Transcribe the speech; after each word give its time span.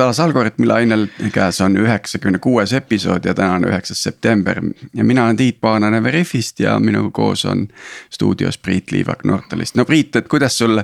taas 0.00 0.20
Algorütmi 0.20 0.66
lainel, 0.66 1.06
käes 1.32 1.60
on 1.60 1.74
üheksakümne 1.76 2.38
kuues 2.40 2.72
episood 2.72 3.26
ja 3.28 3.34
täna 3.36 3.58
on 3.58 3.66
üheksas 3.68 4.02
september. 4.02 4.62
ja 4.94 5.04
mina 5.04 5.24
olen 5.24 5.36
Tiit 5.36 5.60
Paananen 5.60 6.04
Veriffist 6.04 6.60
ja 6.60 6.78
minuga 6.78 7.10
koos 7.12 7.44
on 7.44 7.68
stuudios 8.10 8.58
Priit 8.58 8.92
Liivak 8.92 9.24
Nortalist. 9.24 9.76
no 9.76 9.84
Priit, 9.84 10.16
et 10.16 10.28
kuidas 10.28 10.58
sul 10.58 10.80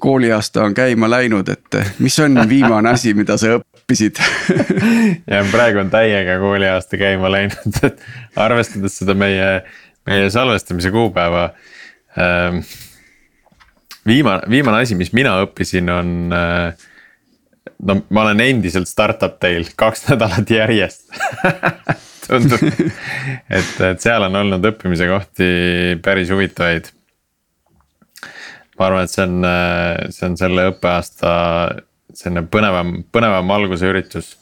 kooliaasta 0.00 0.62
on 0.62 0.74
käima 0.74 1.10
läinud, 1.10 1.48
et 1.48 1.80
mis 1.98 2.18
on 2.18 2.48
viimane 2.48 2.90
asi, 2.90 3.14
mida 3.14 3.36
sa 3.36 3.56
õppisid 3.58 4.22
ja 5.34 5.42
praegu 5.50 5.82
on 5.82 5.90
täiega 5.90 6.38
kooliaasta 6.38 6.96
käima 6.96 7.32
läinud, 7.34 7.82
et 7.82 8.00
arvestades 8.36 9.02
seda 9.02 9.18
meie, 9.18 9.52
meie 10.06 10.30
salvestamise 10.30 10.94
kuupäeva 10.94 11.48
ähm, 12.18 12.62
viimane, 14.06 14.46
viimane 14.50 14.86
asi, 14.86 14.94
mis 14.94 15.12
mina 15.12 15.40
õppisin, 15.42 15.90
on 15.90 16.18
äh, 16.32 16.90
no 17.84 18.00
ma 18.10 18.24
olen 18.26 18.42
endiselt 18.44 18.88
startup 18.88 19.38
teil 19.42 19.68
kaks 19.76 20.04
nädalat 20.10 20.50
järjest 20.50 21.08
tundub, 22.24 22.62
et, 22.64 23.72
et 23.88 24.00
seal 24.00 24.24
on 24.28 24.40
olnud 24.40 24.68
õppimise 24.72 25.08
kohti 25.10 25.48
päris 26.04 26.32
huvitavaid. 26.32 26.88
ma 28.78 28.86
arvan, 28.88 29.04
et 29.04 29.12
see 29.12 29.26
on, 29.26 29.48
see 30.08 30.28
on 30.30 30.38
selle 30.40 30.68
õppeaasta 30.72 31.32
selline 32.14 32.46
põnevam, 32.48 32.96
põnevam 33.12 33.52
alguse 33.56 33.90
üritus. 33.90 34.34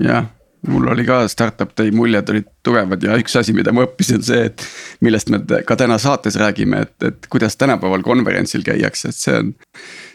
jah 0.00 0.26
mul 0.68 0.86
oli 0.92 1.04
ka 1.06 1.24
startup 1.30 1.72
day 1.78 1.90
muljed 1.94 2.28
olid 2.30 2.46
tugevad 2.62 3.02
ja 3.02 3.16
üks 3.18 3.34
asi, 3.38 3.54
mida 3.56 3.72
ma 3.74 3.86
õppisin, 3.86 4.20
on 4.20 4.26
see, 4.26 4.44
et. 4.50 4.66
millest 5.02 5.32
me 5.32 5.40
ka 5.66 5.76
täna 5.78 5.98
saates 6.02 6.38
räägime, 6.38 6.84
et, 6.86 6.94
et 7.08 7.26
kuidas 7.32 7.58
tänapäeval 7.58 8.04
konverentsil 8.06 8.62
käiakse, 8.66 9.10
et 9.10 9.18
see 9.18 9.40
on. 9.40 9.50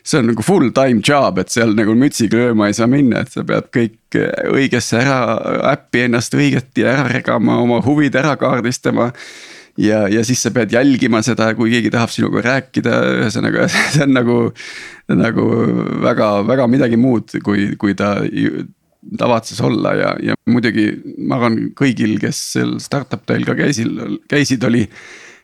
see 0.08 0.22
on 0.22 0.32
nagu 0.32 0.46
full 0.46 0.72
time 0.76 1.04
job, 1.04 1.42
et 1.42 1.52
seal 1.52 1.76
nagu 1.76 1.96
mütsiga 2.00 2.40
lööma 2.40 2.70
ei 2.70 2.78
saa 2.78 2.88
minna, 2.88 3.26
et 3.26 3.36
sa 3.36 3.44
pead 3.48 3.68
kõik 3.76 4.20
õigesse 4.54 5.02
ära, 5.02 5.20
äppi 5.74 6.06
ennast 6.08 6.38
õigeti 6.38 6.88
ära 6.88 7.10
regama, 7.12 7.60
oma 7.60 7.82
huvid 7.84 8.16
ära 8.16 8.38
kaardistama 8.40 9.12
ja, 9.78 10.06
ja 10.08 10.24
siis 10.26 10.42
sa 10.42 10.52
pead 10.56 10.72
jälgima 10.72 11.22
seda, 11.26 11.52
kui 11.60 11.74
keegi 11.76 11.92
tahab 11.94 12.14
sinuga 12.14 12.46
rääkida, 12.46 13.02
ühesõnaga 13.20 13.68
see 13.94 14.08
on 14.08 14.16
nagu. 14.16 14.40
nagu 15.08 15.44
väga, 16.04 16.26
väga 16.44 16.66
midagi 16.68 16.98
muud, 17.00 17.32
kui, 17.44 17.70
kui 17.80 17.94
ta 17.96 18.18
tavatses 19.18 19.62
olla 19.62 19.94
ja, 19.96 20.12
ja 20.24 20.36
muidugi 20.50 20.90
ma 21.18 21.38
arvan, 21.38 21.60
kõigil, 21.78 22.18
kes 22.22 22.42
seal 22.56 22.78
startup 22.84 23.24
day'l 23.30 23.46
ka 23.48 23.56
käisil, 23.58 24.20
käisid, 24.30 24.64
oli 24.68 24.86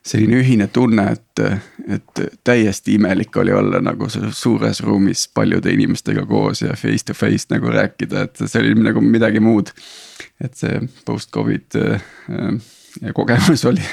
selline 0.03 0.39
ühine 0.41 0.67
tunne, 0.73 1.05
et, 1.15 1.61
et 1.95 2.23
täiesti 2.43 2.97
imelik 2.97 3.37
oli 3.39 3.53
olla 3.55 3.79
nagu 3.83 4.09
suures 4.11 4.81
ruumis 4.83 5.29
paljude 5.33 5.71
inimestega 5.71 6.25
koos 6.27 6.61
ja 6.65 6.75
face 6.75 7.07
to 7.07 7.15
face 7.15 7.47
nagu 7.53 7.71
rääkida, 7.71 8.27
et 8.27 8.43
see 8.43 8.59
oli 8.59 8.75
nagu 8.83 9.01
midagi 9.01 9.39
muud. 9.43 9.71
et 10.43 10.57
see 10.59 10.81
post-covid 11.05 11.77
äh, 11.79 12.01
kogemus 13.15 13.65
oli, 13.65 13.85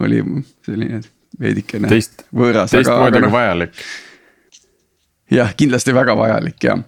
oli 0.00 0.22
selline 0.66 1.00
veidikene 1.40 1.88
Teist, 1.88 2.26
võõras. 2.34 2.74
teistmoodi 2.74 3.18
aga 3.18 3.22
noh, 3.26 3.32
vajalik. 3.32 3.78
jah, 5.30 5.54
kindlasti 5.56 5.94
väga 5.94 6.16
vajalik 6.18 6.66
ja 6.66 6.78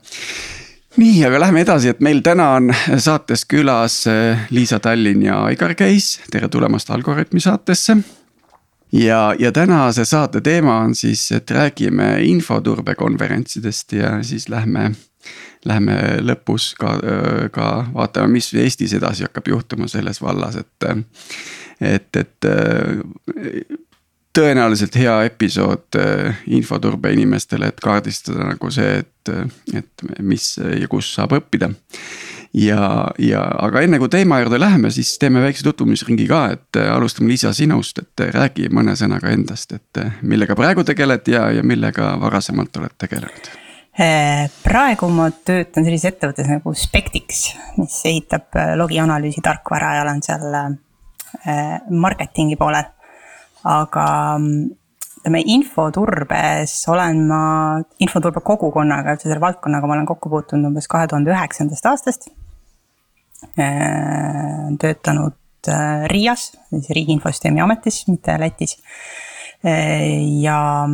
nii, 0.97 1.25
aga 1.27 1.41
läheme 1.41 1.63
edasi, 1.65 1.91
et 1.93 2.01
meil 2.05 2.23
täna 2.25 2.51
on 2.57 2.71
saates 3.03 3.45
külas 3.49 4.03
eh, 4.11 4.47
Liisa 4.55 4.79
Tallinn 4.83 5.25
ja 5.27 5.43
Aigar 5.45 5.75
Käis, 5.77 6.17
tere 6.33 6.49
tulemast 6.53 6.91
Algorütmi 6.91 7.41
saatesse. 7.41 7.97
ja, 8.93 9.35
ja 9.39 9.53
tänase 9.53 10.05
saate 10.05 10.41
teema 10.41 10.79
on 10.81 10.95
siis, 10.95 11.33
et 11.33 11.51
räägime 11.51 12.17
infoturbekonverentsidest 12.23 13.93
ja 13.93 14.23
siis 14.23 14.49
lähme. 14.49 14.93
Lähme 15.67 15.97
lõpus 16.23 16.77
ka, 16.79 16.93
eh, 17.03 17.49
ka 17.51 17.87
vaatame, 17.95 18.37
mis 18.39 18.53
Eestis 18.55 18.93
edasi 18.95 19.25
hakkab 19.27 19.49
juhtuma 19.49 19.89
selles 19.89 20.23
vallas, 20.23 20.57
et. 20.57 20.85
et, 21.81 22.17
et 22.17 22.47
tõenäoliselt 24.37 24.97
hea 25.01 25.17
episood 25.31 25.99
äh, 25.99 26.39
infoturbe 26.53 27.13
inimestele, 27.15 27.71
et 27.73 27.83
kaardistada 27.83 28.47
nagu 28.51 28.71
see, 28.73 29.01
et, 29.03 29.35
et 29.77 30.07
mis 30.21 30.55
ja 30.59 30.89
kus 30.91 31.13
saab 31.17 31.37
õppida. 31.39 31.71
ja, 32.57 32.81
ja 33.19 33.43
aga 33.67 33.83
enne 33.85 34.01
kui 34.01 34.11
teema 34.13 34.41
juurde 34.41 34.61
läheme, 34.61 34.91
siis 34.95 35.17
teeme 35.21 35.43
väikse 35.45 35.65
tutvumisringi 35.67 36.29
ka, 36.31 36.43
et 36.57 36.81
äh, 36.81 36.91
alustame 36.95 37.33
Liisa 37.33 37.53
sinust, 37.57 38.01
et 38.03 38.27
räägi 38.37 38.71
mõne 38.73 38.97
sõnaga 38.97 39.33
endast, 39.33 39.73
et 39.77 40.03
äh, 40.03 40.19
millega 40.23 40.57
praegu 40.59 40.85
tegeled 40.85 41.29
ja, 41.33 41.49
ja 41.57 41.65
millega 41.65 42.15
varasemalt 42.21 42.83
oled 42.83 42.99
tegelenud 42.99 43.55
praegu 44.61 45.07
ma 45.09 45.31
töötan 45.33 45.87
sellises 45.87 46.11
ettevõttes 46.11 46.51
nagu 46.51 46.75
Spectix, 46.77 47.47
mis 47.79 47.95
ehitab 48.05 48.53
logianalüüsi 48.77 49.41
tarkvara 49.41 49.95
ja 49.97 50.03
olen 50.03 50.21
seal 50.21 50.45
marketingi 51.89 52.59
poolel 52.61 52.91
aga 53.67 54.07
ütleme 55.27 55.43
infoturbes 55.51 56.87
olen 56.89 57.27
ma, 57.27 57.83
infoturbe 57.99 58.39
kogukonnaga, 58.47 59.17
üldse 59.17 59.27
selle 59.27 59.41
valdkonnaga 59.43 59.89
ma 59.89 59.95
olen 59.97 60.07
kokku 60.07 60.31
puutunud 60.31 60.69
umbes 60.71 60.87
kahe 60.87 61.09
tuhande 61.11 61.33
üheksandast 61.35 61.87
aastast. 61.91 62.29
Äh, 63.59 64.71
töötanud 64.79 65.35
äh, 65.69 66.07
RIA-s, 66.13 66.53
siis 66.71 66.91
Riigi 66.95 67.13
Infosüsteemi 67.17 67.61
Ametis, 67.61 68.07
mitte 68.07 68.39
Lätis. 68.39 68.79
Äh, 69.67 70.23
ja 70.45 70.87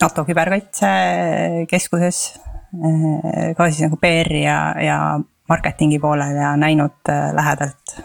NATO 0.00 0.24
küberkaitsekeskuses 0.28 2.18
ka 3.56 3.66
siis 3.70 3.82
nagu 3.86 3.96
PR 4.02 4.30
ja, 4.34 4.74
ja 4.82 5.20
marketingi 5.48 5.98
poolel 6.02 6.36
ja 6.38 6.56
näinud 6.58 7.10
lähedalt 7.34 7.98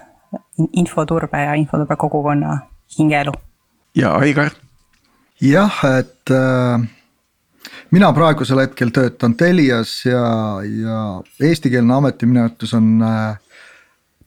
infoturbe 0.77 1.37
ja 1.41 1.53
infoturbe 1.57 1.95
kogukonna 1.97 2.57
hingeelu. 2.97 3.33
ja 3.95 4.13
Aigar? 4.15 4.51
jah, 5.41 5.77
et 5.99 6.31
äh, 6.31 6.79
mina 7.91 8.11
praegusel 8.13 8.63
hetkel 8.63 8.91
töötan 8.95 9.35
Telias 9.39 10.01
ja, 10.05 10.23
ja 10.63 10.99
eestikeelne 11.41 11.95
ametinimetus 11.95 12.73
on 12.77 12.97
äh, 13.01 13.37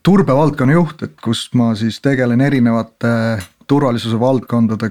turbevaldkonna 0.03 0.73
juht, 0.73 1.03
et 1.03 1.15
kus 1.23 1.49
ma 1.55 1.73
siis 1.79 2.01
tegelen 2.03 2.41
erinevate 2.41 3.13
turvalisuse 3.71 4.19
valdkondade 4.21 4.91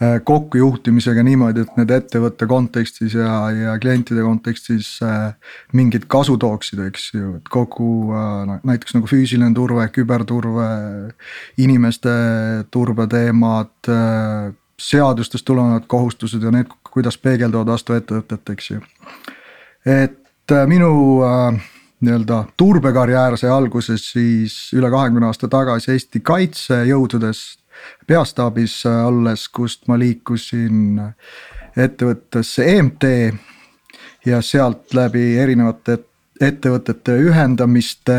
kokkujuhtimisega 0.00 1.22
niimoodi, 1.22 1.62
et 1.62 1.76
need 1.78 1.92
ettevõtte 1.94 2.48
kontekstis 2.50 3.14
ja, 3.14 3.34
ja 3.54 3.74
klientide 3.78 4.24
kontekstis 4.26 4.88
äh, 5.06 5.36
mingit 5.72 6.08
kasu 6.10 6.34
tooksid, 6.40 6.80
eks 6.88 7.06
ju, 7.14 7.36
et 7.38 7.50
kogu 7.52 8.10
noh 8.10 8.58
näiteks 8.66 8.96
nagu 8.96 9.10
füüsiline 9.10 9.54
turve, 9.54 9.86
küberturve, 9.94 10.66
inimeste 11.62 12.14
turbeteemad, 12.74 13.70
seadustest 14.74 15.46
tulenevad 15.46 15.86
kohustused 15.86 16.42
ja 16.42 16.50
need, 16.50 16.74
kuidas 16.90 17.18
peegelduvad 17.22 17.70
vastu 17.76 17.94
ettevõtet, 17.94 18.50
eks 18.56 18.70
ju. 18.74 18.82
et 19.86 20.54
minu 20.66 20.90
nii-öelda 22.04 22.44
turbekarjäär 22.56 23.36
sai 23.40 23.50
alguse 23.54 23.96
siis 24.00 24.56
üle 24.76 24.90
kahekümne 24.92 25.30
aasta 25.30 25.48
tagasi 25.48 25.92
Eesti 25.94 26.20
kaitsejõududes 26.20 27.44
peastaabis 28.06 28.82
olles, 28.86 29.48
kust 29.48 29.88
ma 29.88 29.98
liikusin 29.98 31.00
ettevõttesse 31.76 32.66
EMT 32.76 33.06
ja 34.26 34.40
sealt 34.42 34.94
läbi 34.94 35.34
erinevate 35.38 35.98
ettevõtete 36.40 37.14
ühendamiste 37.28 38.14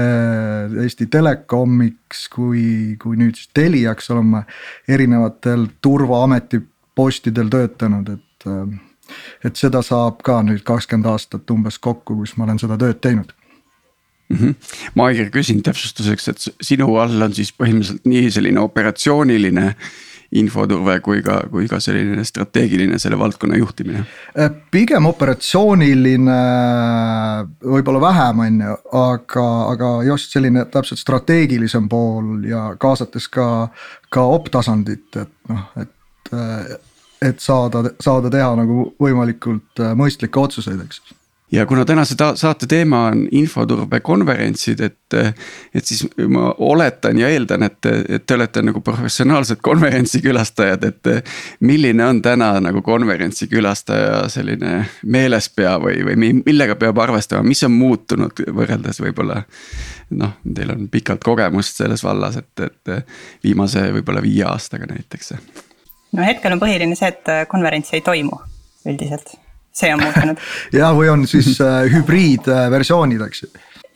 Eesti 0.84 1.08
Telekomiks 1.12 2.28
kui, 2.32 2.96
kui 3.02 3.18
nüüd 3.20 3.36
siis 3.36 3.50
Teliaks 3.54 4.10
olen 4.14 4.30
ma 4.38 4.44
erinevatel 4.88 5.68
turvaameti 5.82 6.62
postidel 6.96 7.52
töötanud, 7.52 8.16
et. 8.16 8.24
Et 9.46 9.54
seda 9.54 9.84
saab 9.86 10.24
ka 10.26 10.40
nüüd 10.42 10.64
kakskümmend 10.66 11.06
aastat 11.06 11.52
umbes 11.54 11.76
kokku, 11.78 12.16
kus 12.18 12.32
ma 12.40 12.48
olen 12.48 12.58
seda 12.58 12.74
tööd 12.82 12.98
teinud 13.06 13.36
mm. 14.30 14.38
-hmm. 14.38 14.56
ma 14.96 15.10
ikkagi 15.14 15.32
küsin 15.34 15.62
täpsustuseks, 15.64 16.28
et 16.28 16.50
sinu 16.62 16.90
all 17.02 17.22
on 17.22 17.34
siis 17.34 17.54
põhimõtteliselt 17.54 18.10
nii 18.10 18.32
selline 18.32 18.60
operatsiooniline 18.60 19.74
infoturve 20.36 21.00
kui 21.06 21.22
ka, 21.24 21.38
kui 21.52 21.68
ka 21.70 21.80
selline 21.84 22.24
strateegiline 22.28 23.00
selle 23.00 23.20
valdkonna 23.20 23.60
juhtimine? 23.60 24.04
Äh, 24.40 24.50
pigem 24.72 25.06
operatsiooniline 25.06 26.38
võib-olla 27.64 28.02
vähem, 28.04 28.42
on 28.48 28.64
ju, 28.66 28.78
aga, 29.02 29.46
aga 29.74 29.92
just 30.10 30.36
selline 30.36 30.66
täpselt 30.74 31.00
strateegilisem 31.00 31.90
pool 31.92 32.44
ja 32.50 32.68
kaasates 32.82 33.30
ka, 33.32 33.70
ka 34.10 34.26
op-tasandit, 34.38 35.08
et 35.16 35.54
noh, 35.54 35.70
et. 35.82 35.92
et 37.26 37.40
saada, 37.40 37.84
saada 38.02 38.30
teha 38.34 38.50
nagu 38.58 38.90
võimalikult 39.02 39.80
mõistlikke 39.98 40.42
otsuseid, 40.42 40.82
eks 40.84 41.15
ja 41.52 41.66
kuna 41.66 41.86
tänase 41.86 42.16
ta 42.16 42.36
saate 42.36 42.68
teema 42.68 43.06
on 43.08 43.28
infoturbekonverentsid, 43.32 44.80
et, 44.80 45.14
et 45.76 45.86
siis 45.86 46.08
ma 46.28 46.54
oletan 46.58 47.20
ja 47.20 47.30
eeldan, 47.30 47.64
et, 47.64 47.86
et 48.10 48.26
te 48.28 48.36
olete 48.36 48.62
nagu 48.66 48.82
professionaalsed 48.82 49.62
konverentsi 49.62 50.22
külastajad, 50.22 50.84
et. 50.84 51.04
milline 51.60 52.06
on 52.06 52.22
täna 52.22 52.60
nagu 52.60 52.82
konverentsi 52.82 53.48
külastaja 53.48 54.26
selline 54.30 54.86
meelespea 55.06 55.78
või, 55.80 56.02
või 56.06 56.32
millega 56.46 56.76
peab 56.76 56.98
arvestama, 56.98 57.44
mis 57.44 57.64
on 57.64 57.72
muutunud 57.72 58.42
võrreldes 58.56 59.02
võib-olla. 59.02 59.44
noh, 60.10 60.36
teil 60.56 60.72
on 60.72 60.90
pikalt 60.90 61.24
kogemust 61.24 61.78
selles 61.78 62.04
vallas, 62.04 62.38
et, 62.38 62.60
et 62.60 63.08
viimase 63.44 63.88
võib-olla 63.94 64.22
viie 64.22 64.44
aastaga 64.50 64.90
näiteks. 64.90 65.34
no 66.12 66.26
hetkel 66.26 66.52
on 66.52 66.60
põhiline 66.60 66.96
see, 66.96 67.14
et 67.14 67.48
konverentsi 67.48 67.96
ei 67.96 68.02
toimu 68.02 68.42
üldiselt 68.86 69.45
see 69.76 69.94
on 69.94 70.04
muutunud 70.04 70.42
jah, 70.80 70.92
või 70.98 71.12
on 71.12 71.26
siis 71.30 71.56
äh, 71.64 71.86
hübriidversioonid, 71.94 73.24
eks 73.28 73.46
ju. 73.46 73.52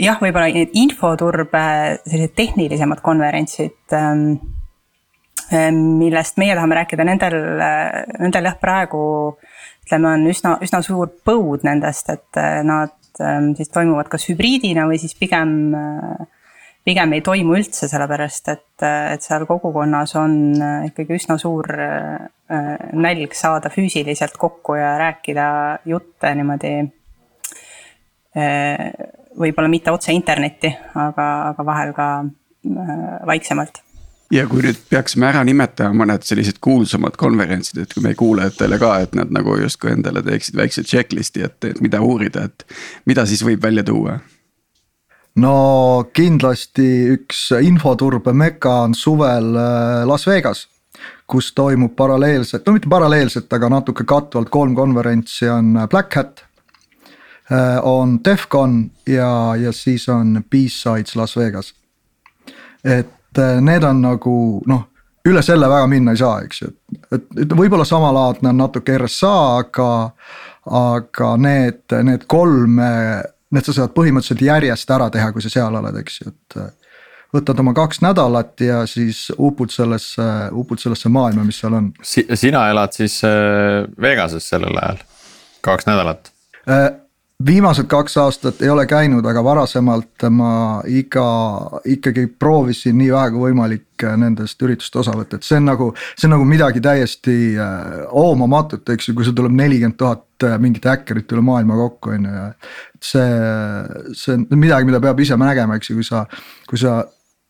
jah, 0.06 0.20
võib-olla 0.22 0.52
need 0.56 0.76
infoturbe 0.80 1.66
sellised 2.06 2.36
tehnilisemad 2.40 3.04
konverentsid 3.06 3.98
ähm, 3.98 4.26
ähm,. 5.54 5.84
millest 6.02 6.40
meie 6.42 6.56
tahame 6.58 6.82
rääkida, 6.82 7.08
nendel, 7.08 7.40
äh, 7.64 8.02
nendel 8.20 8.52
jah, 8.52 8.60
praegu 8.62 9.04
ütleme, 9.90 10.14
on 10.14 10.28
üsna, 10.30 10.58
üsna 10.64 10.84
suur 10.86 11.10
põud 11.26 11.66
nendest, 11.66 12.12
et 12.14 12.42
äh, 12.42 12.60
nad 12.68 12.94
ähm, 13.24 13.54
siis 13.58 13.72
toimuvad 13.74 14.12
kas 14.12 14.28
hübriidina 14.30 14.86
või 14.90 15.00
siis 15.02 15.16
pigem 15.18 15.74
äh, 15.74 16.28
pigem 16.90 17.14
ei 17.18 17.24
toimu 17.26 17.58
üldse, 17.60 17.88
sellepärast 17.90 18.50
et, 18.54 18.86
et 19.14 19.26
seal 19.26 19.46
kogukonnas 19.50 20.16
on 20.20 20.36
äh, 20.58 20.88
ikkagi 20.90 21.18
üsna 21.20 21.38
suur 21.42 21.68
äh, 21.70 22.30
nälg 22.98 23.36
saada 23.38 23.70
füüsiliselt 23.74 24.38
kokku 24.40 24.78
ja 24.80 24.96
rääkida 25.02 25.50
jutte 25.90 26.34
niimoodi. 26.40 26.74
Äh, 28.40 28.90
võib-olla 29.40 29.70
mitte 29.72 29.94
otse 29.94 30.14
internetti, 30.16 30.72
aga, 30.98 31.28
aga 31.52 31.66
vahel 31.66 31.94
ka 31.96 32.08
vaiksemalt 33.30 33.80
ja 34.34 34.44
kui 34.50 34.62
nüüd 34.62 34.78
peaksime 34.92 35.30
ära 35.30 35.40
nimetama 35.48 36.04
mõned 36.04 36.26
sellised 36.28 36.60
kuulsamad 36.62 37.16
konverentsid, 37.18 37.80
et 37.82 37.94
kui 37.96 38.04
meie 38.06 38.18
kuulajatele 38.20 38.78
ka, 38.82 38.92
et 39.06 39.16
nad 39.18 39.32
nagu 39.34 39.56
justkui 39.58 39.94
endale 39.94 40.22
teeksid 40.26 40.60
väikse 40.60 40.84
checklist'i, 40.86 41.46
et, 41.48 41.58
et 41.72 41.80
mida 41.82 42.02
uurida, 42.06 42.44
et 42.50 42.68
mida 43.10 43.26
siis 43.30 43.42
võib 43.48 43.64
välja 43.64 43.86
tuua 43.88 44.20
no 45.40 46.10
kindlasti 46.14 46.90
üks 47.16 47.50
infoturbe 47.64 48.34
meka 48.36 48.84
on 48.88 48.96
suvel 48.98 49.56
äh, 49.56 50.04
Las 50.08 50.28
Vegas 50.28 50.68
kus 51.30 51.54
toimub 51.54 51.94
paralleelselt, 51.96 52.66
no 52.66 52.74
mitte 52.74 52.90
paralleelselt, 52.90 53.52
aga 53.54 53.70
natuke 53.70 54.04
kattuvalt 54.08 54.50
kolm 54.50 54.76
konverentsi 54.76 55.50
on 55.50 55.76
äh, 55.78 55.88
Black 55.90 56.16
Hat. 56.18 56.44
Äh, 57.52 57.80
on 57.86 58.20
Defcon 58.26 58.92
ja, 59.08 59.56
ja 59.56 59.72
siis 59.72 60.10
on 60.10 60.44
B-Sides 60.50 61.16
Las 61.16 61.38
Vegas. 61.38 61.74
et 62.84 63.38
need 63.62 63.84
on 63.84 63.98
nagu 64.02 64.34
noh, 64.68 64.84
üle 65.28 65.42
selle 65.44 65.68
väga 65.70 65.88
minna 65.92 66.14
ei 66.16 66.22
saa, 66.22 66.38
eks 66.46 66.62
ju, 66.62 66.70
et, 67.12 67.26
et 67.44 67.52
võib-olla 67.52 67.84
samalaadne 67.86 68.54
on 68.54 68.64
natuke 68.64 68.96
RSA, 68.98 69.34
aga. 69.64 69.90
aga 70.70 71.30
need, 71.42 71.82
need 72.06 72.24
kolm 72.30 72.80
need 73.56 73.66
sa 73.66 73.76
saad 73.76 73.96
põhimõtteliselt 73.96 74.44
järjest 74.46 74.92
ära 74.94 75.10
teha, 75.14 75.32
kui 75.34 75.44
sa 75.46 75.52
seal 75.54 75.80
oled, 75.82 76.02
eks 76.04 76.22
ju, 76.22 76.34
et. 76.34 76.60
Äh, 76.62 76.70
võtad 77.30 77.60
oma 77.62 77.76
kaks 77.78 78.00
nädalat 78.02 78.62
ja 78.66 78.80
siis 78.90 79.28
upud 79.38 79.70
sellesse, 79.70 80.24
upud 80.58 80.82
sellesse 80.82 81.12
maailma, 81.14 81.44
mis 81.46 81.60
seal 81.62 81.76
on 81.78 81.92
si. 82.02 82.24
sina 82.34 82.64
elad 82.72 82.96
siis 82.98 83.20
äh, 83.28 83.86
Vegases 84.02 84.50
sellel 84.50 84.74
ajal, 84.82 85.04
kaks 85.66 85.86
nädalat 85.86 86.32
äh, 86.66 86.88
viimased 87.46 87.88
kaks 87.88 88.18
aastat 88.20 88.62
ei 88.62 88.70
ole 88.70 88.84
käinud, 88.88 89.26
aga 89.26 89.44
varasemalt 89.44 90.24
ma 90.36 90.82
iga, 90.92 91.28
ikkagi 91.88 92.28
proovisin 92.40 92.98
nii 93.00 93.12
vähe 93.14 93.30
kui 93.32 93.44
võimalik 93.46 94.04
nendest 94.20 94.66
üritust 94.66 94.96
osa 95.00 95.14
võtta, 95.16 95.40
et 95.40 95.48
see 95.48 95.60
on 95.60 95.70
nagu. 95.70 95.94
see 96.18 96.28
on 96.28 96.36
nagu 96.36 96.48
midagi 96.48 96.82
täiesti 96.84 97.36
oomamatut, 98.10 98.90
eks 98.92 99.10
ju, 99.10 99.16
kui 99.16 99.28
sul 99.28 99.38
tuleb 99.38 99.56
nelikümmend 99.56 99.98
tuhat 100.00 100.48
mingit 100.60 100.88
häkkerit 100.88 101.32
üle 101.36 101.44
maailma 101.48 101.80
kokku, 101.80 102.12
on 102.18 102.28
ju 102.28 102.34
ja. 102.34 102.50
see, 103.04 103.30
see 104.20 104.36
on 104.36 104.60
midagi, 104.60 104.92
mida 104.92 105.00
peab 105.04 105.24
ise 105.24 105.40
nägema, 105.40 105.80
eks 105.80 105.94
ju, 105.94 106.02
kui 106.02 106.08
sa, 106.08 106.26
kui 106.68 106.82
sa 106.82 107.00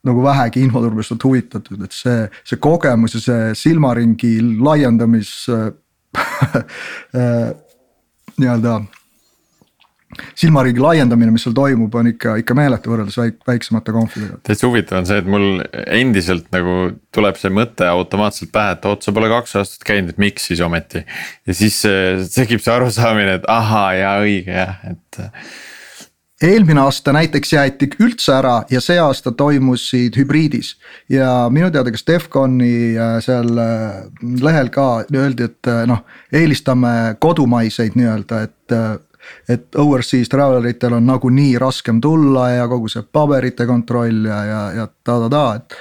nagu 0.06 0.22
vähegi 0.24 0.62
infoturbest 0.64 1.18
oled 1.18 1.26
huvitatud, 1.26 1.82
et 1.86 1.98
see, 1.98 2.22
see 2.46 2.62
kogemus 2.62 3.18
ja 3.18 3.26
see 3.26 3.50
silmaringi 3.66 4.38
laiendamis 4.62 5.34
nii-öelda 8.40 8.80
silmaringi 10.40 10.84
laiendamine, 10.84 11.34
mis 11.36 11.46
seal 11.48 11.56
toimub, 11.58 11.96
on 11.96 12.12
ikka, 12.14 12.36
ikka 12.44 12.58
meeletu 12.58 12.94
võrreldes 12.94 13.20
väik-, 13.20 13.40
väiksemate 13.48 13.96
konfidega. 13.96 14.42
täitsa 14.48 14.68
huvitav 14.68 15.02
on 15.02 15.10
see, 15.10 15.22
et 15.24 15.30
mul 15.30 15.64
endiselt 15.86 16.50
nagu 16.56 16.78
tuleb 17.16 17.40
see 17.42 17.54
mõte 17.54 17.88
automaatselt 17.90 18.54
pähe, 18.56 18.78
et 18.78 18.86
oot, 18.90 19.04
sa 19.06 19.16
pole 19.16 19.32
kaks 19.32 19.58
aastat 19.62 19.88
käinud, 19.88 20.14
et 20.14 20.22
miks 20.22 20.50
siis 20.52 20.64
ometi. 20.66 21.04
ja 21.48 21.58
siis 21.58 21.82
tekib 22.36 22.64
see 22.64 22.76
arusaamine, 22.76 23.40
et 23.40 23.50
ahaa, 23.50 23.92
jaa 24.00 24.16
õige 24.26 24.56
jah, 24.62 24.80
et 24.90 25.24
eelmine 26.42 26.82
aasta 26.82 27.14
näiteks 27.14 27.54
jäeti 27.54 27.90
üldse 28.00 28.32
ära 28.38 28.56
ja 28.72 28.82
see 28.84 29.00
aasta 29.00 29.32
toimusid 29.36 30.16
hübriidis. 30.18 30.76
ja 31.10 31.50
minu 31.52 31.72
teada, 31.72 31.92
kas 31.92 32.06
Defconi 32.08 32.96
äh, 32.96 33.18
seal 33.24 33.52
äh, 33.60 34.08
lehel 34.42 34.72
ka 34.74 35.04
öeldi, 35.14 35.50
et 35.50 35.68
äh, 35.68 35.84
noh, 35.90 36.06
eelistame 36.32 37.16
kodumaiseid 37.20 37.98
nii-öelda, 38.00 38.42
et 38.48 38.56
et 39.50 39.76
overseas 39.82 40.30
traveler 40.30 40.74
itel 40.74 40.98
on 41.00 41.10
nagunii 41.10 41.58
raskem 41.62 42.02
tulla 42.02 42.50
ja 42.56 42.68
kogu 42.68 42.92
see 42.92 43.04
paberite 43.04 43.68
kontroll 43.70 44.26
ja, 44.30 44.40
ja, 44.46 44.62
ja 44.82 44.88
ta-ta-ta, 44.88 45.44
et, 45.60 45.78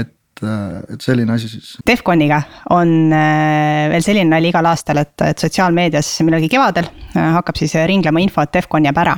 et 0.00 0.12
et 0.36 1.00
selline 1.00 1.32
asi 1.32 1.48
siis. 1.48 1.78
Defconiga 1.88 2.42
on 2.76 2.90
äh, 3.08 3.86
veel 3.88 4.04
selline 4.04 4.28
nali 4.34 4.50
igal 4.52 4.68
aastal, 4.68 5.00
et, 5.00 5.14
et 5.24 5.40
sotsiaalmeedias 5.40 6.10
millalgi 6.28 6.50
kevadel 6.52 6.90
äh, 6.90 7.30
hakkab 7.38 7.56
siis 7.56 7.72
ringlema 7.88 8.20
info, 8.20 8.44
et 8.44 8.52
Defcon 8.52 8.84
jääb 8.84 9.00
ära 9.00 9.16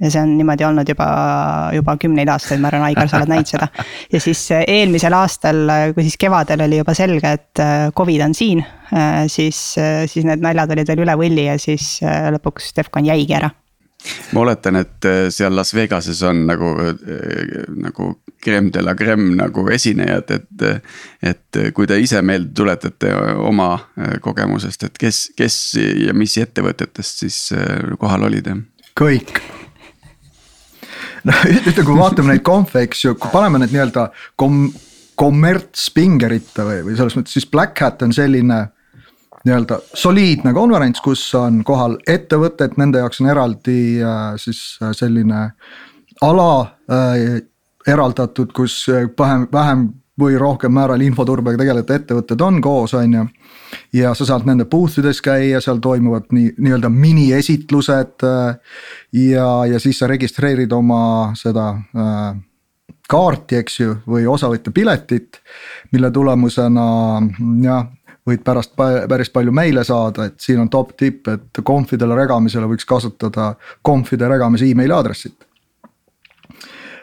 ja 0.00 0.10
see 0.10 0.22
on 0.22 0.36
niimoodi 0.36 0.64
olnud 0.66 0.88
juba, 0.88 1.08
juba 1.74 1.96
kümneid 2.00 2.30
aastaid, 2.32 2.60
ma 2.60 2.70
arvan, 2.70 2.86
Aigar, 2.90 3.08
sa 3.10 3.20
oled 3.20 3.32
näinud 3.32 3.50
seda. 3.50 3.68
ja 4.12 4.20
siis 4.20 4.42
äh, 4.54 4.64
eelmisel 4.68 5.16
aastal, 5.16 5.62
kui 5.96 6.06
siis 6.06 6.18
kevadel 6.20 6.66
oli 6.66 6.80
juba 6.82 6.94
selge, 6.96 7.36
et 7.38 7.62
äh, 7.64 7.76
Covid 7.96 8.26
on 8.28 8.34
siin, 8.36 8.64
äh, 8.92 9.24
siis, 9.32 9.60
siis 10.12 10.26
need 10.28 10.44
naljad 10.44 10.74
olid 10.76 10.92
veel 10.92 11.06
üle 11.06 11.16
võlli 11.18 11.46
ja 11.48 11.56
siis 11.60 11.96
lõpuks 12.36 12.74
Defcon 12.76 13.08
jäigi 13.08 13.38
ära 13.38 13.50
ma 14.36 14.42
oletan, 14.44 14.76
et 14.78 15.06
seal 15.34 15.56
Las 15.56 15.72
Vegases 15.74 16.20
on 16.28 16.44
nagu, 16.46 16.68
nagu 17.80 18.10
creme 18.44 18.70
de 18.70 18.84
la 18.84 18.94
creme 18.94 19.32
nagu 19.34 19.64
esinejad, 19.72 20.30
et. 20.36 20.92
et 21.26 21.60
kui 21.74 21.88
te 21.88 21.96
ise 21.98 22.20
meelde 22.22 22.52
tuletate 22.54 23.10
oma 23.40 23.72
kogemusest, 24.22 24.86
et 24.86 25.00
kes, 25.00 25.24
kes 25.34 25.58
ja 26.04 26.14
mis 26.14 26.36
ettevõtetest 26.44 27.24
siis 27.24 27.42
kohal 27.98 28.28
olid? 28.28 28.52
kõik 28.94 29.40
noh, 31.26 31.42
ütle, 31.50 31.82
kui 31.82 31.98
vaatame 31.98 32.34
neid 32.34 32.44
konfe, 32.46 32.84
eks 32.86 33.04
ju, 33.04 33.16
kui 33.20 33.32
paneme 33.32 33.60
need 33.62 33.74
nii-öelda 33.74 34.08
kom-, 34.40 34.70
kommertspingeritte 35.18 36.66
või, 36.66 36.80
või 36.86 36.96
selles 36.98 37.16
mõttes 37.18 37.36
siis 37.36 37.48
Black 37.50 37.82
Hat 37.82 38.04
on 38.06 38.14
selline 38.16 38.62
nii-öelda 39.46 39.78
soliidne 39.94 40.52
konverents, 40.56 41.00
kus 41.04 41.22
on 41.38 41.62
kohal 41.66 41.98
ettevõtted, 42.10 42.74
nende 42.80 43.02
jaoks 43.02 43.22
on 43.22 43.30
eraldi 43.30 43.78
äh, 44.02 44.32
siis 44.42 44.62
äh, 44.82 44.90
selline 44.96 45.50
ala 46.24 46.50
äh, 46.90 47.38
eraldatud, 47.86 48.50
kus 48.56 48.80
vähem, 48.90 49.46
vähem 49.52 49.86
või 50.20 50.38
rohkem 50.40 50.72
määral 50.74 51.02
infoturbega 51.04 51.60
tegelevad 51.60 51.92
ettevõtted 52.00 52.42
on 52.42 52.60
koos, 52.64 52.94
on 52.96 53.14
ju. 53.14 53.26
Ja 53.92 54.14
sa 54.14 54.26
saad 54.28 54.46
nende 54.48 54.66
booth 54.70 55.00
ides 55.00 55.20
käia, 55.24 55.60
seal 55.60 55.80
toimuvad 55.82 56.30
nii, 56.32 56.52
nii-öelda 56.58 56.90
miniesitlused. 56.92 58.26
Äh, 58.26 58.78
ja, 59.12 59.48
ja 59.72 59.80
siis 59.82 59.98
sa 59.98 60.10
registreerid 60.10 60.72
oma 60.72 61.32
seda 61.38 61.70
äh, 61.74 62.36
kaarti, 63.08 63.60
eks 63.62 63.80
ju, 63.80 63.96
või 64.06 64.26
osavõtja 64.30 64.72
piletit. 64.74 65.40
mille 65.92 66.10
tulemusena 66.10 66.86
jah, 67.62 67.86
võid 68.26 68.42
pärast 68.44 68.72
päris 68.76 69.30
palju 69.30 69.52
meile 69.54 69.84
saada, 69.84 70.26
et 70.26 70.40
siin 70.40 70.60
on 70.60 70.68
top 70.68 70.96
tipp, 70.98 71.28
et 71.28 71.60
konfidele 71.64 72.16
regamisele 72.18 72.66
võiks 72.66 72.84
kasutada 72.84 73.54
konfide 73.82 74.28
regamise 74.28 74.66
emaili 74.66 74.92
aadressit. 74.92 75.46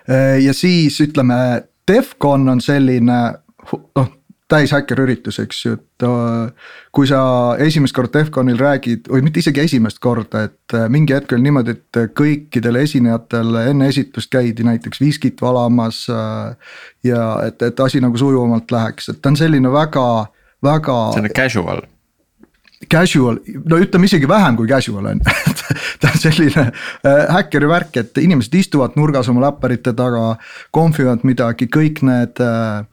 Äh, 0.09 0.39
ja 0.43 0.53
siis 0.53 0.99
ütleme 1.01 1.63
Defcon 1.87 2.49
on 2.49 2.61
selline 2.61 3.19
noh, 3.95 4.11
täishäkkerüritus, 4.51 5.39
eks 5.43 5.61
ju, 5.65 5.77
et 5.77 6.05
äh, 6.05 6.73
kui 6.95 7.07
sa 7.09 7.21
esimest 7.63 7.95
korda 7.95 8.19
Defconil 8.19 8.59
räägid 8.59 9.07
või 9.11 9.23
mitte 9.25 9.39
isegi 9.39 9.63
esimest 9.63 10.01
korda, 10.03 10.45
et 10.49 10.75
äh, 10.75 10.89
mingi 10.91 11.15
hetk 11.15 11.31
oli 11.35 11.47
niimoodi, 11.47 11.77
et 11.77 12.01
kõikidel 12.17 12.81
esinejatel 12.83 13.55
enne 13.63 13.87
esitlust 13.91 14.31
käidi 14.33 14.65
näiteks 14.67 15.01
viskit 15.01 15.41
valamas. 15.41 16.03
Äh, 16.11 16.75
ja 17.07 17.23
et, 17.47 17.61
et 17.63 17.79
asi 17.79 18.03
nagu 18.03 18.19
sujuvamalt 18.19 18.71
läheks, 18.71 19.09
et 19.13 19.21
ta 19.23 19.31
on 19.31 19.39
selline 19.39 19.71
väga, 19.71 20.07
väga. 20.63 20.99
selline 21.15 21.35
casual 21.35 21.83
casual, 22.91 23.37
no 23.71 23.77
ütleme 23.79 24.09
isegi 24.09 24.27
vähem 24.27 24.57
kui 24.59 24.67
casual 24.67 25.05
on 25.07 25.21
ju 25.21 25.35
ta 26.03 26.09
on 26.09 26.19
selline 26.19 26.65
häkkeri 27.31 27.69
värk, 27.71 27.95
et 28.01 28.19
inimesed 28.19 28.57
istuvad 28.59 28.97
nurgas 28.99 29.29
oma 29.31 29.45
läpparite 29.45 29.93
taga, 29.95 30.33
kohvivad 30.75 31.23
midagi, 31.23 31.69
kõik 31.71 32.03
need 32.03 32.43
äh 32.43 32.83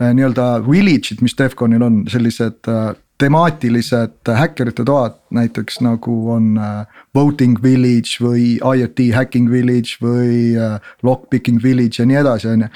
nii-öelda 0.00 0.46
village'id, 0.66 1.22
mis 1.24 1.36
Defconil 1.38 1.82
on, 1.82 2.02
sellised 2.10 2.68
äh, 2.68 2.94
temaatilised 3.18 4.28
häkkerite 4.28 4.84
toad, 4.84 5.16
näiteks 5.32 5.80
nagu 5.84 6.16
on 6.34 6.56
äh, 6.60 7.02
voting 7.14 7.56
village 7.62 8.20
või 8.20 8.56
IoT 8.60 9.08
hacking 9.16 9.50
village 9.50 9.96
või 10.02 10.52
äh, 10.60 10.76
lockpicking 11.02 11.62
village 11.62 12.02
ja 12.02 12.08
nii 12.08 12.20
edasi, 12.20 12.52
on 12.52 12.66
ju. 12.66 12.70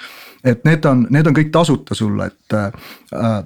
et 0.45 0.65
need 0.65 0.89
on, 0.89 1.07
need 1.13 1.29
on 1.29 1.37
kõik 1.37 1.53
tasuta 1.53 1.97
sulle, 1.99 2.31
et 2.33 2.57
äh, 2.57 3.43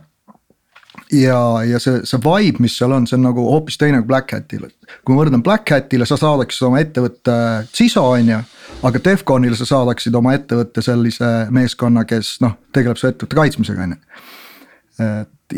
ja, 1.12 1.40
ja 1.66 1.80
see, 1.82 2.04
see 2.06 2.22
vibe, 2.22 2.62
mis 2.62 2.78
seal 2.78 2.94
on, 2.94 3.08
see 3.10 3.18
on 3.18 3.26
nagu 3.26 3.46
hoopis 3.48 3.78
teine 3.80 4.00
kui 4.02 4.12
Black 4.12 4.36
Hatil, 4.36 4.68
et 4.68 4.98
kui 5.02 5.14
ma 5.14 5.24
võrdlen 5.24 5.42
Black 5.44 5.74
Hatile, 5.74 6.06
sa 6.06 6.18
saadaksid 6.20 6.68
oma 6.68 6.82
ettevõtte 6.84 7.36
CISO 7.74 8.06
on 8.14 8.34
ju. 8.36 8.42
Aga 8.84 9.00
Defconile 9.04 9.56
sa 9.58 9.66
saadaksid 9.68 10.14
oma 10.18 10.34
ettevõtte 10.36 10.82
sellise 10.84 11.30
meeskonna, 11.54 12.04
kes 12.08 12.36
noh, 12.44 12.58
tegeleb 12.74 13.00
su 13.00 13.08
ettevõtte 13.08 13.38
kaitsmisega 13.38 13.86
on 13.86 13.96
ju. 13.96 14.00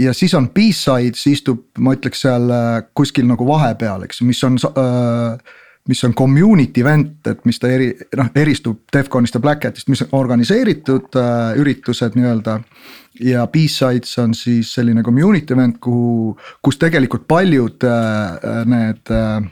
ja 0.06 0.12
siis 0.16 0.34
on 0.34 0.48
B-sides 0.54 1.26
istub, 1.28 1.66
ma 1.78 1.92
ütleks 1.96 2.24
seal 2.24 2.50
äh, 2.50 2.82
kuskil 2.96 3.26
nagu 3.28 3.46
vahepeal, 3.48 4.06
eks 4.06 4.22
mis 4.24 4.42
on 4.46 4.58
äh, 4.70 5.56
mis 5.88 6.04
on 6.04 6.14
community 6.14 6.80
event, 6.80 7.26
et 7.30 7.44
mis 7.46 7.58
ta 7.62 7.70
eri, 7.70 7.90
noh 8.18 8.30
eristub 8.34 8.80
Defconist 8.92 9.36
ja 9.36 9.42
Black 9.42 9.66
Hatist, 9.66 9.90
mis 9.92 10.02
on 10.06 10.14
organiseeritud 10.18 11.18
äh, 11.20 11.58
üritused 11.60 12.16
nii-öelda 12.18 12.58
ja 13.26 13.46
B-Sides 13.50 14.18
on 14.22 14.34
siis 14.36 14.72
selline 14.74 15.04
community 15.06 15.54
event, 15.54 15.78
kuhu, 15.82 16.34
kus 16.62 16.80
tegelikult 16.82 17.26
paljud 17.28 17.86
äh, 17.86 18.64
need 18.68 19.14
äh, 19.14 19.46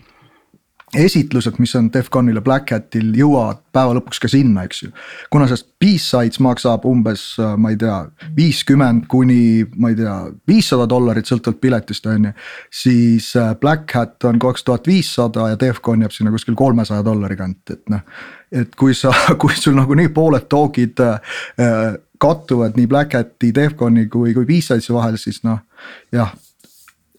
esitlused, 0.95 1.59
mis 1.59 1.75
on 1.79 1.89
Defconil 1.93 2.39
ja 2.39 2.43
Black 2.45 2.71
Hatil 2.75 3.11
jõuavad 3.17 3.61
päeva 3.75 3.97
lõpuks 3.99 4.21
ka 4.23 4.31
sinna, 4.31 4.65
eks 4.67 4.85
ju. 4.85 4.91
kuna 5.33 5.49
sellest 5.49 5.71
B-Sides 5.83 6.41
maksab 6.45 6.87
umbes, 6.89 7.25
äh, 7.43 7.57
ma 7.61 7.73
ei 7.75 7.79
tea, 7.81 7.97
viiskümmend 8.37 9.09
kuni 9.11 9.65
ma 9.81 9.91
ei 9.93 9.99
tea, 9.99 10.15
viissada 10.49 10.87
dollarit 10.91 11.29
sõltuvalt 11.31 11.61
piletist 11.63 12.07
on 12.11 12.31
ju. 12.31 12.33
siis 12.83 13.33
äh, 13.41 13.55
Black 13.61 13.93
Hat 13.95 14.25
on 14.31 14.39
kaks 14.43 14.65
tuhat 14.65 14.87
viissada 14.91 15.51
ja 15.53 15.61
Defcon 15.61 16.05
jääb 16.05 16.15
sinna 16.15 16.33
kuskil 16.35 16.57
kolmesaja 16.59 17.05
dollari 17.05 17.37
kanti, 17.37 17.79
et 17.79 17.93
noh. 17.93 18.03
et 18.53 18.75
kui 18.79 18.95
sa, 18.95 19.13
kui 19.41 19.57
sul 19.59 19.77
nagunii 19.79 20.11
pooled 20.15 20.49
toogid 20.49 21.03
äh, 21.03 21.21
kattuvad 22.19 22.79
nii 22.79 22.87
Black 22.89 23.19
Hat'i, 23.19 23.53
Defconi 23.55 24.09
kui, 24.09 24.35
kui 24.35 24.47
B-Sides'i 24.49 24.95
vahel, 24.95 25.19
siis 25.21 25.43
noh 25.45 25.61
jah. 26.15 26.35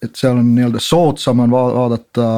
Et 0.02 0.18
seal 0.18 0.36
on 0.36 0.52
nii-öelda 0.54 0.82
soodsam 0.82 1.40
on 1.44 1.54
vaadata, 1.54 2.28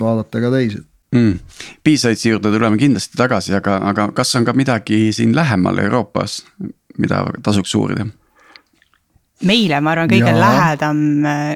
vaadata 0.00 0.42
ka 0.42 0.50
teisi 0.54 0.80
mm.. 1.14 1.38
B-Sides'i 1.84 2.32
juurde 2.32 2.52
tuleme 2.52 2.78
kindlasti 2.80 3.18
tagasi, 3.18 3.54
aga, 3.58 3.78
aga 3.90 4.08
kas 4.16 4.34
on 4.38 4.46
ka 4.46 4.54
midagi 4.56 5.12
siin 5.14 5.34
lähemal 5.36 5.78
Euroopas, 5.84 6.42
mida 6.98 7.24
tasuks 7.42 7.74
uurida? 7.78 8.06
meile, 9.44 9.80
ma 9.84 9.94
arvan, 9.94 10.10
kõige 10.10 10.32
ja. 10.32 10.40
lähedam 10.40 10.98
äh, 11.28 11.54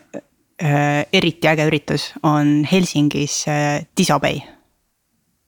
eriti 1.14 1.50
äge 1.50 1.68
üritus 1.70 2.10
on 2.26 2.62
Helsingis 2.68 3.42
äh, 3.50 3.82
Disobey 3.98 4.40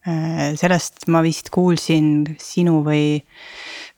äh,. 0.07 0.53
sellest 0.59 1.07
ma 1.09 1.23
vist 1.27 1.51
kuulsin 1.55 2.37
sinu 2.41 2.81
või, 2.87 3.21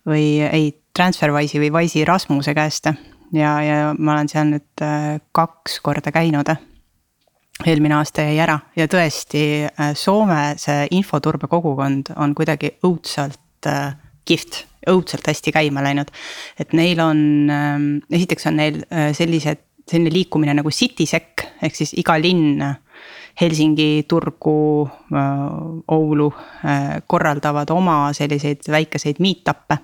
või 0.09 0.26
ei 0.49 0.73
Transferwise'i 0.92 1.61
või 1.62 1.71
Wise'i 1.73 2.04
Rasmuse 2.04 2.52
käest. 2.52 2.90
Ja, 3.33 3.62
ja 3.62 3.79
ma 3.99 4.17
olen 4.17 4.31
seal 4.31 4.51
nüüd 4.53 4.85
äh, 4.85 5.17
kaks 5.35 5.81
korda 5.85 6.12
käinud. 6.15 6.53
eelmine 7.67 7.95
aasta 7.95 8.25
jäi 8.27 8.39
ära 8.43 8.59
ja 8.77 8.89
tõesti 8.91 9.43
äh, 9.69 9.93
Soome 9.95 10.55
see 10.61 10.87
infoturbe 10.99 11.49
kogukond 11.49 12.12
on 12.17 12.35
kuidagi 12.35 12.75
õudselt 12.85 13.69
äh, 13.69 13.95
kihvt, 14.25 14.65
õudselt 14.91 15.27
hästi 15.27 15.53
käima 15.53 15.83
läinud. 15.83 16.11
et 16.59 16.73
neil 16.73 17.01
on, 17.01 17.51
ähm, 17.51 17.91
esiteks 18.11 18.47
on 18.47 18.57
neil 18.57 18.83
sellised, 19.12 19.65
selline 19.89 20.12
liikumine 20.12 20.55
nagu 20.55 20.71
CitySec 20.71 21.47
ehk 21.62 21.77
siis 21.77 21.95
iga 21.99 22.19
linn 22.21 22.62
Helsingi, 23.41 24.05
Turgu, 24.05 24.85
Oulu 25.89 26.27
korraldavad 27.09 27.71
oma 27.73 28.12
selliseid 28.12 28.69
väikeseid 28.69 29.23
meet-up'e 29.25 29.79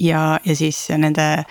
ja, 0.00 0.40
ja 0.44 0.56
siis 0.56 0.88
nende 0.96 1.44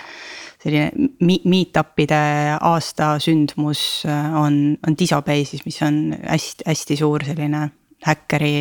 selline 0.62 1.10
meet-up'ide 1.22 2.22
aastasündmus 2.66 3.82
äh, 4.10 4.32
on, 4.40 4.78
on 4.88 4.96
Disobey 4.98 5.46
siis, 5.46 5.64
mis 5.68 5.78
on 5.86 6.16
hästi-hästi 6.18 6.98
suur 6.98 7.26
selline 7.28 7.68
häkkeri 8.06 8.56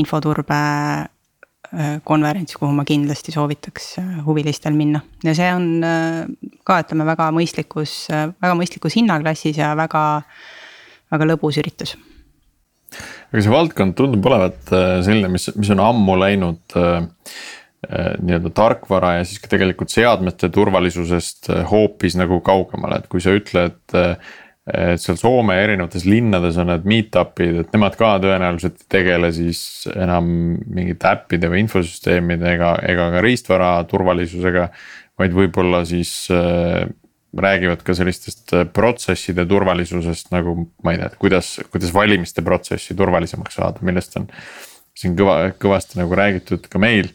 infoturbe 0.00 0.60
äh, 0.60 1.96
konverents, 2.04 2.56
kuhu 2.58 2.72
ma 2.76 2.84
kindlasti 2.88 3.32
soovitaks 3.32 3.94
äh, 4.02 4.12
huvilistel 4.26 4.76
minna. 4.76 5.02
Ja 5.24 5.34
see 5.36 5.48
on 5.56 5.72
ka, 6.66 6.82
ütleme 6.84 7.08
väga 7.08 7.30
mõistlikus, 7.36 8.04
väga 8.10 8.54
mõistlikus 8.58 9.00
hinnaklassis 9.00 9.60
ja 9.60 9.72
väga, 9.78 10.04
väga 11.12 11.32
lõbus 11.32 11.60
üritus. 11.62 11.96
Aga 13.30 13.40
see 13.44 13.52
valdkond 13.52 13.94
tundub 13.94 14.24
olevat 14.26 14.72
selline, 15.06 15.28
mis, 15.30 15.46
mis 15.54 15.70
on 15.70 15.80
ammu 15.84 16.16
läinud 16.18 16.74
Äh, 16.74 17.08
nii-öelda 17.88 18.52
tarkvara 18.52 19.14
ja 19.18 19.24
siis 19.24 19.40
ka 19.40 19.48
tegelikult 19.54 19.92
seadmete 19.92 20.50
turvalisusest 20.52 21.48
äh, 21.54 21.64
hoopis 21.70 22.16
nagu 22.20 22.42
kaugemale, 22.44 23.00
et 23.00 23.10
kui 23.12 23.24
sa 23.24 23.34
ütled. 23.36 23.80
Äh, 23.96 24.14
et 24.70 25.00
seal 25.02 25.16
Soome 25.18 25.56
erinevates 25.58 26.04
linnades 26.06 26.58
on 26.60 26.68
need 26.70 26.84
meet-up'id, 26.86 27.56
et 27.62 27.72
nemad 27.74 27.96
ka 27.98 28.12
tõenäoliselt 28.22 28.84
ei 28.84 28.90
tegele 28.92 29.30
siis 29.34 29.62
enam 29.90 30.28
mingite 30.60 31.08
äppide 31.10 31.48
või 31.50 31.64
infosüsteemide 31.64 32.52
ega, 32.52 32.74
ka 33.16 33.22
riistvara 33.24 33.72
turvalisusega. 33.90 34.68
vaid 35.18 35.34
võib-olla 35.34 35.80
siis 35.88 36.12
äh, 36.30 36.84
räägivad 37.40 37.82
ka 37.82 37.96
sellistest 37.96 38.52
protsesside 38.76 39.46
turvalisusest 39.48 40.30
nagu 40.36 40.54
ma 40.84 40.92
ei 40.92 41.00
tea, 41.00 41.08
et 41.08 41.18
kuidas, 41.24 41.54
kuidas 41.72 41.94
valimiste 41.96 42.44
protsessi 42.46 42.94
turvalisemaks 42.94 43.58
saada, 43.58 43.82
millest 43.82 44.20
on 44.20 44.28
siin 44.94 45.16
kõva, 45.18 45.54
kõvasti 45.58 45.98
nagu 45.98 46.14
räägitud 46.14 46.68
ka 46.70 46.78
meil 46.82 47.10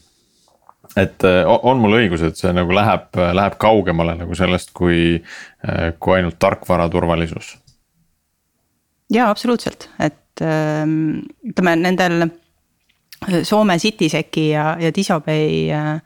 et 0.96 1.24
äh, 1.28 1.44
on 1.46 1.80
mul 1.82 1.98
õigus, 2.00 2.24
et 2.24 2.40
see 2.40 2.52
nagu 2.56 2.72
läheb, 2.75 3.10
läheb 3.36 3.58
kaugemale 3.62 4.16
nagu 4.20 4.36
sellest, 4.38 4.72
kui, 4.75 5.20
äh, 5.68 5.88
kui 6.00 6.18
ainult 6.20 6.40
tarkvara 6.40 6.88
turvalisus? 6.92 7.56
jaa, 9.12 9.30
absoluutselt, 9.30 9.90
et 10.02 10.42
ähm, 10.42 11.25
ütleme 11.46 11.75
nendel 11.78 12.30
Soome 13.46 13.78
CitySec'i 13.80 14.50
ja, 14.52 14.75
ja 14.82 14.90
Disobey 14.94 15.70
äh, 15.74 16.00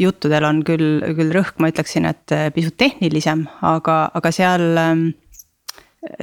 juttudel 0.00 0.44
on 0.44 0.62
küll, 0.66 1.04
küll 1.14 1.30
rõhk, 1.32 1.60
ma 1.62 1.70
ütleksin, 1.70 2.08
et 2.10 2.32
pisut 2.56 2.74
tehnilisem, 2.80 3.44
aga, 3.64 3.98
aga 4.18 4.32
seal, 4.34 4.64
ähm, 4.80 5.04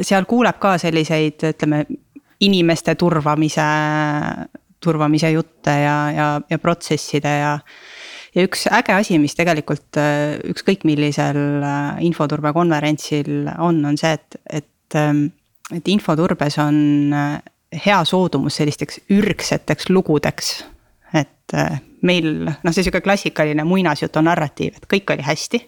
seal 0.02 0.28
kuuleb 0.30 0.60
ka 0.62 0.76
selliseid, 0.82 1.46
ütleme 1.54 1.86
inimeste 2.42 2.98
turvamise 3.00 3.68
turvamise 4.82 5.32
jutte 5.32 5.74
ja, 5.84 5.98
ja, 6.12 6.28
ja 6.50 6.60
protsesside 6.62 7.32
ja. 7.42 7.54
ja 8.36 8.46
üks 8.48 8.66
äge 8.72 8.96
asi, 8.98 9.20
mis 9.22 9.38
tegelikult 9.38 10.00
äh, 10.02 10.40
ükskõik 10.52 10.86
millisel 10.88 11.40
äh, 11.62 12.02
infoturbe 12.08 12.54
konverentsil 12.56 13.50
on, 13.58 13.84
on 13.86 14.00
see, 14.00 14.14
et, 14.18 14.40
et, 14.62 15.00
ähm, 15.00 15.28
et 15.74 15.88
infoturbes 15.92 16.60
on 16.64 16.78
äh, 17.16 17.40
hea 17.86 18.02
soodumus 18.08 18.60
sellisteks 18.60 19.04
ürgseteks 19.14 19.90
lugudeks. 19.90 20.62
et 21.16 21.54
meil 22.08 22.28
noh, 22.48 22.72
see 22.72 22.86
sihuke 22.86 23.02
klassikaline 23.04 23.64
muinasjutu 23.68 24.22
narratiiv, 24.24 24.78
et 24.80 24.88
kõik 24.92 25.12
oli 25.14 25.24
hästi. 25.28 25.60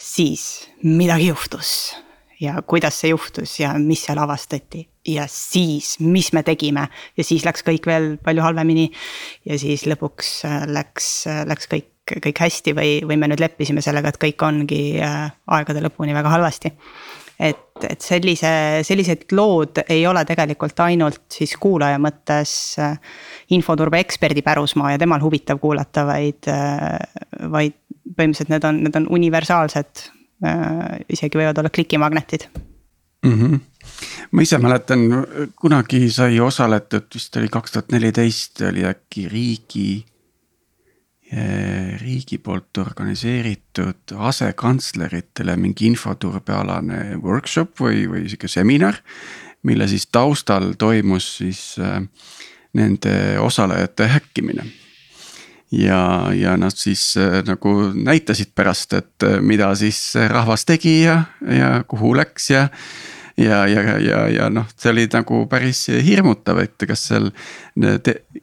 siis 0.00 0.70
midagi 0.82 1.28
juhtus 1.28 1.96
ja 2.40 2.62
kuidas 2.62 3.00
see 3.00 3.10
juhtus 3.12 3.58
ja 3.60 3.74
mis 3.78 4.06
seal 4.06 4.18
avastati 4.18 4.86
ja 5.08 5.24
siis, 5.28 5.94
mis 6.00 6.32
me 6.36 6.42
tegime 6.44 6.86
ja 7.16 7.24
siis 7.24 7.44
läks 7.46 7.64
kõik 7.64 7.86
veel 7.88 8.12
palju 8.24 8.44
halvemini. 8.44 8.90
ja 9.48 9.58
siis 9.58 9.86
lõpuks 9.88 10.32
äh, 10.48 10.66
läks, 10.68 11.08
äh, 11.30 11.42
läks 11.48 11.70
kõik, 11.70 11.88
kõik 12.20 12.42
hästi 12.44 12.74
või, 12.76 12.92
või 13.08 13.16
me 13.20 13.30
nüüd 13.30 13.40
leppisime 13.40 13.82
sellega, 13.84 14.12
et 14.12 14.20
kõik 14.20 14.44
ongi 14.44 14.82
äh, 15.00 15.30
aegade 15.56 15.82
lõpuni 15.84 16.16
väga 16.16 16.34
halvasti. 16.34 16.72
et, 17.40 17.84
et 17.88 18.04
sellise, 18.04 18.52
sellised 18.84 19.32
lood 19.32 19.80
ei 19.88 20.04
ole 20.06 20.24
tegelikult 20.28 20.80
ainult 20.84 21.22
siis 21.32 21.56
kuulaja 21.56 21.98
mõttes 21.98 22.76
infoturbe 23.56 24.02
eksperdi 24.04 24.42
pärusmaa 24.44 24.92
ja 24.92 25.00
temal 25.00 25.22
huvitav 25.24 25.58
kuulata, 25.62 26.04
vaid, 26.04 26.50
vaid 27.48 27.78
põhimõtteliselt 28.10 28.52
need 28.52 28.66
on, 28.68 28.82
need 28.84 29.00
on 29.00 29.08
universaalsed 29.16 30.04
isegi 31.08 31.40
võivad 31.40 31.58
olla 31.60 31.72
klikimagnetid 31.72 32.44
mm. 33.24 33.32
-hmm. 33.32 33.69
Ma 34.30 34.44
ise 34.44 34.58
mäletan, 34.62 35.08
kunagi 35.58 36.04
sai 36.12 36.38
osaletud, 36.40 37.08
vist 37.14 37.36
oli 37.36 37.50
kaks 37.52 37.74
tuhat 37.74 37.92
neliteist 37.94 38.62
oli 38.68 38.84
äkki 38.86 39.26
riigi, 39.30 39.88
äh, 41.32 41.96
riigi 42.00 42.38
poolt 42.38 42.78
organiseeritud 42.82 44.14
asekantsleritele 44.30 45.56
mingi 45.56 45.90
infoturbealane 45.90 47.16
workshop 47.22 47.82
või, 47.82 48.04
või 48.10 48.26
sihuke 48.28 48.48
seminar. 48.48 49.00
mille 49.62 49.88
siis 49.88 50.06
taustal 50.06 50.72
toimus 50.78 51.36
siis 51.36 51.76
äh, 51.78 52.02
nende 52.72 53.38
osalejate 53.40 54.06
häkkimine. 54.08 54.64
ja, 55.70 56.30
ja 56.34 56.56
nad 56.56 56.74
siis 56.74 57.16
äh, 57.16 57.42
nagu 57.46 57.92
näitasid 57.94 58.54
pärast, 58.54 58.92
et 58.92 59.26
mida 59.40 59.74
siis 59.74 60.14
rahvas 60.14 60.64
tegi 60.64 61.02
ja, 61.02 61.24
ja 61.40 61.84
kuhu 61.88 62.14
läks 62.16 62.50
ja 62.50 62.68
ja, 63.40 63.66
ja, 63.68 63.98
ja, 63.98 64.20
ja 64.28 64.48
noh, 64.52 64.68
see 64.76 64.92
oli 64.92 65.06
nagu 65.12 65.44
päris 65.50 65.84
hirmutav, 66.04 66.60
et 66.64 66.86
kas 66.88 67.06
seal 67.10 67.30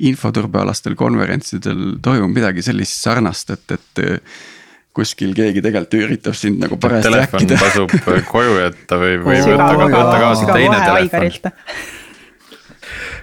infoturbealastel 0.10 0.98
konverentsidel 1.00 1.98
toimub 2.04 2.34
midagi 2.36 2.66
sellist 2.66 3.02
sarnast, 3.04 3.54
et, 3.56 3.78
et. 3.78 4.06
kuskil 4.98 5.36
keegi 5.38 5.62
tegelikult 5.62 5.94
üritab 6.00 6.34
sind 6.34 6.58
nagu 6.64 6.80
parajasti 6.82 7.12
telefon 7.12 7.44
äkkida. 7.44 7.58
tasub 7.62 7.92
koju 8.34 8.56
jätta 8.64 8.98
või, 8.98 9.20
või 9.22 9.44
võtta, 9.46 9.68
võtta 9.84 10.16
kaasa 10.24 10.48
teine 10.50 10.80
telefon. 10.82 11.52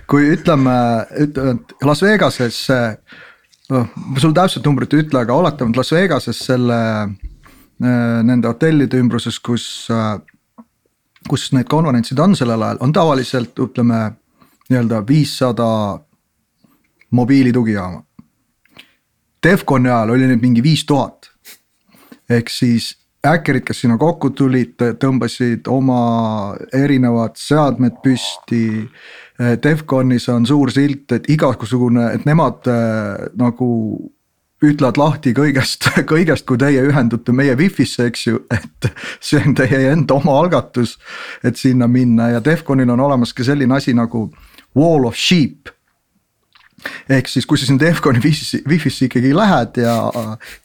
kui 0.07 0.29
ütleme, 0.37 0.77
ütleme, 1.25 1.57
et 1.57 1.87
Las 1.89 2.05
Vegases, 2.07 2.61
noh 3.75 3.91
ma 3.97 4.23
sul 4.23 4.37
täpset 4.37 4.67
numbrit 4.69 4.95
ei 4.95 5.03
ütle, 5.03 5.25
aga 5.25 5.35
oletame, 5.35 5.75
et 5.75 5.83
Las 5.83 5.91
Vegases 5.97 6.45
selle 6.47 6.79
nende 7.83 8.47
hotellide 8.47 9.01
ümbruses, 9.03 9.41
kus 9.43 9.67
kus 11.29 11.53
need 11.53 11.69
konverentsid 11.71 12.19
on 12.19 12.37
sellel 12.37 12.63
ajal, 12.63 12.81
on 12.81 12.93
tavaliselt 12.93 13.59
ütleme 13.59 14.01
nii-öelda 14.71 15.03
viissada 15.09 16.01
mobiilitugijaama. 17.11 18.03
Defconi 19.45 19.89
ajal 19.89 20.15
oli 20.15 20.29
neid 20.29 20.43
mingi 20.43 20.63
viis 20.63 20.85
tuhat. 20.89 21.31
ehk 22.31 22.49
siis 22.49 22.95
häkkerid, 23.25 23.65
kes 23.65 23.83
sinna 23.85 23.99
kokku 24.01 24.31
tulid, 24.37 24.81
tõmbasid 25.01 25.69
oma 25.69 26.55
erinevad 26.73 27.37
seadmed 27.37 28.01
püsti. 28.05 28.85
Defconis 29.63 30.29
on 30.33 30.47
suur 30.47 30.73
silt, 30.73 31.13
et 31.13 31.29
igasugune, 31.29 32.11
et 32.15 32.25
nemad 32.25 32.69
äh, 32.71 33.27
nagu 33.37 33.69
ütlevad 34.73 34.99
lahti 35.01 35.35
kõigest, 35.37 35.89
kõigest, 36.13 36.47
kui 36.49 36.61
teie 36.61 36.83
ühendute 36.89 37.35
meie 37.37 37.57
wifi'sse, 37.59 38.09
eks 38.11 38.27
ju, 38.27 38.43
et 38.55 38.91
see 39.21 39.43
on 39.43 39.55
teie 39.59 39.87
enda 39.93 40.19
omaalgatus. 40.19 40.99
et 41.45 41.57
sinna 41.57 41.89
minna 41.89 42.31
ja 42.35 42.45
Defconil 42.45 42.91
on 42.91 43.01
olemas 43.01 43.33
ka 43.33 43.45
selline 43.45 43.77
asi 43.77 43.95
nagu 43.95 44.31
wall 44.75 45.07
of 45.07 45.17
sheep 45.17 45.71
ehk 47.09 47.29
siis, 47.29 47.47
kui 47.47 47.59
sa 47.59 47.67
sinna 47.67 47.81
Defconi 47.81 48.21
wifi'sse, 48.21 49.07
ikkagi 49.07 49.33
lähed 49.37 49.81
ja, 49.81 49.95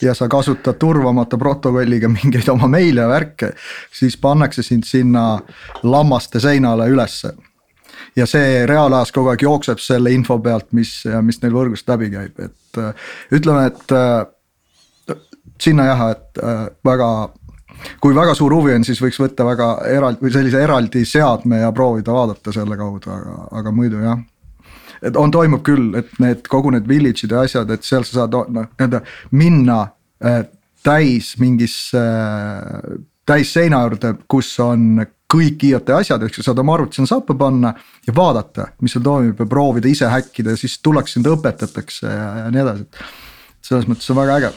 ja 0.01 0.15
sa 0.17 0.27
kasutad 0.31 0.79
turvamata 0.79 1.37
protokolliga 1.39 2.09
mingeid 2.11 2.49
oma 2.51 2.67
meile 2.67 3.07
värke. 3.07 3.53
siis 3.91 4.17
pannakse 4.17 4.63
sind 4.63 4.83
sinna 4.87 5.39
lammaste 5.83 6.39
seinale 6.43 6.89
ülesse 6.91 7.33
ja 8.19 8.27
see 8.29 8.65
reaalajas 8.69 9.13
kogu 9.15 9.31
aeg 9.31 9.43
jookseb 9.45 9.81
selle 9.83 10.11
info 10.13 10.39
pealt, 10.43 10.69
mis, 10.77 11.01
mis 11.25 11.41
neil 11.43 11.55
võrgust 11.55 11.89
läbi 11.89 12.11
käib, 12.13 12.39
et 12.43 12.81
äh, 12.81 13.09
ütleme, 13.35 13.69
et 13.71 13.95
äh, 13.95 15.17
sinna 15.61 15.89
jah, 15.89 16.07
et 16.15 16.41
äh, 16.43 16.65
väga 16.85 17.09
kui 18.03 18.15
väga 18.15 18.33
suur 18.35 18.53
huvi 18.55 18.73
on, 18.75 18.83
siis 18.87 18.99
võiks 19.01 19.19
võtta 19.21 19.45
väga 19.47 19.69
eraldi 19.87 20.25
või 20.25 20.33
sellise 20.33 20.63
eraldi 20.63 21.05
seadme 21.07 21.61
ja 21.61 21.71
proovida 21.75 22.15
vaadata 22.15 22.53
selle 22.55 22.77
kaudu, 22.79 23.11
aga, 23.13 23.35
aga 23.61 23.73
muidu 23.75 24.01
jah. 24.03 24.19
et 25.01 25.15
on, 25.15 25.31
toimub 25.31 25.63
küll, 25.63 25.93
et 25.95 26.11
need 26.19 26.47
kogu 26.51 26.73
need 26.75 26.87
village'id 26.87 27.31
ja 27.31 27.45
asjad, 27.47 27.71
et 27.71 27.87
seal 27.87 28.03
sa 28.07 28.21
saad 28.21 28.35
noh 28.35 28.67
nii-öelda 28.67 29.03
minna 29.31 29.79
äh, 30.23 30.43
täis 30.83 31.35
mingisse 31.39 32.03
äh, 32.03 32.99
täis 33.29 33.53
seina 33.53 33.83
juurde, 33.85 34.15
kus 34.27 34.51
on 34.63 35.05
kõik 35.29 35.65
IoT 35.69 35.91
asjad, 35.99 36.23
ehk 36.25 36.39
sa 36.39 36.47
saad 36.49 36.61
oma 36.63 36.73
arvuti 36.77 36.97
sinna 36.97 37.09
sappa 37.11 37.35
panna 37.37 37.73
ja 38.07 38.15
vaadata, 38.15 38.71
mis 38.81 38.95
seal 38.95 39.05
toimub 39.05 39.43
ja 39.43 39.49
proovida 39.49 39.89
ise 39.91 40.09
häkkida 40.09 40.55
ja 40.55 40.59
siis 40.59 40.79
tullakse 40.83 41.17
sind 41.17 41.29
õpetatakse 41.29 42.09
ja, 42.09 42.31
ja 42.43 42.49
nii 42.53 42.63
edasi, 42.63 42.87
et 42.87 43.69
selles 43.69 43.87
mõttes 43.89 44.09
on 44.09 44.17
väga 44.17 44.39
äge 44.39 44.51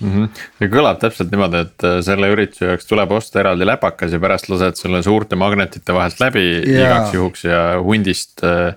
mm. 0.00 0.12
-hmm. 0.12 0.44
see 0.58 0.70
kõlab 0.72 1.00
täpselt 1.02 1.32
niimoodi, 1.32 1.62
et 1.68 1.86
äh, 1.86 1.98
selle 2.06 2.30
ürituse 2.34 2.70
jaoks 2.70 2.90
tuleb 2.90 3.14
osta 3.18 3.40
eraldi 3.44 3.68
läpakas 3.68 4.14
ja 4.16 4.22
pärast 4.22 4.50
lased 4.50 4.80
selle 4.80 5.02
suurte 5.06 5.38
magnetite 5.38 5.94
vahelt 5.94 6.20
läbi 6.20 6.46
yeah. 6.46 6.86
igaks 6.86 7.14
juhuks 7.14 7.44
ja 7.46 7.60
hundist 7.82 8.44
äh,. 8.44 8.74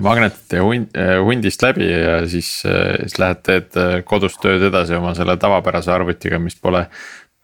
magnetite 0.00 0.56
ja 0.56 0.62
hund, 0.64 0.94
äh, 0.96 1.16
hundist 1.24 1.62
läbi 1.62 1.90
ja 1.90 2.20
siis 2.28 2.62
äh,, 2.66 3.00
siis 3.02 3.18
lähed 3.18 3.42
teed 3.42 3.80
äh, 3.80 3.98
kodus 4.04 4.38
tööd 4.42 4.62
edasi 4.70 4.94
oma 4.94 5.14
selle 5.14 5.36
tavapärase 5.36 5.92
arvutiga, 5.92 6.38
mis 6.38 6.56
pole. 6.56 6.86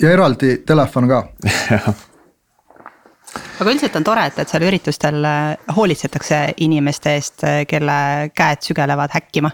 ja 0.02 0.14
eraldi 0.14 0.60
telefon 0.66 1.10
ka 1.10 1.24
aga 3.60 3.72
üldiselt 3.72 3.96
on 3.98 4.06
tore, 4.06 4.24
et, 4.30 4.38
et 4.40 4.50
seal 4.50 4.64
üritustel 4.66 5.24
äh, 5.26 5.72
hoolitsetakse 5.76 6.40
inimeste 6.64 7.14
eest, 7.18 7.44
äh, 7.46 7.62
kelle 7.68 7.96
käed 8.36 8.64
sügelevad 8.66 9.12
häkkima. 9.14 9.50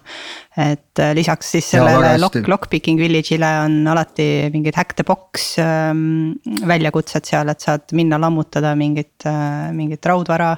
et 0.56 1.00
äh, 1.02 1.12
lisaks 1.16 1.50
siis 1.52 1.66
sellele 1.74 2.14
lock, 2.20 2.38
lockpicking 2.48 3.00
village'ile 3.00 3.50
on 3.66 3.74
alati 3.92 4.48
mingid 4.54 4.78
hack 4.78 4.94
the 4.96 5.04
box 5.04 5.58
ähm, 5.60 6.38
väljakutsed 6.66 7.28
seal, 7.28 7.50
et 7.52 7.60
saad 7.60 7.92
minna 7.92 8.20
lammutada 8.20 8.72
mingit 8.78 9.26
äh,, 9.28 9.68
mingit 9.76 10.06
raudvara 10.06 10.54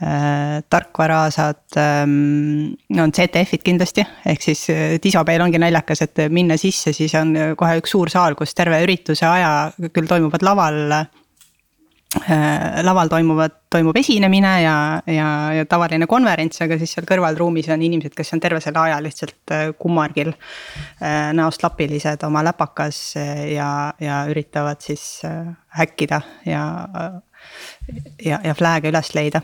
äh,. 0.00 0.62
tarkvara 0.70 1.26
saad 1.34 1.76
ähm,, 1.82 2.72
on 2.96 3.12
CTF-id 3.12 3.66
kindlasti, 3.66 4.06
ehk 4.24 4.48
siis 4.48 4.64
Disobel 5.02 5.44
ongi 5.44 5.60
naljakas, 5.60 6.06
et 6.06 6.26
minna 6.32 6.56
sisse, 6.60 6.94
siis 6.96 7.12
on 7.20 7.34
kohe 7.58 7.76
üks 7.82 7.92
suur 7.92 8.12
saal, 8.12 8.38
kus 8.38 8.56
terve 8.56 8.80
ürituse 8.86 9.28
aja 9.28 9.52
küll 9.92 10.08
toimuvad 10.08 10.46
laval 10.46 10.82
laval 12.82 13.10
toimuvad, 13.12 13.54
toimub 13.70 13.96
esinemine 13.96 14.52
ja, 14.62 14.76
ja, 15.06 15.28
ja 15.56 15.66
tavaline 15.68 16.08
konverents, 16.10 16.60
aga 16.64 16.78
siis 16.80 16.94
seal 16.96 17.06
kõrvalruumis 17.08 17.68
on 17.74 17.84
inimesed, 17.86 18.14
kes 18.16 18.34
on 18.36 18.42
terve 18.42 18.60
selle 18.64 18.82
aja 18.82 18.96
lihtsalt 19.04 19.54
äh, 19.54 19.66
kummargil. 19.78 20.32
Äh, 21.02 21.30
näost 21.36 21.62
lapilised 21.62 22.24
oma 22.26 22.44
läpakas 22.46 23.00
ja, 23.52 23.70
ja 24.00 24.24
üritavad 24.30 24.82
siis 24.84 25.22
häkkida 25.76 26.20
ja, 26.48 26.64
ja, 28.22 28.40
ja 28.42 28.56
flag'e 28.56 28.92
üles 28.92 29.14
leida 29.16 29.42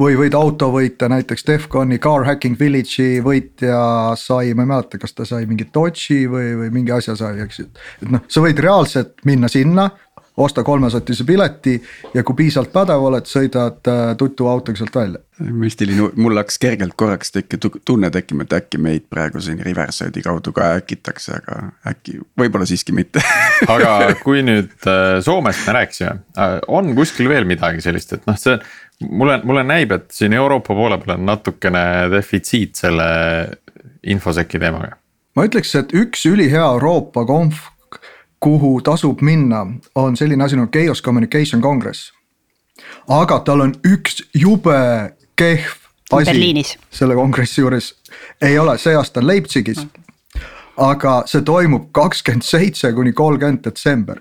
või 0.00 0.16
võid 0.18 0.34
auto 0.34 0.70
võita, 0.74 1.08
näiteks 1.10 1.46
Defconi 1.46 2.00
Car 2.02 2.24
Hacking 2.26 2.58
Village'i 2.58 3.20
võitja 3.22 4.14
sai, 4.18 4.54
ma 4.54 4.64
ei 4.64 4.70
mäleta, 4.72 4.98
kas 4.98 5.14
ta 5.14 5.26
sai 5.28 5.46
mingi 5.50 5.68
Dodge'i 5.70 6.26
või, 6.30 6.48
või 6.58 6.72
mingi 6.74 6.94
asja 6.94 7.14
sai, 7.18 7.38
eks 7.44 7.60
ju. 7.60 7.68
et 8.02 8.10
noh, 8.10 8.24
sa 8.28 8.42
võid 8.42 8.62
reaalselt 8.64 9.22
minna 9.28 9.50
sinna, 9.52 9.88
osta 10.36 10.64
kolmesotise 10.64 11.24
pileti 11.24 11.82
ja 12.14 12.22
kui 12.24 12.34
piisavalt 12.34 12.72
pädev 12.74 13.02
oled, 13.06 13.26
sõidad 13.30 13.90
äh, 13.90 14.02
tuttava 14.18 14.54
autoga 14.56 14.80
sealt 14.80 14.94
välja. 14.94 15.20
müstiline, 15.38 16.08
mul 16.16 16.38
hakkas 16.38 16.58
kergelt 16.62 16.94
korraks 16.96 17.32
tekke 17.34 17.58
tunne 17.84 18.10
tekkima, 18.10 18.46
et 18.46 18.56
äkki 18.58 18.78
meid 18.82 19.06
praegu 19.10 19.42
siin 19.42 19.62
Riverside'i 19.62 20.22
kaudu 20.22 20.52
ka 20.54 20.72
äkitakse, 20.78 21.38
aga 21.38 21.60
äkki 21.90 22.18
võib-olla 22.40 22.66
siiski 22.66 22.94
mitte 22.94 23.22
aga 23.74 24.14
kui 24.22 24.42
nüüd 24.46 24.74
äh, 24.90 25.20
Soomest 25.22 25.66
me 25.68 25.76
rääkisime, 25.78 26.16
äh, 26.38 26.56
on 26.68 26.94
kuskil 26.98 27.30
veel 27.30 27.46
midagi 27.46 27.84
sellist, 27.84 28.16
et 28.18 28.26
noh, 28.30 28.38
see 28.38 28.58
mulle, 29.06 29.38
mulle 29.46 29.62
näib, 29.66 29.94
et 29.94 30.10
siin 30.14 30.34
Euroopa 30.34 30.74
poole 30.74 30.98
peal 31.02 31.18
on 31.18 31.30
natukene 31.30 31.84
defitsiit 32.14 32.74
selle 32.82 33.06
infoseki 34.02 34.58
teemaga 34.58 34.96
ma 35.34 35.46
ütleks, 35.46 35.74
et 35.78 35.94
üks 35.94 36.26
ülihea 36.30 36.66
Euroopa 36.74 37.24
konf 37.26 37.68
kuhu 38.44 38.80
tasub 38.84 39.22
minna, 39.24 39.64
on 39.94 40.16
selline 40.16 40.44
asi 40.44 40.56
nagu 40.56 40.68
Chaos 40.72 41.02
Communication 41.02 41.62
Congress. 41.62 42.12
aga 43.08 43.38
tal 43.46 43.60
on 43.60 43.72
üks 43.86 44.20
jube 44.34 44.76
kehv 45.36 45.72
asi 46.12 46.64
selle 46.90 47.14
kongressi 47.14 47.60
juures, 47.60 47.94
ei 48.42 48.58
ole, 48.58 48.76
see 48.78 48.96
aasta 48.96 49.20
on 49.20 49.26
Leipzigis. 49.26 49.78
Okay.. 49.78 50.02
aga 50.76 51.22
see 51.30 51.42
toimub 51.46 51.88
kakskümmend 51.92 52.42
seitse 52.42 52.92
kuni 52.92 53.12
kolmkümmend 53.12 53.64
detsember 53.64 54.20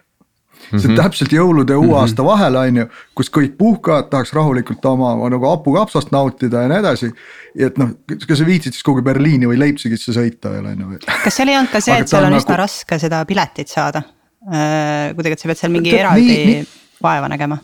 see 0.69 0.77
on 0.77 0.81
mm 0.81 0.89
-hmm. 0.89 1.03
täpselt 1.03 1.33
jõulude 1.33 1.75
ja 1.75 1.79
uue 1.79 1.87
-hmm. 1.87 2.01
aasta 2.01 2.23
vahel, 2.25 2.55
on 2.55 2.77
ju, 2.77 2.87
kus 3.15 3.29
kõik 3.29 3.57
puhkavad, 3.57 4.09
tahaks 4.09 4.33
rahulikult 4.33 4.85
oma 4.85 5.13
nagu 5.29 5.49
hapukapsast 5.49 6.11
nautida 6.11 6.61
ja 6.61 6.71
nii 6.71 6.79
edasi. 6.79 7.11
et 7.59 7.77
noh, 7.77 7.89
kas 8.27 8.37
sa 8.37 8.45
viitsid 8.45 8.73
siis 8.73 8.83
kuhugi 8.83 9.01
Berliini 9.01 9.47
või 9.47 9.59
Leipzigisse 9.59 10.11
sõita 10.11 10.51
veel 10.51 10.65
on 10.65 10.81
ju. 10.81 10.99
kas 11.23 11.35
seal 11.35 11.47
ei 11.47 11.57
olnud 11.57 11.71
ka 11.71 11.81
see, 11.81 11.97
et 11.97 12.07
seal 12.07 12.23
on 12.23 12.31
nagu... 12.31 12.41
üsna 12.43 12.57
raske 12.57 12.99
seda 12.99 13.25
piletit 13.25 13.67
saada? 13.67 14.03
Äh, 14.43 15.13
kuidagi, 15.15 15.37
et 15.37 15.39
sa 15.39 15.47
pead 15.47 15.59
seal 15.59 15.71
mingi 15.71 15.93
eraldi 15.95 16.27
nii, 16.27 16.47
nii, 16.49 16.63
vaeva 17.03 17.29
nägema? 17.31 17.61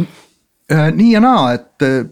Äh, 0.00 0.90
nii 0.92 1.14
ja 1.14 1.22
naa, 1.24 1.54
et 1.56 1.84
äh, 1.86 2.02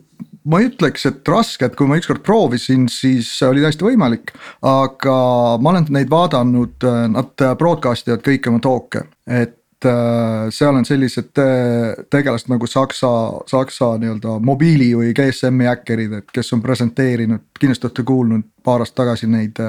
ma 0.48 0.62
ei 0.62 0.70
ütleks, 0.70 1.04
et 1.10 1.28
raske, 1.28 1.68
et 1.68 1.76
kui 1.76 1.90
ma 1.90 1.98
ükskord 2.00 2.22
proovisin, 2.24 2.86
siis 2.88 3.28
oli 3.44 3.60
täiesti 3.64 3.84
võimalik. 3.84 4.32
aga 4.64 5.18
ma 5.60 5.74
olen 5.74 5.90
neid 5.92 6.08
vaadanud, 6.12 6.88
nad 7.12 7.44
broadcast 7.60 8.08
ivad 8.08 8.24
kõiki 8.24 8.48
oma 8.48 8.62
talk'e, 8.64 9.04
et 9.28 9.57
seal 9.84 10.74
on 10.74 10.86
sellised 10.86 11.38
tegelased 12.10 12.48
nagu 12.50 12.66
Saksa, 12.66 13.10
Saksa 13.46 13.92
nii-öelda 14.02 14.38
mobiili 14.42 14.88
või 14.98 15.12
GSM-i 15.14 15.68
häkkerid, 15.70 16.16
et 16.18 16.32
kes 16.34 16.52
on 16.56 16.62
presenteerinud, 16.64 17.44
kindlasti 17.60 17.86
olete 17.86 18.06
kuulnud 18.08 18.48
paar 18.66 18.82
aastat 18.82 19.04
tagasi 19.04 19.30
neid 19.30 19.60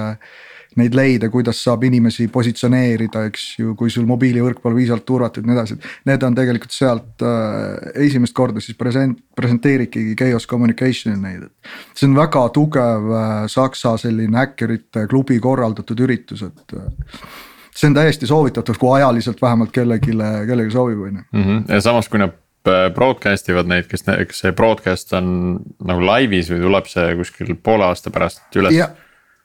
neid 0.77 0.93
leida, 0.93 1.29
kuidas 1.33 1.59
saab 1.63 1.83
inimesi 1.87 2.27
positsioneerida, 2.31 3.23
eks 3.29 3.45
ju, 3.59 3.73
kui 3.77 3.89
sul 3.93 4.05
mobiilivõrk 4.09 4.61
pole 4.61 4.77
piisavalt 4.77 5.05
turvatud 5.07 5.43
ja 5.45 5.49
nii 5.49 5.57
edasi. 5.57 5.77
Need 6.09 6.25
on 6.27 6.37
tegelikult 6.37 6.75
sealt 6.75 7.25
äh, 7.25 7.89
esimest 8.05 8.35
korda 8.37 8.61
siis 8.63 8.77
present-, 8.77 9.19
presenteeribki 9.35 10.13
Chaos 10.19 10.47
Communication 10.49 11.17
neid, 11.23 11.47
et. 11.49 11.73
see 11.97 12.09
on 12.09 12.17
väga 12.19 12.45
tugev 12.55 13.09
äh, 13.09 13.35
saksa 13.51 13.95
selline 14.01 14.43
häkkerite 14.43 15.07
klubi 15.09 15.39
korraldatud 15.43 16.05
üritus, 16.05 16.45
et 16.45 16.77
äh, 16.77 17.15
see 17.75 17.89
on 17.89 17.97
täiesti 17.97 18.29
soovitatav, 18.29 18.77
kui 18.79 18.93
ajaliselt 18.97 19.41
vähemalt 19.41 19.73
kellelegi, 19.75 20.15
kellelegi 20.15 20.73
sobib, 20.75 21.03
on 21.07 21.19
ju. 21.19 21.25
Mhm. 21.39 21.59
ja 21.69 21.81
samas, 21.81 22.09
kui 22.09 22.21
nad 22.21 22.33
äh, 22.67 22.87
broadcast 22.95 23.49
ivad 23.49 23.69
neid, 23.71 23.89
kas, 23.91 24.05
kas 24.05 24.41
see 24.45 24.55
broadcast 24.55 25.13
on 25.17 25.59
nagu 25.85 26.05
laivis 26.05 26.51
või 26.53 26.63
tuleb 26.65 26.89
see 26.91 27.13
kuskil 27.19 27.53
poole 27.63 27.89
aasta 27.89 28.13
pärast 28.13 28.59
üles? 28.59 28.79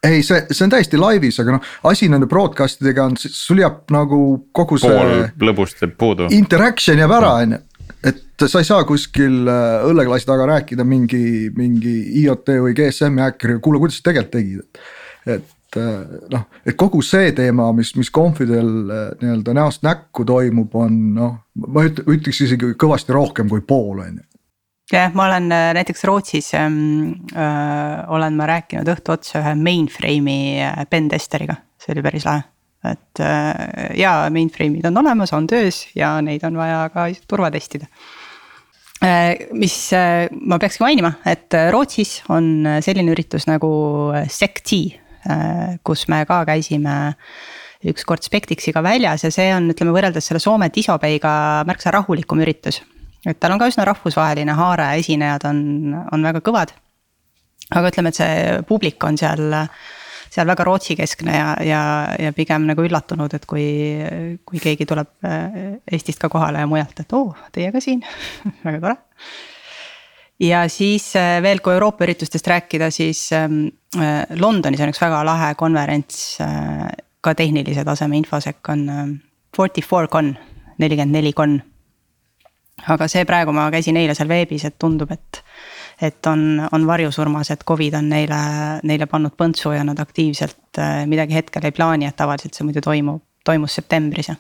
ei, 0.04 0.22
see, 0.22 0.42
see 0.50 0.66
on 0.66 0.72
täiesti 0.74 1.00
laivis, 1.00 1.38
aga 1.40 1.56
noh, 1.56 1.68
asi 1.88 2.10
nende 2.12 2.28
broadcast 2.28 2.82
idega 2.84 3.06
on, 3.08 3.14
sul 3.16 3.62
jääb 3.62 3.94
nagu 3.94 4.18
kogu 4.52 4.80
see. 4.80 4.90
pool 4.90 5.48
lõbust 5.48 5.80
jääb 5.80 5.94
puudu. 6.00 6.28
Interaction 6.37 7.00
jääb 7.00 7.14
ära, 7.16 7.38
on 7.44 7.56
ju 7.56 7.62
et 8.04 8.44
sa 8.50 8.60
ei 8.60 8.66
saa 8.66 8.84
kuskil 8.88 9.48
äh, 9.48 9.87
õlleklassi 9.88 10.28
taga 10.28 10.46
rääkida 10.50 10.84
mingi, 10.87 11.50
mingi 11.56 11.94
IoT 12.24 12.56
või 12.66 12.76
GSM-i 12.76 13.24
häkkeriga, 13.24 13.62
kuule, 13.64 13.80
kuidas 13.82 14.00
sa 14.00 14.10
tegelikult 14.10 14.37
tegid, 14.37 14.62
et. 14.64 14.84
Et 15.26 15.78
äh, 15.80 16.20
noh, 16.32 16.46
et 16.66 16.76
kogu 16.76 17.02
see 17.02 17.32
teema, 17.37 17.70
mis, 17.76 17.94
mis 17.96 18.10
konfidel 18.14 18.70
äh, 18.84 19.08
nii-öelda 19.22 19.56
näost 19.56 19.82
näkku 19.87 20.26
toimub, 20.28 20.74
on 20.76 21.00
noh, 21.16 21.34
ma 21.66 21.88
ütleks 21.88 22.44
isegi 22.46 22.74
kõvasti 22.80 23.16
rohkem 23.16 23.50
kui 23.50 23.64
pool, 23.66 24.04
on 24.04 24.22
ju. 24.22 24.28
Jah, 24.92 25.14
ma 25.16 25.24
olen 25.30 25.48
äh, 25.52 25.70
näiteks 25.78 26.04
Rootsis 26.04 26.54
ähm, 26.54 27.12
äh, 27.32 28.04
olen 28.12 28.34
ma 28.37 28.46
rääkinud 28.46 28.88
õhtu 28.92 29.14
otsa 29.14 29.40
ühe 29.40 29.54
mainframe'i 29.56 30.60
pentesteriga, 30.90 31.56
see 31.80 31.94
oli 31.94 32.02
päris 32.04 32.26
lahe. 32.28 32.44
et 32.84 33.20
äh, 33.24 33.94
jaa, 33.96 34.28
mainframe'id 34.28 34.84
on 34.90 35.00
olemas, 35.00 35.32
on 35.32 35.46
töös 35.48 35.87
ja 35.96 36.18
neid 36.20 36.44
on 36.44 36.60
vaja 36.60 36.84
ka 36.92 37.08
turvatestida. 37.28 37.88
Mis 39.52 39.74
ma 39.92 40.56
peakski 40.56 40.80
mainima, 40.80 41.10
et 41.28 41.52
Rootsis 41.72 42.22
on 42.32 42.64
selline 42.80 43.12
üritus 43.12 43.44
nagu 43.44 43.68
SecT 44.32 44.70
kus 45.82 46.08
me 46.12 46.24
ka 46.28 46.42
käisime 46.48 47.14
ükskord 47.84 48.24
Spectixiga 48.24 48.82
väljas 48.84 49.24
ja 49.24 49.30
see 49.32 49.50
on, 49.54 49.70
ütleme 49.72 49.92
võrreldes 49.92 50.28
selle 50.28 50.40
Soome 50.40 50.70
Disobey'ga 50.72 51.64
märksa 51.68 51.92
rahulikum 51.94 52.40
üritus 52.44 52.80
et 53.28 53.40
tal 53.40 53.54
on 53.54 53.60
ka 53.60 53.68
üsna 53.70 53.87
rahvusvaheline 53.88 54.54
haare, 54.58 54.88
esinejad 55.00 55.46
on, 55.48 55.60
on 56.12 56.26
väga 56.26 56.42
kõvad. 56.44 56.74
aga 57.74 57.90
ütleme, 57.90 58.12
et 58.12 58.18
see 58.18 58.58
publik 58.68 59.04
on 59.08 59.16
seal, 59.18 59.56
seal 60.32 60.50
väga 60.50 60.66
Rootsi-keskne 60.68 61.37
ja, 61.38 61.48
ja, 61.64 61.80
ja 62.20 62.34
pigem 62.37 62.66
nagu 62.68 62.84
üllatunud, 62.84 63.32
et 63.34 63.46
kui, 63.48 63.64
kui 64.44 64.60
keegi 64.62 64.87
tuleb 64.88 65.24
äh, 65.24 65.80
Eestist 65.88 66.20
ka 66.20 66.28
kohale 66.32 66.62
ja 66.62 66.70
mujalt, 66.70 67.00
et 67.00 67.16
oo 67.16 67.30
oh,, 67.30 67.48
teie 67.54 67.72
ka 67.72 67.82
siin 67.84 68.04
väga 68.66 68.82
tore. 68.82 68.98
ja 70.44 70.66
siis 70.68 71.08
äh, 71.16 71.38
veel, 71.44 71.64
kui 71.64 71.76
Euroopa 71.78 72.04
üritustest 72.04 72.52
rääkida, 72.52 72.92
siis 72.92 73.30
ähm, 73.32 73.64
äh, 73.64 73.84
Londonis 74.40 74.80
on 74.83 74.90
üks 74.90 75.00
väga 75.02 75.20
lahe 75.26 75.52
konverents, 75.59 76.38
ka 77.24 77.35
tehnilise 77.38 77.85
taseme 77.87 78.18
infosec 78.18 78.72
on 78.72 78.88
forty 79.54 79.83
four 79.83 80.09
con, 80.11 80.33
nelikümmend 80.78 81.14
neli 81.14 81.33
con 81.33 81.61
aga 82.90 83.09
see 83.11 83.24
praegu 83.28 83.54
ma 83.54 83.68
käisin 83.72 83.96
eile 84.00 84.16
seal 84.16 84.30
veebis, 84.30 84.66
et 84.68 84.78
tundub, 84.80 85.12
et. 85.14 85.42
et 86.02 86.26
on, 86.26 86.59
on 86.74 86.87
varjusurmas, 86.87 87.52
et 87.54 87.62
Covid 87.66 87.94
on 88.00 88.09
neile, 88.11 88.38
neile 88.83 89.07
pannud 89.07 89.37
põntsu 89.38 89.70
ja 89.76 89.85
nad 89.87 90.00
aktiivselt 90.02 90.80
äh, 90.83 91.04
midagi 91.07 91.37
hetkel 91.38 91.68
ei 91.68 91.72
plaani, 91.76 92.09
et 92.09 92.16
tavaliselt 92.18 92.57
see 92.57 92.66
muidu 92.66 92.83
toimub, 92.85 93.22
toimus 93.46 93.78
septembris 93.78 94.33
ja 94.33 94.37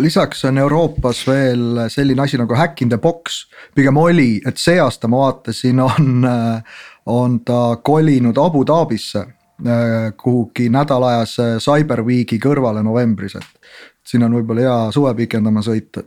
lisaks 0.00 0.44
on 0.48 0.58
Euroopas 0.58 1.20
veel 1.28 1.82
selline 1.92 2.22
asi 2.24 2.38
nagu 2.40 2.56
Hack 2.56 2.80
in 2.82 2.88
the 2.88 2.98
box, 2.98 3.42
pigem 3.76 3.98
oli, 4.00 4.38
et 4.46 4.56
see 4.56 4.78
aasta 4.80 5.10
ma 5.12 5.20
vaatasin, 5.26 5.82
on, 5.84 6.24
äh, 6.24 6.78
on 7.08 7.40
ta 7.44 7.78
kolinud 7.82 8.36
Abu 8.38 8.64
Dhabisse 8.66 9.18
äh, 9.18 10.12
kuhugi 10.16 10.68
nädalajase 10.68 11.56
Cyber 11.64 12.02
Weeki 12.04 12.38
kõrvale 12.42 12.82
novembris, 12.84 13.38
et 13.38 13.70
siin 14.04 14.24
on 14.26 14.36
võib-olla 14.38 14.64
hea 14.66 14.78
suve 14.94 15.14
pikendama 15.16 15.64
sõita. 15.64 16.04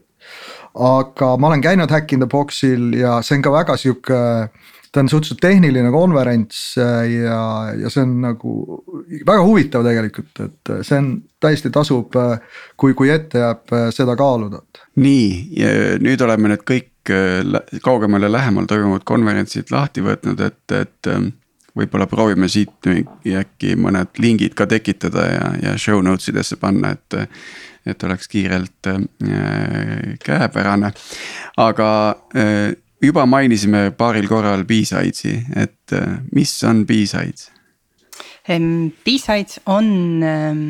Aga 0.72 1.34
ma 1.42 1.50
olen 1.50 1.64
käinud 1.64 1.92
Hack 1.92 2.14
in 2.14 2.22
the 2.22 2.30
Box'il 2.30 2.94
ja 3.00 3.18
see 3.26 3.40
on 3.40 3.46
ka 3.46 3.52
väga 3.52 3.78
sihuke 3.78 4.20
ta 4.92 5.00
on 5.00 5.10
suhteliselt 5.10 5.40
tehniline 5.42 5.92
konverents 5.92 6.78
äh, 6.78 7.12
ja, 7.12 7.42
ja 7.80 7.90
see 7.90 8.04
on 8.04 8.18
nagu 8.26 8.54
väga 9.28 9.44
huvitav 9.46 9.86
tegelikult, 9.88 10.44
et 10.44 10.72
see 10.88 11.00
on 11.00 11.12
täiesti 11.42 11.72
tasub, 11.74 12.16
äh, 12.20 12.64
kui, 12.78 12.96
kui 12.98 13.12
ette 13.14 13.40
jääb 13.40 13.76
äh, 13.78 13.90
seda 13.96 14.16
kaaluda. 14.20 14.64
nii, 15.02 15.28
nüüd 16.04 16.24
oleme 16.26 16.52
need 16.52 16.66
kõik 16.68 16.90
kaugemale 17.82 18.30
lähemal 18.32 18.68
toimuvad 18.70 19.08
konverentsid 19.08 19.72
lahti 19.74 20.04
võtnud, 20.06 20.44
et, 20.46 20.76
et 20.76 21.10
ähm, 21.10 21.32
võib-olla 21.78 22.06
proovime 22.12 22.50
siit 22.52 22.86
äkki 22.86 23.74
mõned 23.80 24.20
lingid 24.22 24.54
ka 24.60 24.68
tekitada 24.70 25.26
ja, 25.32 25.48
ja 25.64 25.74
show 25.82 26.04
notes 26.04 26.30
idesse 26.30 26.60
panna, 26.62 26.92
et 26.94 27.32
et 27.86 28.04
oleks 28.04 28.28
kiirelt 28.28 28.88
äh, 28.88 29.02
käepärane. 30.26 30.92
aga 31.58 32.16
äh, 32.36 32.76
juba 33.02 33.26
mainisime 33.26 33.90
paaril 33.98 34.28
korral 34.30 34.66
B-Sides'i, 34.68 35.34
et 35.56 35.96
äh, 35.98 36.20
mis 36.36 36.54
on 36.68 36.86
B-Sides? 36.86 37.50
B-Sides 39.06 39.60
on 39.70 39.88
ähm, 40.26 40.62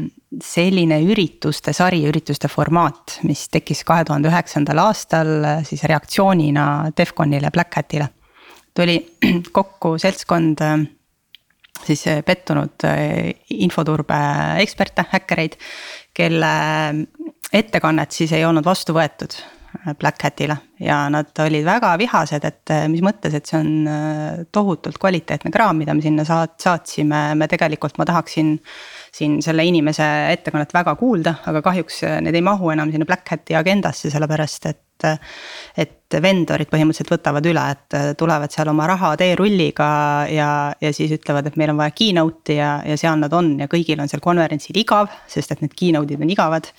selline 0.43 0.99
ürituste 1.07 1.73
sari, 1.73 2.01
ürituste 2.07 2.49
formaat, 2.51 3.19
mis 3.27 3.45
tekkis 3.51 3.83
kahe 3.87 4.05
tuhande 4.07 4.29
üheksandal 4.31 4.81
aastal 4.83 5.31
siis 5.67 5.83
reaktsioonina 5.89 6.65
Defconile, 6.97 7.51
Black 7.51 7.75
Hatile. 7.79 8.09
tuli 8.75 8.97
kokku 9.57 9.97
seltskond 9.99 10.61
siis 11.83 12.03
pettunud 12.25 12.85
infoturbe 13.49 14.19
eksperte, 14.61 15.07
häkkereid 15.11 15.57
kelle 16.13 16.53
ettekannet 17.53 18.11
siis 18.11 18.31
ei 18.31 18.45
olnud 18.45 18.65
vastu 18.65 18.95
võetud 18.95 19.35
Black 19.99 20.21
Hatile 20.23 20.57
ja 20.79 21.09
nad 21.09 21.39
olid 21.39 21.65
väga 21.65 21.95
vihased, 21.97 22.43
et 22.45 22.73
eh, 22.73 22.83
mis 22.89 23.01
mõttes, 23.05 23.33
et 23.37 23.49
see 23.49 23.57
on 23.57 23.87
eh, 23.89 24.43
tohutult 24.53 24.99
kvaliteetne 25.01 25.51
kraam, 25.53 25.79
mida 25.81 25.95
me 25.97 26.03
sinna 26.05 26.25
saat-, 26.27 26.59
saatsime, 26.61 27.21
me 27.37 27.47
tegelikult, 27.49 27.97
ma 28.01 28.07
tahaksin. 28.09 28.59
siin 29.11 29.41
selle 29.43 29.65
inimese 29.67 30.05
ettekannet 30.31 30.69
väga 30.71 30.93
kuulda, 30.95 31.33
aga 31.49 31.59
kahjuks 31.65 31.97
need 32.23 32.35
ei 32.37 32.43
mahu 32.45 32.69
enam 32.71 32.93
sinna 32.93 33.05
Black 33.05 33.27
Hati 33.27 33.57
agendasse, 33.59 34.09
sellepärast 34.13 34.69
et. 34.71 35.07
et 35.75 36.15
vendorid 36.21 36.69
põhimõtteliselt 36.69 37.09
võtavad 37.09 37.45
üle, 37.49 37.61
et 37.73 38.17
tulevad 38.19 38.51
seal 38.53 38.69
oma 38.69 38.85
raha 38.87 39.15
teerulliga 39.17 39.87
ja, 40.29 40.49
ja 40.81 40.91
siis 40.93 41.11
ütlevad, 41.15 41.47
et 41.47 41.57
meil 41.57 41.71
on 41.73 41.79
vaja 41.79 41.95
keynote'i 41.95 42.59
ja, 42.59 42.73
ja 42.85 42.97
seal 42.99 43.17
nad 43.17 43.33
on 43.33 43.55
ja 43.63 43.67
kõigil 43.71 43.99
on 44.03 44.11
seal 44.11 44.21
konverentsil 44.21 44.77
igav, 44.77 45.09
sest 45.31 45.55
et 45.55 45.63
need 45.65 45.73
keynote'id 45.73 46.21
on 46.21 46.35
igavad. 46.35 46.69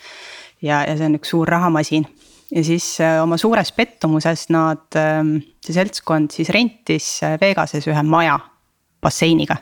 ja, 0.62 0.85
ja 0.87 0.95
see 0.95 1.09
on 1.09 1.19
üks 1.19 1.35
suur 1.35 1.51
rahamasin 1.51 2.07
ja 2.53 2.65
siis 2.65 2.87
äh, 3.01 3.19
oma 3.23 3.38
suures 3.41 3.73
pettumuses 3.77 4.47
nad, 4.53 4.85
ähm, 4.99 5.38
see 5.65 5.77
seltskond 5.77 6.33
siis 6.35 6.53
rentis 6.53 7.09
äh, 7.25 7.38
Vegases 7.41 7.88
ühe 7.88 8.05
maja 8.05 8.38
basseiniga. 9.03 9.57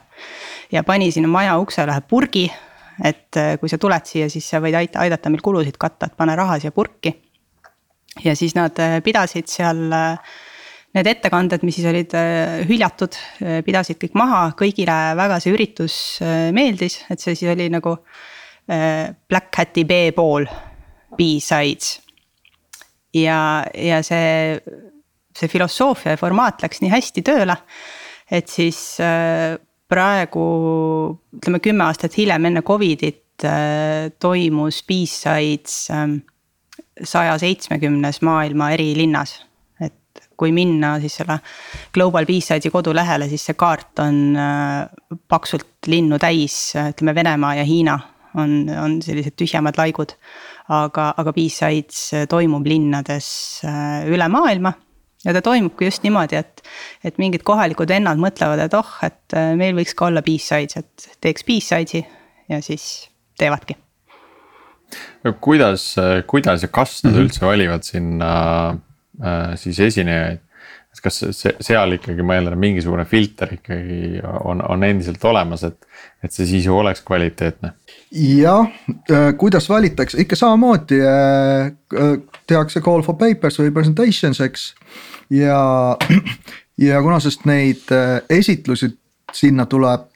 ja 0.72 0.82
pani 0.84 1.10
sinna 1.12 1.30
maja 1.30 1.56
uksele 1.58 1.94
ühe 1.94 2.04
purgi, 2.10 2.44
et 3.04 3.38
äh, 3.38 3.56
kui 3.60 3.70
sa 3.70 3.78
tuled 3.78 4.06
siia, 4.06 4.28
siis 4.30 4.46
sa 4.50 4.60
võid 4.62 4.76
aidata 4.76 5.30
meil 5.30 5.42
kulusid 5.44 5.78
katta, 5.80 6.10
et 6.10 6.18
pane 6.18 6.36
raha 6.36 6.58
siia 6.60 6.74
purki. 6.74 7.14
ja 8.24 8.34
siis 8.36 8.56
nad 8.58 8.76
pidasid 9.04 9.48
seal 9.48 9.86
need 10.90 11.06
ettekanded, 11.06 11.62
mis 11.62 11.76
siis 11.78 11.86
olid 11.86 12.14
hüljatud, 12.66 13.14
pidasid 13.64 14.00
kõik 14.02 14.16
maha, 14.18 14.40
kõigile 14.58 14.96
väga 15.14 15.38
see 15.38 15.54
üritus 15.54 15.94
meeldis, 16.50 17.04
et 17.06 17.22
see 17.22 17.36
siis 17.38 17.52
oli 17.52 17.68
nagu 17.70 17.94
Black 18.66 19.54
Hat'i 19.54 19.86
B-pool, 19.86 20.48
B-sides 21.14 22.09
ja, 23.14 23.64
ja 23.74 24.02
see, 24.06 24.60
see 25.36 25.50
filosoofia 25.50 26.14
ja 26.14 26.20
formaat 26.20 26.62
läks 26.64 26.82
nii 26.82 26.92
hästi 26.92 27.24
tööle, 27.26 27.56
et 28.30 28.50
siis 28.50 28.78
äh, 29.02 29.56
praegu 29.90 30.46
ütleme 31.36 31.60
kümme 31.62 31.86
aastat 31.88 32.16
hiljem 32.18 32.50
enne 32.50 32.62
Covidit 32.66 33.44
äh, 33.46 34.10
toimus 34.22 34.82
B-Sides 34.86 35.86
ähm, 35.94 36.20
saja 37.02 37.36
seitsmekümnes 37.40 38.20
maailma 38.26 38.70
eri 38.76 38.92
linnas. 38.98 39.40
Et 39.80 40.22
kui 40.38 40.52
minna 40.54 40.94
siis 41.02 41.18
selle 41.20 41.40
Global 41.94 42.28
B-Side'i 42.28 42.72
kodulehele, 42.72 43.28
siis 43.30 43.48
see 43.48 43.58
kaart 43.58 44.04
on 44.04 44.22
äh, 44.38 44.86
paksult 45.28 45.90
linnu 45.90 46.20
täis, 46.22 46.70
ütleme 46.76 47.16
Venemaa 47.16 47.56
ja 47.58 47.66
Hiina 47.66 47.98
on, 48.38 48.68
on 48.70 49.00
sellised 49.02 49.34
tühjemad 49.38 49.78
laigud 49.80 50.14
aga, 50.70 51.10
aga 51.18 51.34
B-Sides 51.34 52.04
äh, 52.14 52.28
toimub 52.30 52.66
linnades 52.68 53.28
äh, 53.66 54.06
üle 54.10 54.28
maailma 54.30 54.72
ja 55.24 55.34
ta 55.36 55.42
toimubki 55.44 55.88
just 55.88 56.04
niimoodi, 56.06 56.38
et, 56.40 56.62
et 57.04 57.18
mingid 57.20 57.44
kohalikud 57.46 57.90
vennad 57.90 58.20
mõtlevad, 58.22 58.62
et 58.64 58.76
oh, 58.78 58.92
et 59.06 59.36
äh, 59.36 59.52
meil 59.58 59.76
võiks 59.78 59.96
ka 59.96 60.08
olla 60.08 60.22
B-sides, 60.24 60.80
et 60.80 61.08
teeks 61.24 61.46
B-sides'i. 61.48 62.04
ja 62.50 62.60
siis 62.64 62.84
teevadki. 63.38 63.76
kuidas, 65.40 65.94
kuidas 66.26 66.62
ja 66.62 66.68
kas 66.68 67.02
nad 67.04 67.12
mm 67.12 67.16
-hmm. 67.16 67.24
üldse 67.24 67.46
valivad 67.46 67.82
sinna 67.82 68.30
äh, 69.22 69.56
siis 69.56 69.80
esinejaid? 69.80 70.40
et 70.90 71.00
kas 71.02 71.20
see 71.30 71.52
seal 71.60 71.92
ikkagi 71.92 72.22
ma 72.22 72.34
eeldan, 72.34 72.58
mingisugune 72.58 73.04
filter 73.04 73.52
ikkagi 73.54 74.20
on, 74.42 74.62
on 74.68 74.84
endiselt 74.84 75.24
olemas, 75.24 75.62
et, 75.62 75.86
et 76.24 76.32
see 76.32 76.46
sisu 76.46 76.74
oleks 76.78 77.04
kvaliteetne? 77.06 77.72
Jah, 78.10 78.66
äh, 79.10 79.32
kuidas 79.38 79.68
valitakse, 79.68 80.20
ikka 80.20 80.36
samamoodi 80.36 81.00
äh, 81.00 81.66
äh, 81.66 82.18
tehakse 82.46 82.82
call 82.82 83.02
for 83.06 83.16
papers 83.18 83.58
või 83.60 83.72
presentations, 83.74 84.40
eks. 84.42 84.70
ja, 85.30 85.96
ja 86.88 87.02
kuna 87.02 87.20
sest 87.22 87.46
neid 87.46 87.90
esitlusi 88.28 88.90
sinna 89.32 89.66
tuleb 89.70 90.08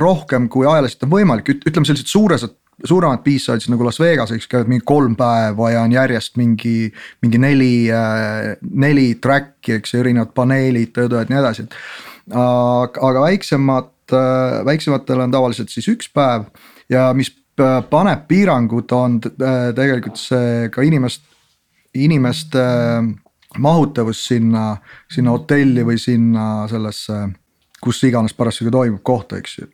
rohkem 0.00 0.46
kui 0.48 0.64
ajaliselt 0.66 1.04
on 1.04 1.10
võimalik, 1.12 1.50
ütleme 1.68 1.84
sellised 1.86 2.08
suured 2.08 2.46
suuremad 2.88 3.20
B-sides 3.24 3.68
nagu 3.68 3.84
Las 3.84 4.00
Vegas, 4.00 4.32
eks 4.32 4.48
käivad 4.48 4.68
mingi 4.68 4.84
kolm 4.88 5.12
päeva 5.16 5.68
ja 5.74 5.82
on 5.84 5.92
järjest 5.92 6.38
mingi, 6.40 6.88
mingi 7.24 7.40
neli, 7.40 7.88
neli 8.64 9.04
track'i, 9.20 9.76
eks 9.76 9.92
ju, 9.92 10.00
erinevad 10.00 10.32
paneelid, 10.36 10.94
töötajad 10.96 11.28
ja 11.28 11.34
nii 11.34 11.42
edasi. 11.42 11.66
aga, 12.32 13.04
aga 13.10 13.26
väiksemad, 13.26 13.92
väiksematel 14.68 15.24
on 15.24 15.36
tavaliselt 15.36 15.72
siis 15.72 15.88
üks 15.92 16.08
päev 16.16 16.48
ja 16.90 17.10
mis 17.16 17.32
paneb 17.90 18.26
piirangud, 18.28 18.92
on 18.92 19.20
tegelikult 19.20 20.20
see 20.20 20.68
ka 20.72 20.84
inimest, 20.84 21.24
inimeste 21.96 22.64
mahutavus 23.58 24.20
sinna, 24.28 24.76
sinna 25.12 25.32
hotelli 25.32 25.84
või 25.86 25.98
sinna 26.00 26.66
sellesse, 26.70 27.22
kus 27.82 28.02
iganes 28.04 28.36
parasjagu 28.36 28.72
toimub 28.74 29.02
kohta, 29.06 29.40
eks 29.40 29.58
ju. 29.58 29.68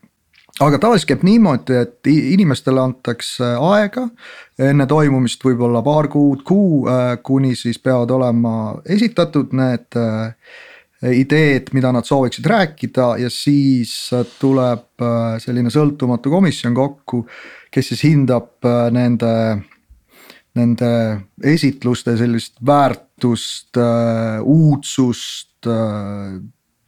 Aga 0.60 0.76
tavaliselt 0.78 1.08
käib 1.08 1.22
niimoodi, 1.24 1.78
et 1.80 2.08
inimestele 2.12 2.80
antakse 2.82 3.54
aega 3.56 4.04
enne 4.60 4.84
toimumist 4.86 5.42
võib-olla 5.42 5.80
paar 5.82 6.10
kuud, 6.12 6.42
kuu, 6.46 6.84
äh, 6.92 7.16
kuni 7.24 7.54
siis 7.56 7.80
peavad 7.82 8.12
olema 8.12 8.74
esitatud 8.84 9.54
need 9.56 9.96
äh, 9.96 10.34
ideed, 11.10 11.72
mida 11.74 11.90
nad 11.94 12.06
sooviksid 12.06 12.46
rääkida 12.46 13.08
ja 13.22 13.30
siis 13.32 13.94
tuleb 14.38 15.02
äh, 15.02 15.36
selline 15.42 15.72
sõltumatu 15.72 16.30
komisjon 16.30 16.74
kokku, 16.76 17.24
kes 17.72 17.92
siis 17.92 18.06
hindab 18.10 18.62
nende 18.94 19.34
nende 20.52 20.88
esitluste 21.48 22.12
sellist 22.20 22.58
väärtust, 22.60 23.78
uudsust, 24.44 25.68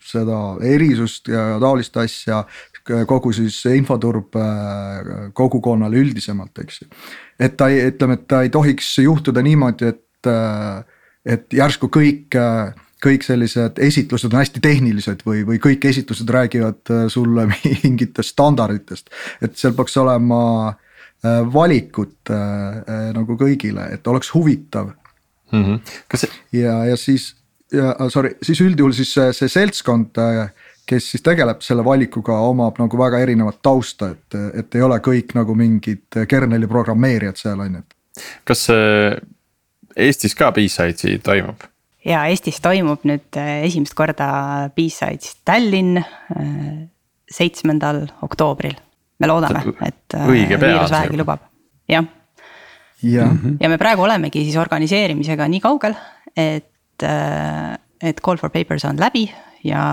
seda 0.05 0.41
erisust 0.69 1.31
ja 1.33 1.55
taolist 1.63 1.97
asja 1.97 2.43
kogu 2.85 3.33
siis 3.33 3.63
infoturb 3.73 4.37
äh, 4.37 5.31
kogukonnale 5.33 6.03
üldisemalt, 6.03 6.59
eks 6.61 6.83
ju. 6.83 6.89
et 7.41 7.57
ta 7.57 7.71
ei, 7.73 7.87
ütleme, 7.89 8.19
et 8.19 8.27
ta 8.29 8.43
ei 8.45 8.53
tohiks 8.53 8.91
juhtuda 9.01 9.43
niimoodi, 9.45 9.93
et, 9.95 10.29
äh, 10.29 10.85
et 11.25 11.47
järsku 11.53 11.89
kõik 11.93 12.37
äh, 12.37 12.75
kõik 13.03 13.25
sellised 13.27 13.79
esitlused 13.83 14.33
on 14.33 14.41
hästi 14.41 14.63
tehnilised 14.65 15.23
või, 15.27 15.45
või 15.47 15.61
kõik 15.63 15.85
esitlused 15.91 16.31
räägivad 16.31 16.93
sulle 17.13 17.47
mingitest 17.85 18.35
standarditest. 18.35 19.11
et 19.43 19.57
seal 19.59 19.77
peaks 19.77 19.97
olema 20.01 20.75
valikut 21.53 22.31
nagu 23.17 23.37
kõigile, 23.41 23.87
et 23.95 24.07
oleks 24.07 24.29
huvitav 24.35 24.91
mm. 25.53 25.65
-hmm. 25.65 25.95
kas 26.09 26.27
ja, 26.53 26.85
ja 26.85 26.97
siis, 26.97 27.35
ja 27.73 27.95
sorry, 28.09 28.35
siis 28.43 28.61
üldjuhul 28.61 28.93
siis 28.93 29.15
see, 29.15 29.33
see 29.33 29.49
seltskond 29.49 30.21
kes 30.87 31.11
siis 31.11 31.23
tegeleb 31.25 31.63
selle 31.65 31.85
valikuga, 31.85 32.37
omab 32.45 32.79
nagu 32.79 32.99
väga 32.99 33.19
erinevat 33.25 33.63
tausta, 33.63 34.11
et, 34.13 34.37
et 34.61 34.75
ei 34.75 34.83
ole 34.85 34.99
kõik 35.01 35.33
nagu 35.35 35.55
mingid 35.57 36.27
kerneli 36.29 36.69
programmeerijad 36.69 37.41
seal 37.41 37.61
on 37.61 37.79
ju. 37.81 37.85
kas 38.45 38.69
Eestis 39.97 40.35
ka 40.35 40.51
B-Sides'i 40.53 41.19
toimub? 41.23 41.65
Ja 42.05 42.25
Eestis 42.31 42.61
toimub 42.65 43.05
nüüd 43.09 43.39
äh, 43.41 43.65
esimest 43.69 43.97
korda 43.99 44.29
B-Sides 44.77 45.41
Tallinn 45.47 45.99
äh, 45.99 46.85
seitsmendal 47.31 48.05
oktoobril. 48.25 48.77
me 49.23 49.31
loodame, 49.31 49.63
et 49.87 50.17
äh, 50.19 50.27
viirus 50.27 50.91
vähegi 50.91 51.19
lubab, 51.21 51.45
jah. 51.89 52.05
ja, 53.03 53.29
ja 53.61 53.71
me 53.71 53.79
praegu 53.79 54.03
olemegi 54.03 54.43
siis 54.45 54.59
organiseerimisega 54.61 55.47
nii 55.49 55.63
kaugel, 55.63 55.95
et, 56.35 57.05
et 57.05 58.21
call 58.27 58.41
for 58.43 58.51
papers 58.51 58.85
on 58.91 58.99
läbi 59.01 59.29
ja 59.65 59.85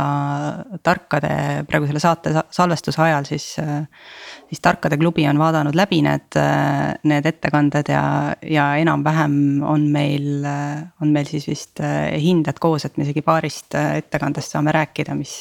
tarkade 0.84 1.32
praegu 1.68 1.88
selle 1.88 2.02
saate 2.04 2.34
salvestuse 2.52 3.02
ajal 3.06 3.28
siis, 3.28 3.46
siis 3.56 4.64
tarkade 4.64 4.98
klubi 5.00 5.24
on 5.30 5.40
vaadanud 5.40 5.76
läbi 5.78 6.02
need, 6.06 6.38
need 7.08 7.30
ettekanded 7.32 7.92
ja, 7.94 8.04
ja 8.44 8.68
enam-vähem 8.82 9.38
on 9.64 9.88
meil, 9.94 10.44
on 11.02 11.16
meil 11.16 11.30
siis 11.30 11.48
vist 11.48 11.82
hinded 11.82 12.60
koos, 12.60 12.86
et 12.86 13.00
me 13.00 13.08
isegi 13.08 13.24
paarist 13.26 13.80
ettekandest 13.80 14.58
saame 14.58 14.76
rääkida, 14.76 15.16
mis, 15.16 15.38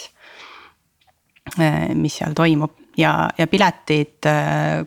mis 1.99 2.23
seal 2.23 2.37
toimub. 2.37 2.79
Ja, 2.99 3.31
ja 3.39 3.47
piletid, 3.49 4.27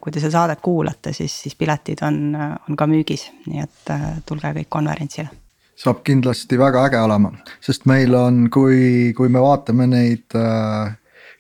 kui 0.04 0.12
te 0.12 0.22
seda 0.22 0.36
saadet 0.36 0.60
kuulate, 0.62 1.16
siis, 1.16 1.34
siis 1.46 1.56
piletid 1.58 2.04
on, 2.06 2.36
on 2.36 2.78
ka 2.78 2.88
müügis, 2.88 3.30
nii 3.48 3.64
et 3.64 3.96
tulge 4.28 4.52
kõik 4.60 4.70
konverentsile 4.70 5.43
saab 5.80 6.04
kindlasti 6.06 6.58
väga 6.60 6.86
äge 6.88 7.00
olema, 7.02 7.32
sest 7.64 7.88
meil 7.90 8.14
on, 8.16 8.46
kui, 8.54 9.14
kui 9.18 9.32
me 9.32 9.42
vaatame 9.42 9.88
neid 9.90 10.36
äh, 10.38 10.94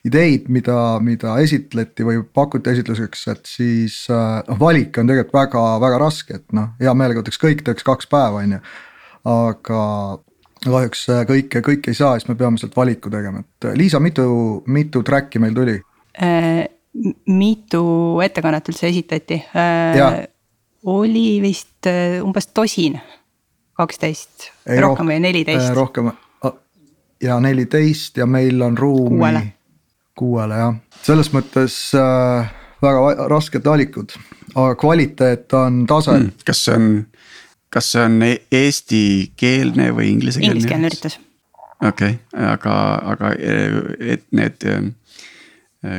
ideid, 0.07 0.49
mida, 0.51 0.77
mida 1.03 1.37
esitleti 1.43 2.05
või 2.07 2.19
pakuti 2.35 2.73
esitluseks, 2.73 3.23
et 3.31 3.47
siis 3.49 4.01
äh, 4.11 4.41
noh 4.47 4.57
äh,, 4.57 4.59
valik 4.59 4.99
on 4.99 5.09
tegelikult 5.09 5.37
väga, 5.37 5.63
väga 5.83 6.01
raske, 6.01 6.41
et 6.41 6.57
noh, 6.57 6.73
hea 6.81 6.93
meelega 6.97 7.23
võtaks 7.23 7.39
kõik, 7.41 7.63
teeks 7.65 7.87
kaks 7.87 8.09
päeva, 8.11 8.43
on 8.43 8.57
ju. 8.57 8.61
aga 9.31 9.79
kahjuks 10.65 11.07
äh, 11.13 11.23
kõike, 11.29 11.63
kõike 11.63 11.93
ei 11.93 11.99
saa, 12.01 12.17
siis 12.17 12.29
me 12.31 12.37
peame 12.39 12.59
sealt 12.59 12.75
valiku 12.75 13.11
tegema, 13.13 13.45
et 13.45 13.69
äh, 13.69 13.77
Liisa, 13.79 14.01
mitu, 14.03 14.27
mitu 14.67 15.05
track'i 15.05 15.41
meil 15.43 15.55
tuli 15.57 15.79
äh,? 16.19 16.65
mitu 17.25 17.81
ettekannet 18.21 18.67
üldse 18.69 18.85
esitati 18.91 19.39
äh,? 19.57 20.27
oli 20.83 21.39
vist 21.41 21.87
umbes 22.21 22.51
tosin 22.53 22.99
kaksteist, 23.83 24.49
rohkem 24.81 25.11
või 25.11 25.19
neliteist? 25.23 25.69
Äh, 25.69 25.75
rohkem 25.77 26.11
ja 27.23 27.39
neliteist 27.39 28.17
ja 28.17 28.27
meil 28.29 28.61
on 28.61 28.77
ruumi 28.77 29.17
kuuele, 29.17 29.43
kuuele 30.19 30.59
jah, 30.59 30.75
selles 31.05 31.31
mõttes 31.33 31.75
äh, 31.97 32.51
väga 32.83 33.27
rasked 33.31 33.65
valikud, 33.65 34.15
aga 34.55 34.75
kvaliteet 34.79 35.53
on 35.59 35.83
tase 35.89 36.17
hmm,. 36.17 36.31
kas 36.47 36.65
see 36.65 36.75
on, 36.79 36.89
kas 37.73 37.91
see 37.93 38.07
on 38.07 38.17
e-, 38.27 38.41
eestikeelne 38.51 39.91
või 39.95 40.11
inglisekeelne? 40.17 40.59
Ingliskeelne 40.59 40.91
üritus. 40.91 41.19
okei 41.79 42.17
okay,, 42.17 42.49
aga, 42.53 42.75
aga 43.15 43.33
et 43.39 44.27
need 44.35 44.67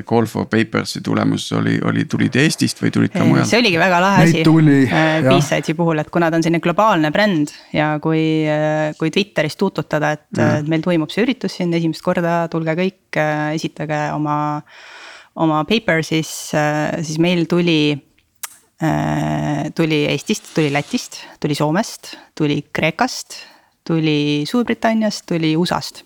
call 0.09 0.25
for 0.25 0.47
Papers'i 0.49 1.03
tulemus 1.05 1.51
oli, 1.53 1.75
oli, 1.85 2.07
tulid 2.09 2.37
Eestist 2.41 2.79
või 2.81 2.93
tulid 2.95 3.13
ka 3.13 3.21
eh, 3.21 3.29
mujalt? 3.29 3.51
see 3.51 3.61
oligi 3.61 3.77
väga 3.81 3.99
lahe 4.01 4.23
asi 4.25 4.41
eh, 4.41 5.27
B-Sides'i 5.27 5.75
puhul, 5.77 6.01
et 6.01 6.09
kuna 6.13 6.31
ta 6.33 6.39
on 6.41 6.47
selline 6.47 6.63
globaalne 6.65 7.11
bränd 7.13 7.53
ja 7.77 7.91
kui, 8.05 8.23
kui 8.97 9.13
Twitteris 9.13 9.59
tuututada, 9.61 10.15
et 10.17 10.41
mm. 10.41 10.73
meil 10.73 10.85
toimub 10.87 11.13
see 11.13 11.27
üritus 11.27 11.59
siin 11.59 11.75
esimest 11.77 12.05
korda, 12.05 12.47
tulge 12.53 12.77
kõik, 12.81 13.21
esitage 13.53 14.01
oma, 14.17 14.39
oma 15.45 15.63
paper, 15.69 16.01
siis, 16.07 16.33
siis 16.55 17.21
meil 17.21 17.45
tuli 17.51 17.79
tuli 19.77 20.01
Eestist, 20.11 20.51
tuli 20.57 20.73
Lätist, 20.73 21.21
tuli 21.41 21.55
Soomest, 21.57 22.17
tuli 22.37 22.59
Kreekast, 22.75 23.39
tuli 23.87 24.45
Suurbritanniast, 24.49 25.25
tuli 25.29 25.55
USA-st. 25.57 26.05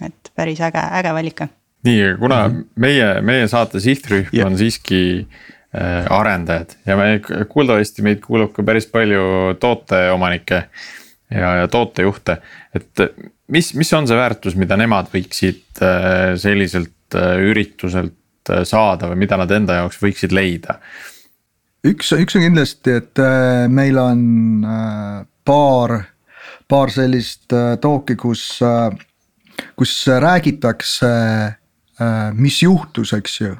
et 0.00 0.30
päris 0.34 0.62
äge, 0.64 0.80
äge 0.80 1.12
valik 1.12 1.42
nii, 1.82 2.16
kuna 2.18 2.48
mm 2.48 2.54
-hmm. 2.54 2.64
meie, 2.76 3.20
meie 3.20 3.48
saate 3.48 3.80
sihtrühm 3.80 4.28
yeah. 4.34 4.46
on 4.46 4.58
siiski 4.58 5.26
äh, 5.74 6.06
arendajad 6.10 6.76
ja 6.86 6.96
me 6.96 7.20
kuuldavasti 7.48 8.02
meid 8.02 8.20
kuulab 8.20 8.52
ka 8.52 8.62
päris 8.62 8.86
palju 8.86 9.54
tooteomanikke. 9.60 10.64
ja, 11.30 11.54
ja 11.54 11.68
tootejuhte, 11.68 12.36
et 12.74 13.00
mis, 13.46 13.74
mis 13.74 13.92
on 13.92 14.08
see 14.08 14.16
väärtus, 14.16 14.56
mida 14.56 14.76
nemad 14.76 15.06
võiksid 15.12 15.82
äh, 15.82 16.34
selliselt 16.36 17.14
äh, 17.14 17.38
ürituselt 17.38 18.50
äh, 18.50 18.64
saada 18.64 19.06
või 19.12 19.22
mida 19.24 19.36
nad 19.36 19.50
enda 19.50 19.74
jaoks 19.74 20.02
võiksid 20.02 20.34
leida? 20.34 20.80
üks, 21.86 22.12
üks 22.12 22.36
on 22.36 22.42
kindlasti, 22.42 22.96
et 22.98 23.22
äh, 23.22 23.68
meil 23.68 23.98
on 23.98 24.64
äh, 24.64 25.22
paar, 25.44 26.02
paar 26.68 26.90
sellist 26.90 27.52
äh, 27.52 27.76
talk'i, 27.80 28.16
kus 28.16 28.58
äh,, 28.62 28.90
kus 29.76 29.94
räägitakse 30.08 31.06
Äh, 31.06 31.59
mis 32.34 32.62
juhtus, 32.62 33.12
eks 33.16 33.40
ju. 33.40 33.56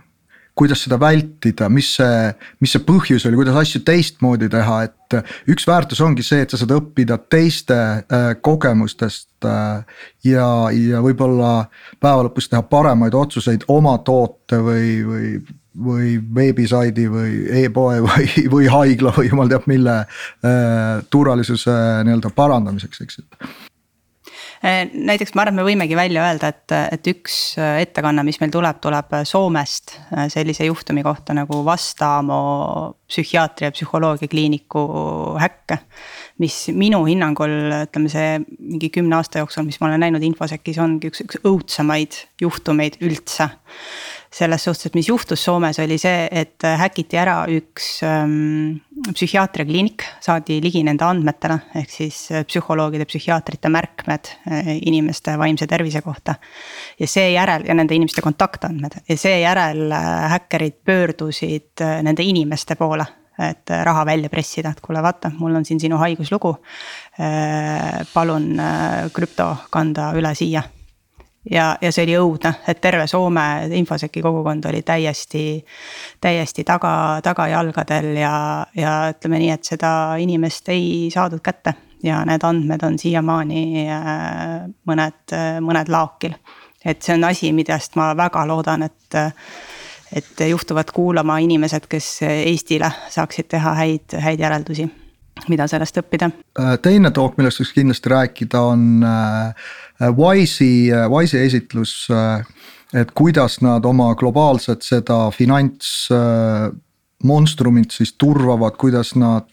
kuidas 0.61 0.83
seda 0.85 0.99
vältida, 1.01 1.71
mis 1.73 1.87
see, 1.97 2.33
mis 2.61 2.73
see 2.75 2.83
põhjus 2.85 3.25
oli, 3.25 3.39
kuidas 3.39 3.57
asju 3.63 3.81
teistmoodi 3.87 4.49
teha, 4.53 4.81
et, 4.85 5.15
et 5.17 5.53
üks 5.55 5.65
väärtus 5.69 6.03
ongi 6.05 6.25
see, 6.27 6.43
et 6.45 6.53
sa 6.53 6.59
saad 6.61 6.75
õppida 6.77 7.17
teiste 7.33 7.77
äh, 7.79 8.27
kogemustest 8.45 9.49
äh, 9.49 10.03
ja, 10.27 10.49
ja 10.75 11.01
võib-olla 11.05 11.71
päeva 12.03 12.27
lõpus 12.27 12.51
teha 12.51 12.61
paremaid 12.69 13.17
otsuseid 13.17 13.65
oma 13.73 13.97
toote 14.05 14.61
või, 14.67 14.93
või 15.07 15.33
või 15.81 16.17
veebisaidi 16.35 17.07
või 17.09 17.35
e-poe 17.63 18.01
või, 18.09 18.47
või 18.51 18.69
haigla 18.69 19.15
või 19.17 19.31
jumal 19.31 19.49
teab 19.49 19.69
mille 19.71 20.01
äh, 20.03 21.03
turvalisuse 21.11 21.75
nii-öelda 22.05 22.35
parandamiseks, 22.37 23.05
eks, 23.07 23.23
Eh, 23.23 23.70
näiteks 24.63 25.33
ma 25.35 25.45
arvan, 25.45 25.55
et 25.55 25.61
me 25.61 25.65
võimegi 25.65 25.97
välja 25.97 26.25
öelda, 26.27 26.51
et, 26.53 26.75
et 26.93 27.09
üks 27.15 27.37
eh, 27.57 27.81
ettekanne, 27.87 28.25
mis 28.27 28.37
meil 28.43 28.53
tuleb, 28.53 28.81
tuleb 28.85 29.15
Soomest 29.29 29.95
eh, 29.97 30.27
sellise 30.33 30.67
juhtumi 30.69 31.05
kohta 31.07 31.37
nagu 31.37 31.63
Vastamo 31.65 32.41
psühhiaatria 33.09 33.71
ja 33.71 33.75
psühholoogia 33.75 34.29
kliiniku 34.29 34.85
häkke. 35.41 35.81
mis 36.41 36.57
minu 36.73 37.03
hinnangul, 37.05 37.53
ütleme 37.85 38.13
see 38.13 38.39
mingi 38.41 38.89
kümne 38.93 39.17
aasta 39.19 39.43
jooksul, 39.43 39.67
mis 39.69 39.81
ma 39.81 39.91
olen 39.91 40.05
näinud 40.07 40.25
infosekis, 40.25 40.79
ongi 40.81 41.11
üks, 41.11 41.25
üks 41.25 41.41
õudsemaid 41.45 42.17
juhtumeid 42.41 43.01
üldse 43.05 43.51
selles 44.31 44.63
suhtes, 44.63 44.87
et 44.87 44.95
mis 44.95 45.09
juhtus 45.09 45.43
Soomes, 45.43 45.79
oli 45.83 45.97
see, 45.99 46.29
et 46.31 46.63
häkiti 46.63 47.19
ära 47.19 47.41
üks 47.51 47.89
ähm, 48.07 48.79
psühhiaatriakliinik, 49.09 50.05
saadi 50.23 50.61
ligi 50.63 50.85
nende 50.87 51.05
andmetele, 51.07 51.57
ehk 51.81 51.91
siis 51.91 52.21
äh, 52.31 52.45
psühholoogide, 52.47 53.09
psühhiaatrite 53.11 53.73
märkmed 53.75 54.31
äh, 54.47 54.73
inimeste 54.87 55.35
vaimse 55.41 55.67
tervise 55.67 56.03
kohta. 56.07 56.37
ja 57.01 57.07
seejärel 57.07 57.67
ja 57.67 57.75
nende 57.75 57.95
inimeste 57.95 58.23
kontaktandmed 58.23 59.01
ja 59.09 59.17
seejärel 59.19 59.91
äh, 59.91 60.31
häkkerid 60.37 60.79
pöördusid 60.85 61.83
nende 62.03 62.23
inimeste 62.23 62.79
poole 62.79 63.07
et 63.41 63.71
raha 63.71 64.05
välja 64.05 64.29
pressida, 64.29 64.69
et 64.71 64.83
kuule, 64.85 65.01
vaata, 65.03 65.31
mul 65.39 65.55
on 65.57 65.65
siin 65.65 65.79
sinu 65.81 65.97
haiguslugu. 65.97 66.51
Palun 68.13 68.51
krüpto 69.17 69.47
kanda 69.73 70.11
üle 70.19 70.35
siia 70.37 70.61
ja, 71.51 71.77
ja 71.81 71.93
see 71.93 72.05
oli 72.05 72.17
õudne, 72.19 72.53
et 72.69 72.81
terve 72.81 73.07
Soome 73.11 73.45
infoseki 73.77 74.23
kogukond 74.23 74.65
oli 74.71 74.83
täiesti, 74.87 75.65
täiesti 76.21 76.65
taga, 76.65 76.93
tagajalgadel 77.25 78.13
ja, 78.21 78.35
ja 78.77 78.97
ütleme 79.15 79.41
nii, 79.43 79.55
et 79.55 79.73
seda 79.73 79.93
inimest 80.21 80.69
ei 80.73 81.09
saadud 81.13 81.43
kätte. 81.45 81.75
ja 82.03 82.23
need 82.25 82.45
andmed 82.45 82.81
on 82.83 82.95
siiamaani 82.99 83.89
äh, 83.93 84.71
mõned, 84.89 85.35
mõned 85.61 85.89
laokil. 85.89 86.35
et 86.85 87.03
see 87.03 87.15
on 87.15 87.25
asi, 87.25 87.53
millest 87.53 87.97
ma 87.97 88.15
väga 88.17 88.47
loodan, 88.47 88.83
et, 88.83 89.17
et 90.17 90.41
juhtuvad 90.49 90.91
kuulama 90.93 91.39
inimesed, 91.39 91.87
kes 91.89 92.23
Eestile 92.23 92.91
saaksid 93.09 93.49
teha 93.49 93.75
häid, 93.75 94.17
häid 94.17 94.41
järeldusi 94.41 94.89
mida 95.49 95.67
sellest 95.71 96.01
õppida. 96.03 96.31
Äh, 96.61 96.75
teine 96.83 97.13
talk, 97.15 97.39
millest 97.39 97.63
võiks 97.63 97.73
kindlasti 97.77 98.13
rääkida, 98.13 98.61
on 98.73 99.05
äh, 99.07 99.71
Wise'i, 100.01 100.91
Wise'i 101.13 101.47
esitlus. 101.47 102.07
Äh, 102.11 102.47
et 102.95 103.11
kuidas 103.15 103.61
nad 103.63 103.85
oma 103.87 104.15
globaalset 104.19 104.83
seda 104.83 105.29
finants 105.31 106.09
monstrumit 107.23 107.93
siis 107.95 108.15
turvavad, 108.19 108.75
kuidas 108.81 109.13
nad, 109.15 109.47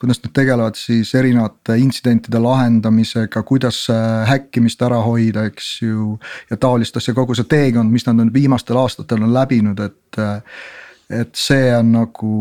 kuidas 0.00 0.20
nad 0.20 0.32
tegelevad 0.34 0.76
siis 0.76 1.14
erinevate 1.14 1.78
intsidentide 1.78 2.42
lahendamisega, 2.42 3.42
kuidas 3.42 3.86
häkkimist 4.28 4.82
ära 4.82 4.98
hoida, 5.00 5.46
eks 5.48 5.70
ju. 5.82 6.18
ja 6.50 6.60
taolist 6.60 6.96
asja, 7.00 7.14
kogu 7.14 7.38
see 7.38 7.48
teekond, 7.48 7.88
mis 7.88 8.04
nad 8.04 8.20
on 8.20 8.34
viimastel 8.34 8.82
aastatel 8.82 9.22
on 9.24 9.32
läbinud, 9.34 9.80
et, 9.80 10.20
et 11.22 11.32
see 11.38 11.70
on 11.76 11.94
nagu 11.94 12.34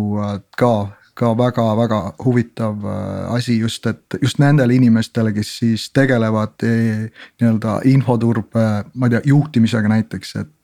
ka 0.58 0.74
ka 1.20 1.34
väga-väga 1.38 2.00
huvitav 2.24 2.86
äh, 2.86 3.34
asi 3.36 3.58
just, 3.60 3.86
et 3.88 4.18
just 4.22 4.40
nendele 4.40 4.76
inimestele, 4.76 5.34
kes 5.36 5.52
siis 5.62 5.90
tegelevad 5.96 6.66
eh, 6.68 7.06
nii-öelda 7.42 7.80
infoturbe, 7.92 8.66
ma 8.94 9.10
ei 9.10 9.16
tea, 9.16 9.24
juhtimisega 9.34 9.92
näiteks, 9.96 10.36
et. 10.44 10.56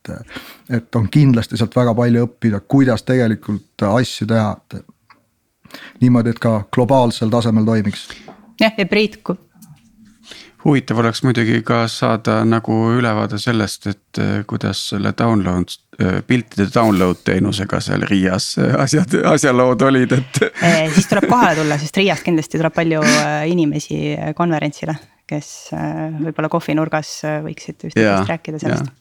et 0.69 0.95
on 0.95 1.07
kindlasti 1.09 1.57
sealt 1.57 1.73
väga 1.75 1.95
palju 1.97 2.27
õppida, 2.27 2.59
kuidas 2.69 3.01
tegelikult 3.03 3.81
asju 3.87 4.27
teha, 4.29 4.51
niimoodi, 6.03 6.35
et 6.35 6.39
ka 6.39 6.59
globaalsel 6.75 7.33
tasemel 7.33 7.65
toimiks. 7.65 8.07
jah, 8.61 8.77
ja 8.77 8.85
Priit, 8.85 9.17
huvitav 10.65 10.99
oleks 11.01 11.23
muidugi 11.23 11.61
ka 11.65 11.85
saada 11.91 12.39
nagu 12.47 12.75
ülevaade 12.97 13.37
sellest, 13.41 13.87
et 13.91 14.21
eh, 14.21 14.37
kuidas 14.47 14.81
selle 14.91 15.13
download, 15.17 15.73
piltide 16.27 16.67
download 16.73 17.21
teenusega 17.27 17.79
seal 17.83 18.03
Riias 18.09 18.49
asjad, 18.83 19.15
asjalood 19.31 19.85
olid, 19.87 20.15
et. 20.17 20.41
Eh, 20.59 20.91
siis 20.95 21.07
tuleb 21.11 21.29
kohale 21.31 21.55
tulla, 21.59 21.77
sest 21.79 21.97
Riiast 22.01 22.25
kindlasti 22.25 22.59
tuleb 22.59 22.75
palju 22.75 23.01
inimesi 23.51 23.99
konverentsile, 24.35 24.97
kes 25.29 25.49
võib-olla 25.71 26.51
kohvinurgas 26.51 27.17
võiksid 27.45 27.89
üksteisest 27.89 28.31
rääkida 28.33 28.61
sellest 28.61 28.93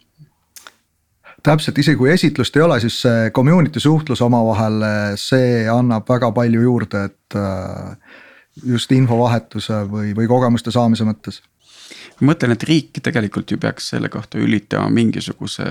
täpselt, 1.45 1.77
isegi 1.77 1.99
kui 2.01 2.09
esitlust 2.09 2.55
ei 2.57 2.63
ole, 2.65 2.79
siis 2.81 3.03
see 3.05 3.33
community 3.37 3.83
suhtlus 3.83 4.23
omavahel, 4.25 4.79
see 5.21 5.67
annab 5.69 6.09
väga 6.09 6.31
palju 6.33 6.63
juurde, 6.63 7.03
et 7.11 7.37
just 8.65 8.95
infovahetuse 8.97 9.83
või, 9.91 10.15
või 10.17 10.31
kogemuste 10.31 10.73
saamise 10.73 11.05
mõttes 11.05 11.43
ma 12.21 12.31
mõtlen, 12.33 12.55
et 12.55 12.67
riik 12.69 13.03
tegelikult 13.03 13.51
ju 13.51 13.59
peaks 13.61 13.91
selle 13.95 14.11
kohta 14.13 14.39
ülitama 14.43 14.91
mingisuguse, 14.95 15.67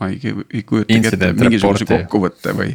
ma 0.00 0.10
ei, 0.12 0.34
ei 0.52 0.62
kujutagi 0.66 1.10
ette, 1.12 1.32
mingisuguse 1.38 1.88
kokkuvõtte 1.88 2.54
või. 2.56 2.74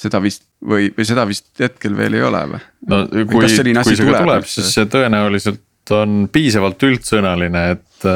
seda 0.00 0.20
vist 0.24 0.46
või, 0.64 0.90
või 0.96 1.06
seda 1.08 1.26
vist 1.28 1.50
hetkel 1.60 1.96
veel 1.98 2.18
ei 2.18 2.24
ole 2.26 2.44
või? 2.54 2.62
no 2.92 3.02
kui, 3.10 3.26
kui 3.32 3.50
see 3.52 3.66
tuleb, 3.66 4.22
tuleb, 4.24 4.48
siis 4.50 4.72
see 4.76 4.88
tõenäoliselt 4.90 5.94
on 5.94 6.24
piisavalt 6.32 6.82
üldsõnaline, 6.86 7.64
et. 7.76 8.10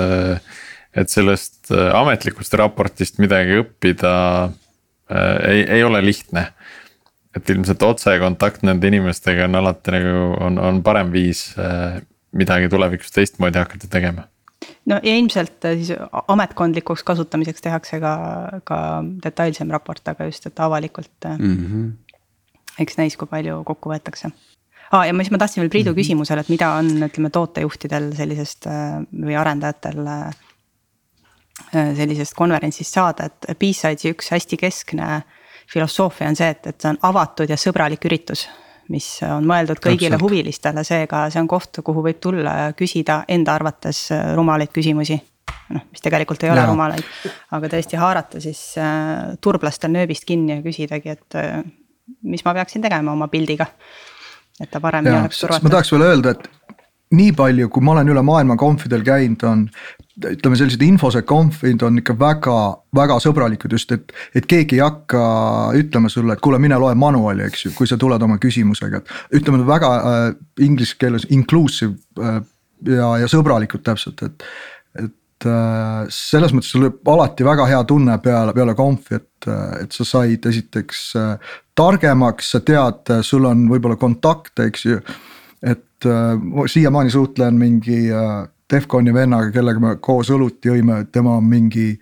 et 0.94 1.11
sellest 1.11 1.73
ametlikust 1.75 2.55
raportist 2.55 3.16
midagi 3.18 3.57
õppida 3.64 4.12
äh, 4.47 5.38
ei, 5.51 5.64
ei 5.79 5.83
ole 5.83 5.99
lihtne 6.05 6.49
et 7.35 7.51
ilmselt 7.51 7.83
otsekontakt 7.83 8.62
nende 8.66 8.88
inimestega 8.90 9.49
on 9.49 9.59
alati 9.59 9.94
nagu 9.94 10.18
on, 10.47 10.59
on 10.62 10.81
parem 10.87 11.11
viis 11.14 11.49
äh, 11.59 11.99
midagi 12.35 12.70
tulevikus 12.70 13.14
teistmoodi 13.14 13.61
hakata 13.61 13.90
tegema? 13.90 14.29
No 14.90 15.00
ja 15.03 15.16
ilmselt 15.16 15.64
äh, 15.64 15.77
siis 15.81 15.98
ametkondlikuks 16.29 17.05
kasutamiseks 17.07 17.64
tehakse 17.64 18.00
ka, 18.03 18.14
ka 18.64 18.79
detailsem 19.24 19.70
raport, 19.74 20.03
aga 20.09 20.29
just, 20.31 20.46
et 20.46 20.61
avalikult 20.61 21.29
mm. 21.29 21.55
-hmm. 21.55 22.16
eks 22.85 22.98
näis, 23.00 23.16
kui 23.16 23.31
palju 23.31 23.62
kokku 23.64 23.92
võetakse 23.92 24.31
ah,. 24.90 25.05
ja 25.07 25.12
siis 25.14 25.31
ma 25.31 25.38
tahtsin 25.38 25.62
veel 25.62 25.70
Priidu 25.70 25.90
mm 25.90 25.94
-hmm. 25.94 26.00
küsimusele, 26.03 26.40
et 26.40 26.48
mida 26.48 26.72
on, 26.81 26.90
ütleme 27.09 27.31
tootejuhtidel 27.31 28.12
sellisest 28.16 28.66
või 29.12 29.38
arendajatel 29.38 30.03
sellisest 31.70 32.35
konverentsist 32.35 32.94
saada, 32.94 33.24
et 33.24 33.59
B-Sidesi 33.59 34.11
üks 34.11 34.31
hästi 34.31 34.57
keskne 34.57 35.22
filosoofia 35.72 36.29
on 36.29 36.37
see, 36.37 36.48
et, 36.48 36.66
et 36.66 36.81
see 36.81 36.90
on 36.90 36.98
avatud 37.03 37.50
ja 37.50 37.57
sõbralik 37.57 38.05
üritus 38.05 38.48
mis 38.92 39.07
on 39.27 39.47
mõeldud 39.49 39.81
kõigile 39.83 40.14
Täpselt. 40.14 40.25
huvilistele, 40.27 40.85
seega 40.85 41.25
see 41.33 41.42
on 41.42 41.49
koht, 41.51 41.81
kuhu 41.85 42.05
võib 42.05 42.18
tulla 42.23 42.57
ja 42.59 42.73
küsida 42.77 43.23
enda 43.29 43.55
arvates 43.57 44.07
äh, 44.14 44.33
rumalaid 44.37 44.73
küsimusi. 44.75 45.20
noh, 45.75 45.85
mis 45.90 46.03
tegelikult 46.05 46.42
ei 46.44 46.51
ole 46.53 46.61
ja. 46.61 46.66
rumalaid, 46.68 47.05
aga 47.57 47.70
tõesti 47.73 48.01
haarata 48.01 48.40
siis 48.40 48.61
äh, 48.81 49.37
turblastel 49.40 49.92
nööbist 49.94 50.27
kinni 50.29 50.59
ja 50.59 50.64
küsidagi, 50.64 51.16
et 51.16 51.38
äh, 51.40 51.62
mis 52.23 52.44
ma 52.44 52.55
peaksin 52.55 52.85
tegema 52.85 53.12
oma 53.12 53.29
pildiga. 53.33 53.66
et 54.61 54.70
ta 54.70 54.81
paremini 54.81 55.16
oleks 55.18 55.40
turvatud. 55.40 55.64
ma 55.64 55.77
tahaks 55.77 55.92
veel 55.92 56.09
öelda, 56.11 56.37
et 56.37 56.49
nii 57.16 57.35
palju, 57.37 57.68
kui 57.72 57.85
ma 57.85 57.94
olen 57.94 58.11
üle 58.12 58.22
maailma 58.27 58.57
konfidel 58.61 59.05
käinud, 59.07 59.44
on 59.48 59.64
ütleme, 60.22 60.57
sellised 60.59 60.83
infosec 60.87 61.27
conf'id 61.27 61.83
on 61.87 61.98
ikka 61.98 62.14
väga, 62.18 62.59
väga 62.94 63.16
sõbralikud 63.22 63.74
just, 63.74 63.90
et, 63.96 64.12
et 64.38 64.46
keegi 64.50 64.79
ei 64.79 64.85
hakka 64.85 65.22
ütlema 65.79 66.11
sulle, 66.12 66.37
et 66.37 66.42
kuule, 66.44 66.61
mine 66.62 66.79
loe 66.79 66.94
manuali, 66.98 67.48
eks 67.48 67.66
ju, 67.66 67.72
kui 67.74 67.90
sa 67.90 67.98
tuled 68.00 68.22
oma 68.22 68.38
küsimusega, 68.42 69.03
et 69.03 69.40
ütleme 69.40 69.66
väga 69.66 69.90
äh, 69.96 70.22
inglise 70.62 70.98
keeles 71.00 71.27
inclusive 71.35 71.96
äh, 72.22 72.40
ja, 72.94 73.11
ja 73.24 73.31
sõbralikud 73.31 73.85
täpselt, 73.87 74.22
et. 74.27 74.48
et 75.03 75.48
äh, 75.50 76.07
selles 76.14 76.55
mõttes 76.55 76.70
sul 76.72 76.87
võib 76.87 77.14
alati 77.16 77.46
väga 77.46 77.66
hea 77.68 77.83
tunne 77.88 78.16
peale, 78.22 78.55
peale 78.57 78.77
conf'i, 78.79 79.18
et, 79.18 79.50
et 79.83 79.92
sa 79.98 80.07
said 80.09 80.46
esiteks 80.46 81.05
äh, 81.20 81.55
targemaks, 81.74 82.55
sa 82.55 82.62
tead, 82.64 83.16
sul 83.27 83.50
on 83.50 83.66
võib-olla 83.70 83.98
kontakte, 84.00 84.70
eks 84.70 84.87
ju. 84.87 85.00
Et 85.64 86.07
äh, 86.07 86.66
siiamaani 86.66 87.11
suhtlen 87.11 87.55
mingi 87.55 88.12
äh, 88.12 88.48
Defconi 88.72 89.14
vennaga, 89.14 89.50
kellega 89.53 89.81
me 89.81 89.96
koos 90.00 90.31
õlut 90.33 90.64
jõime, 90.64 91.05
tema 91.12 91.36
on 91.39 91.45
mingi 91.49 91.93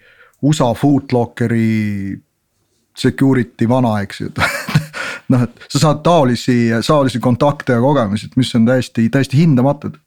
USA 0.43 0.71
Foodlockeri 0.79 2.15
security 2.99 3.69
vana, 3.69 3.97
eks 4.05 4.23
ju 4.23 4.31
noh, 5.33 5.45
et 5.47 5.67
sa 5.69 5.83
saad 5.89 6.03
taolisi, 6.07 6.57
taolisi 6.87 7.21
kontakte 7.23 7.77
ja 7.77 7.83
kogemusi, 7.83 8.31
mis 8.37 8.55
on 8.59 8.67
täiesti, 8.69 9.09
täiesti 9.11 9.43
hindamatud. 9.43 9.99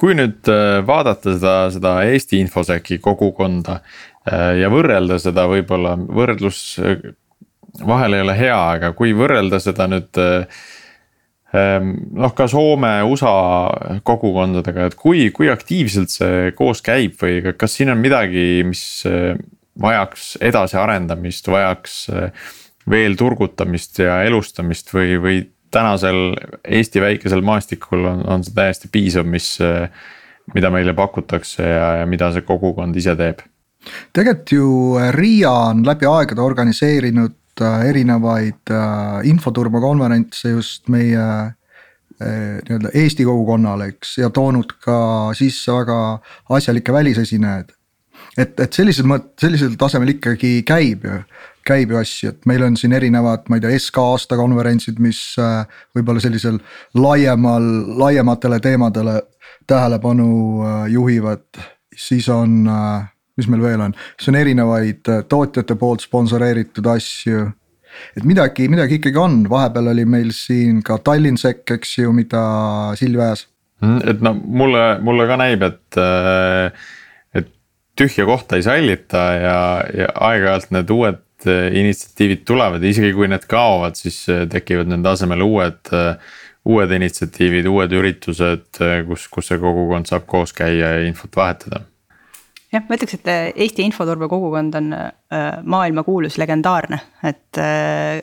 kui 0.00 0.16
nüüd 0.16 0.48
äh, 0.48 0.80
vaadata 0.86 1.36
seda, 1.36 1.54
seda 1.70 1.94
Eesti 2.08 2.40
infosec'i 2.40 2.98
kogukonda 3.04 3.80
äh, 3.80 4.60
ja 4.62 4.70
võrrelda 4.72 5.20
seda 5.22 5.46
võib-olla, 5.50 5.94
võrdlus 6.00 6.60
äh, 6.82 7.10
vahel 7.86 8.18
ei 8.18 8.26
ole 8.26 8.36
hea, 8.38 8.60
aga 8.76 8.94
kui 8.98 9.14
võrrelda 9.14 9.60
seda 9.62 9.86
nüüd 9.90 10.18
Ehm, 10.18 10.79
noh, 11.52 12.34
ka 12.36 12.46
Soome, 12.50 12.92
USA 13.10 14.00
kogukondadega, 14.06 14.90
et 14.90 14.96
kui, 14.98 15.28
kui 15.34 15.50
aktiivselt 15.50 16.12
see 16.12 16.52
koos 16.58 16.82
käib 16.86 17.16
või 17.20 17.54
kas 17.58 17.74
siin 17.78 17.90
on 17.90 17.98
midagi, 18.02 18.62
mis 18.66 18.84
eh, 19.08 19.34
vajaks 19.80 20.36
edasiarendamist, 20.46 21.50
vajaks 21.50 21.96
eh, 22.14 22.52
veel 22.90 23.16
turgutamist 23.18 24.02
ja 24.02 24.20
elustamist 24.26 24.94
või, 24.94 25.18
või 25.22 25.42
tänasel 25.74 26.34
Eesti 26.64 27.02
väikesel 27.02 27.42
maastikul 27.46 28.06
on, 28.12 28.24
on 28.30 28.46
see 28.46 28.54
täiesti 28.54 28.90
piisav, 28.92 29.26
mis, 29.26 29.52
eh, 29.64 29.88
mida 30.54 30.70
meile 30.70 30.94
pakutakse 30.98 31.66
ja, 31.66 31.88
ja 32.02 32.10
mida 32.10 32.30
see 32.34 32.46
kogukond 32.46 32.96
ise 32.96 33.16
teeb? 33.18 33.42
tegelikult 34.12 34.50
ju 34.52 34.64
RIA 35.16 35.50
on 35.72 35.86
läbi 35.86 36.04
aegade 36.04 36.42
organiseerinud 36.44 37.39
Äh, 37.60 37.88
erinevaid 37.90 38.70
äh, 38.70 39.28
infoturbekonverentse 39.28 40.54
just 40.54 40.88
meie 40.88 41.24
äh, 42.20 42.56
nii-öelda 42.64 42.92
Eesti 42.96 43.26
kogukonnale, 43.28 43.90
eks, 43.92 44.14
ja 44.22 44.30
toonud 44.32 44.72
ka 44.80 44.96
sisse 45.36 45.74
väga 45.74 45.98
asjalikke 46.56 46.92
välisesinejaid. 46.92 47.74
et, 48.38 48.60
et 48.60 48.72
sellisel 48.72 49.04
mõt-, 49.10 49.34
sellisel 49.40 49.74
tasemel 49.76 50.14
ikkagi 50.14 50.62
käib 50.64 51.04
ju, 51.04 51.20
käib 51.68 51.92
ju 51.92 52.00
asju, 52.00 52.32
et 52.32 52.48
meil 52.48 52.64
on 52.64 52.80
siin 52.80 52.96
erinevad, 52.96 53.44
ma 53.50 53.58
ei 53.58 53.66
tea, 53.66 53.76
SK 53.76 54.06
aastakonverentsid, 54.14 55.02
mis 55.02 55.20
võib-olla 55.96 56.22
sellisel 56.24 56.62
laiemal, 56.96 57.66
laiematele 58.00 58.60
teemadele 58.64 59.18
tähelepanu 59.68 60.30
juhivad, 60.88 61.44
siis 62.08 62.28
on 62.32 62.62
mis 63.40 63.48
meil 63.50 63.64
veel 63.64 63.86
on, 63.86 63.94
siis 64.18 64.32
on 64.32 64.38
erinevaid 64.40 65.10
äh, 65.10 65.22
tootjate 65.28 65.76
poolt 65.80 66.04
sponsoreeritud 66.04 66.86
asju. 66.92 67.46
et 68.16 68.26
midagi, 68.26 68.68
midagi 68.70 69.00
ikkagi 69.00 69.18
on, 69.18 69.40
vahepeal 69.50 69.90
oli 69.92 70.04
meil 70.06 70.30
siin 70.34 70.82
ka 70.86 71.00
Tallinnsec, 71.04 71.64
eks 71.74 71.96
ju, 71.98 72.12
mida 72.14 72.42
Silvia 72.98 73.30
ajas. 73.30 73.46
Mm, 73.82 74.02
et 74.12 74.22
no 74.22 74.34
mulle, 74.34 74.84
mulle 75.02 75.26
ka 75.26 75.38
näib, 75.40 75.64
et, 75.66 75.98
äh, 75.98 76.92
et 77.34 77.50
tühja 77.98 78.28
kohta 78.28 78.60
ei 78.60 78.66
sallita 78.66 79.24
ja, 79.40 79.58
ja 79.96 80.12
aeg-ajalt 80.28 80.70
need 80.76 80.94
uued 80.94 81.48
äh, 81.48 81.66
initsiatiivid 81.82 82.46
tulevad 82.46 82.84
ja 82.84 82.94
isegi 82.94 83.12
kui 83.16 83.30
need 83.30 83.48
kaovad, 83.50 83.98
siis 83.98 84.22
tekivad 84.52 84.92
nende 84.92 85.10
asemel 85.10 85.44
uued 85.46 85.92
uued 86.70 86.90
initsiatiivid, 86.92 87.66
uued 87.72 87.92
üritused, 87.96 88.66
kus, 89.08 89.22
kus 89.32 89.46
see 89.48 89.60
kogukond 89.62 90.10
saab 90.10 90.26
koos 90.28 90.52
käia 90.52 90.90
ja 90.98 91.06
infot 91.08 91.32
vahetada 91.36 91.86
jah, 92.72 92.84
ma 92.86 92.96
ütleks, 92.96 93.18
et 93.18 93.30
äh, 93.30 93.46
Eesti 93.66 93.84
infoturbe 93.86 94.28
kogukond 94.30 94.76
on 94.78 94.92
äh, 94.96 95.48
maailmakuulus, 95.62 96.38
legendaarne, 96.40 97.00
et 97.26 97.60
äh, 97.60 98.20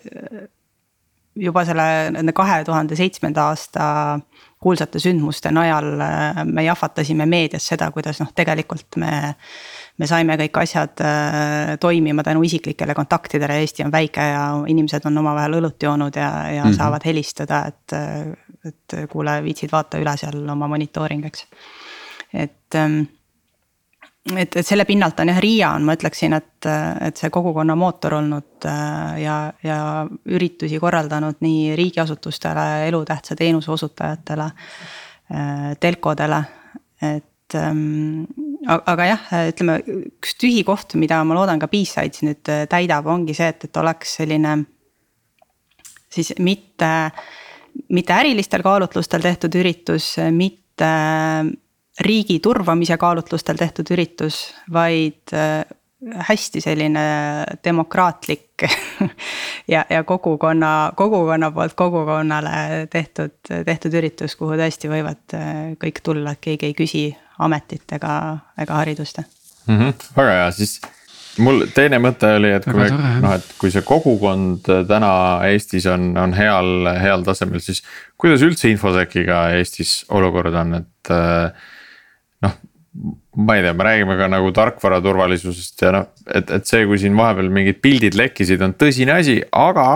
juba 1.38 1.64
selle 1.68 1.88
nende 2.16 2.34
kahe 2.34 2.64
tuhande 2.66 2.98
seitsmenda 2.98 3.52
aasta 3.52 3.88
kuulsate 4.58 4.98
sündmuste 4.98 5.52
najal 5.54 5.86
me 6.50 6.64
jahvatasime 6.66 7.28
meedias 7.30 7.68
seda, 7.70 7.92
kuidas 7.94 8.18
noh, 8.24 8.32
tegelikult 8.36 8.98
me. 8.98 9.36
me 9.98 10.06
saime 10.06 10.36
kõik 10.38 10.58
asjad 10.62 11.02
toimima 11.82 12.22
tänu 12.26 12.44
isiklikele 12.46 12.94
kontaktidele, 12.98 13.56
Eesti 13.62 13.86
on 13.86 13.92
väike 13.94 14.26
ja 14.30 14.42
inimesed 14.70 15.06
on 15.10 15.18
omavahel 15.22 15.58
õlut 15.58 15.82
joonud 15.82 16.18
ja, 16.18 16.30
ja 16.54 16.64
mm 16.64 16.70
-hmm. 16.70 16.78
saavad 16.78 17.06
helistada, 17.06 17.66
et. 17.66 17.98
et 18.68 18.96
kuule, 19.10 19.44
viitsid 19.44 19.72
vaata 19.72 19.98
üle 19.98 20.18
seal 20.18 20.50
oma 20.50 20.68
monitooring, 20.68 21.26
eks, 21.26 21.46
et 22.34 22.76
ähm, 22.76 23.04
et, 24.36 24.56
et 24.60 24.66
selle 24.66 24.86
pinnalt 24.88 25.20
on 25.22 25.32
jah, 25.32 25.40
Riia 25.42 25.72
on, 25.78 25.86
ma 25.88 25.96
ütleksin, 25.98 26.36
et, 26.38 26.68
et 27.08 27.20
see 27.20 27.32
kogukonna 27.34 27.76
mootor 27.80 28.18
olnud 28.20 28.68
äh, 28.68 29.18
ja, 29.24 29.38
ja 29.64 29.80
üritusi 30.26 30.80
korraldanud 30.82 31.40
nii 31.46 31.76
riigiasutustele, 31.80 32.68
elutähtsa 32.90 33.38
teenuse 33.40 33.72
osutajatele, 33.72 34.50
äh, 35.32 35.68
telkodele, 35.80 36.42
et 37.14 37.56
ähm, 37.56 38.26
aga 38.68 39.10
jah, 39.12 39.28
ütleme 39.52 39.78
üks 39.88 40.36
tühi 40.42 40.64
koht, 40.68 40.98
mida 41.00 41.22
ma 41.24 41.38
loodan 41.38 41.62
ka 41.62 41.70
B-Sides 41.72 42.26
nüüd 42.26 42.56
täidab, 42.72 43.08
ongi 43.14 43.38
see, 43.38 43.52
et, 43.54 43.70
et 43.70 43.84
oleks 43.84 44.18
selline. 44.20 44.58
siis 46.10 46.34
mitte, 46.40 46.90
mitte 47.94 48.14
ärilistel 48.14 48.64
kaalutlustel 48.66 49.22
tehtud 49.22 49.56
üritus, 49.60 50.16
mitte 50.32 50.92
riigi 52.02 52.40
turvamise 52.44 52.98
kaalutlustel 52.98 53.58
tehtud 53.58 53.90
üritus, 53.96 54.42
vaid 54.74 55.34
äh, 55.34 55.64
hästi 56.30 56.62
selline 56.62 57.06
demokraatlik 57.64 58.68
ja, 59.74 59.86
ja 59.90 60.04
kogukonna, 60.04 60.92
kogukonna 60.96 61.52
poolt 61.52 61.74
kogukonnale 61.74 62.88
tehtud, 62.90 63.40
tehtud 63.66 63.98
üritus, 63.98 64.36
kuhu 64.38 64.60
tõesti 64.60 64.92
võivad 64.92 65.38
äh, 65.38 65.56
kõik 65.82 66.04
tulla, 66.06 66.36
et 66.36 66.44
keegi 66.44 66.70
ei 66.70 66.78
küsi 66.78 67.08
ametit 67.40 67.98
ega, 67.98 68.14
ega 68.58 68.78
haridust 68.84 69.24
mm. 69.24 69.80
-hmm, 69.80 70.06
väga 70.18 70.38
hea, 70.42 70.52
siis 70.52 70.78
mul 71.42 71.66
teine 71.74 72.00
mõte 72.02 72.30
oli, 72.38 72.52
et 72.54 72.66
kui 72.66 72.90
noh, 72.94 73.34
et 73.34 73.50
kui 73.58 73.74
see 73.74 73.86
kogukond 73.86 74.70
täna 74.90 75.12
Eestis 75.50 75.86
on, 75.90 76.12
on 76.18 76.34
heal, 76.38 76.92
heal 77.02 77.26
tasemel, 77.26 77.62
siis 77.62 77.82
kuidas 78.18 78.46
üldse 78.46 78.70
infosekiga 78.70 79.48
Eestis 79.58 80.04
olukord 80.14 80.54
on, 80.62 80.78
et 80.82 81.14
äh, 81.14 81.74
ma 83.38 83.56
ei 83.58 83.64
tea, 83.66 83.74
me 83.78 83.88
räägime 83.88 84.18
ka 84.18 84.28
nagu 84.32 84.52
tarkvara 84.56 85.00
turvalisusest 85.06 85.82
ja 85.86 85.94
noh, 85.94 86.12
et, 86.26 86.52
et 86.52 86.70
see, 86.70 86.86
kui 86.90 87.00
siin 87.02 87.18
vahepeal 87.18 87.50
mingid 87.54 87.82
pildid 87.84 88.18
lekkisid, 88.18 88.64
on 88.66 88.76
tõsine 88.80 89.20
asi, 89.20 89.40
aga. 89.56 89.90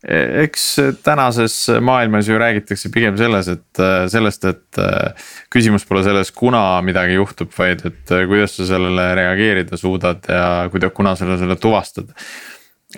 E, 0.00 0.18
eks 0.46 0.66
tänases 1.04 1.56
maailmas 1.84 2.28
ju 2.28 2.38
räägitakse 2.40 2.92
pigem 2.92 3.18
selles, 3.20 3.50
et 3.52 3.82
sellest, 4.12 4.46
et 4.48 4.80
küsimus 5.52 5.84
pole 5.88 6.04
selles, 6.06 6.32
kuna 6.36 6.62
midagi 6.84 7.18
juhtub, 7.18 7.52
vaid 7.56 7.84
et 7.88 8.14
kuidas 8.28 8.56
sa 8.56 8.68
sellele 8.74 9.10
reageerida 9.18 9.80
suudad 9.80 10.24
ja 10.28 10.46
kuidas, 10.72 10.94
kuna 10.96 11.16
sa 11.16 11.28
selle 11.40 11.58
tuvastad 11.60 12.14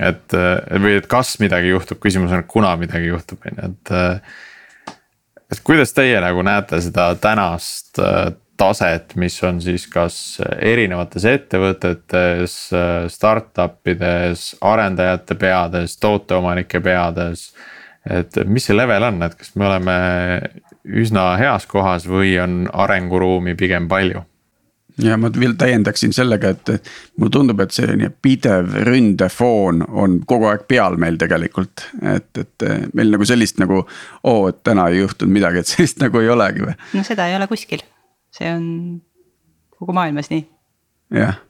et 0.00 0.34
või 0.80 0.96
et 0.96 1.08
kas 1.10 1.34
midagi 1.42 1.72
juhtub, 1.72 2.00
küsimus 2.00 2.32
on, 2.32 2.46
kuna 2.48 2.72
midagi 2.80 3.10
juhtub, 3.10 3.42
on 3.44 3.58
ju, 3.58 3.72
et. 3.72 3.92
et 5.52 5.60
kuidas 5.64 5.92
teie 5.92 6.16
nagu 6.24 6.40
näete 6.46 6.80
seda 6.80 7.10
tänast 7.20 8.00
taset, 8.62 9.16
mis 9.18 9.36
on 9.46 9.60
siis 9.62 9.88
kas 9.90 10.16
erinevates 10.62 11.26
ettevõtetes, 11.28 12.56
startup 13.12 13.90
ides, 13.90 14.52
arendajate 14.62 15.36
peades, 15.40 15.98
tooteomanike 16.02 16.82
peades. 16.84 17.50
et 18.10 18.34
mis 18.50 18.64
see 18.66 18.74
level 18.74 19.04
on, 19.06 19.22
et 19.22 19.34
kas 19.38 19.54
me 19.54 19.66
oleme 19.68 19.94
üsna 20.82 21.36
heas 21.38 21.66
kohas 21.70 22.06
või 22.10 22.34
on 22.42 22.64
arenguruumi 22.72 23.54
pigem 23.58 23.88
palju? 23.88 24.24
ja 25.02 25.16
ma 25.16 25.30
veel 25.32 25.54
täiendaksin 25.58 26.12
sellega, 26.12 26.50
et 26.52 26.90
mulle 27.16 27.32
tundub, 27.32 27.62
et 27.64 27.72
selline 27.72 28.10
pidev 28.22 28.74
ründefoon 28.88 29.86
on 29.88 30.18
kogu 30.28 30.50
aeg 30.50 30.66
peal 30.68 30.98
meil 31.00 31.16
tegelikult. 31.20 31.86
et, 32.02 32.28
et 32.38 32.66
meil 32.92 33.14
nagu 33.14 33.26
sellist 33.26 33.62
nagu, 33.62 33.82
oo, 34.22 34.42
et 34.50 34.60
täna 34.66 34.90
ei 34.90 35.00
juhtunud 35.00 35.32
midagi, 35.32 35.62
et 35.62 35.72
sellist 35.72 36.02
nagu 36.02 36.20
ei 36.20 36.30
olegi 36.34 36.66
või? 36.66 36.76
no 36.98 37.06
seda 37.06 37.30
ei 37.30 37.38
ole 37.38 37.48
kuskil 37.50 37.82
see 38.32 38.50
on 38.52 38.66
kogu 39.78 39.94
maailmas 39.96 40.30
nii. 40.32 40.44
jah 41.16 41.40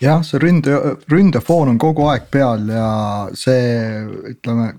jah, 0.00 0.22
see 0.24 0.40
ründe, 0.40 0.76
ründefoon 1.10 1.74
on 1.74 1.80
kogu 1.80 2.06
aeg 2.10 2.28
peal 2.32 2.68
ja 2.72 2.90
see 3.36 4.04
ütleme, 4.34 4.72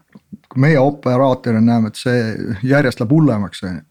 kui 0.49 0.63
meie 0.65 0.79
operaatorina 0.81 1.61
näeme, 1.65 1.91
et 1.91 1.99
see 1.99 2.23
järjest 2.67 3.01
läheb 3.01 3.13
hullemaks, 3.15 3.63
on 3.67 3.77
ju. 3.77 3.83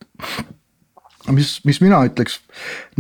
mis, 1.37 1.55
mis 1.69 1.81
mina 1.85 2.03
ütleks, 2.09 2.41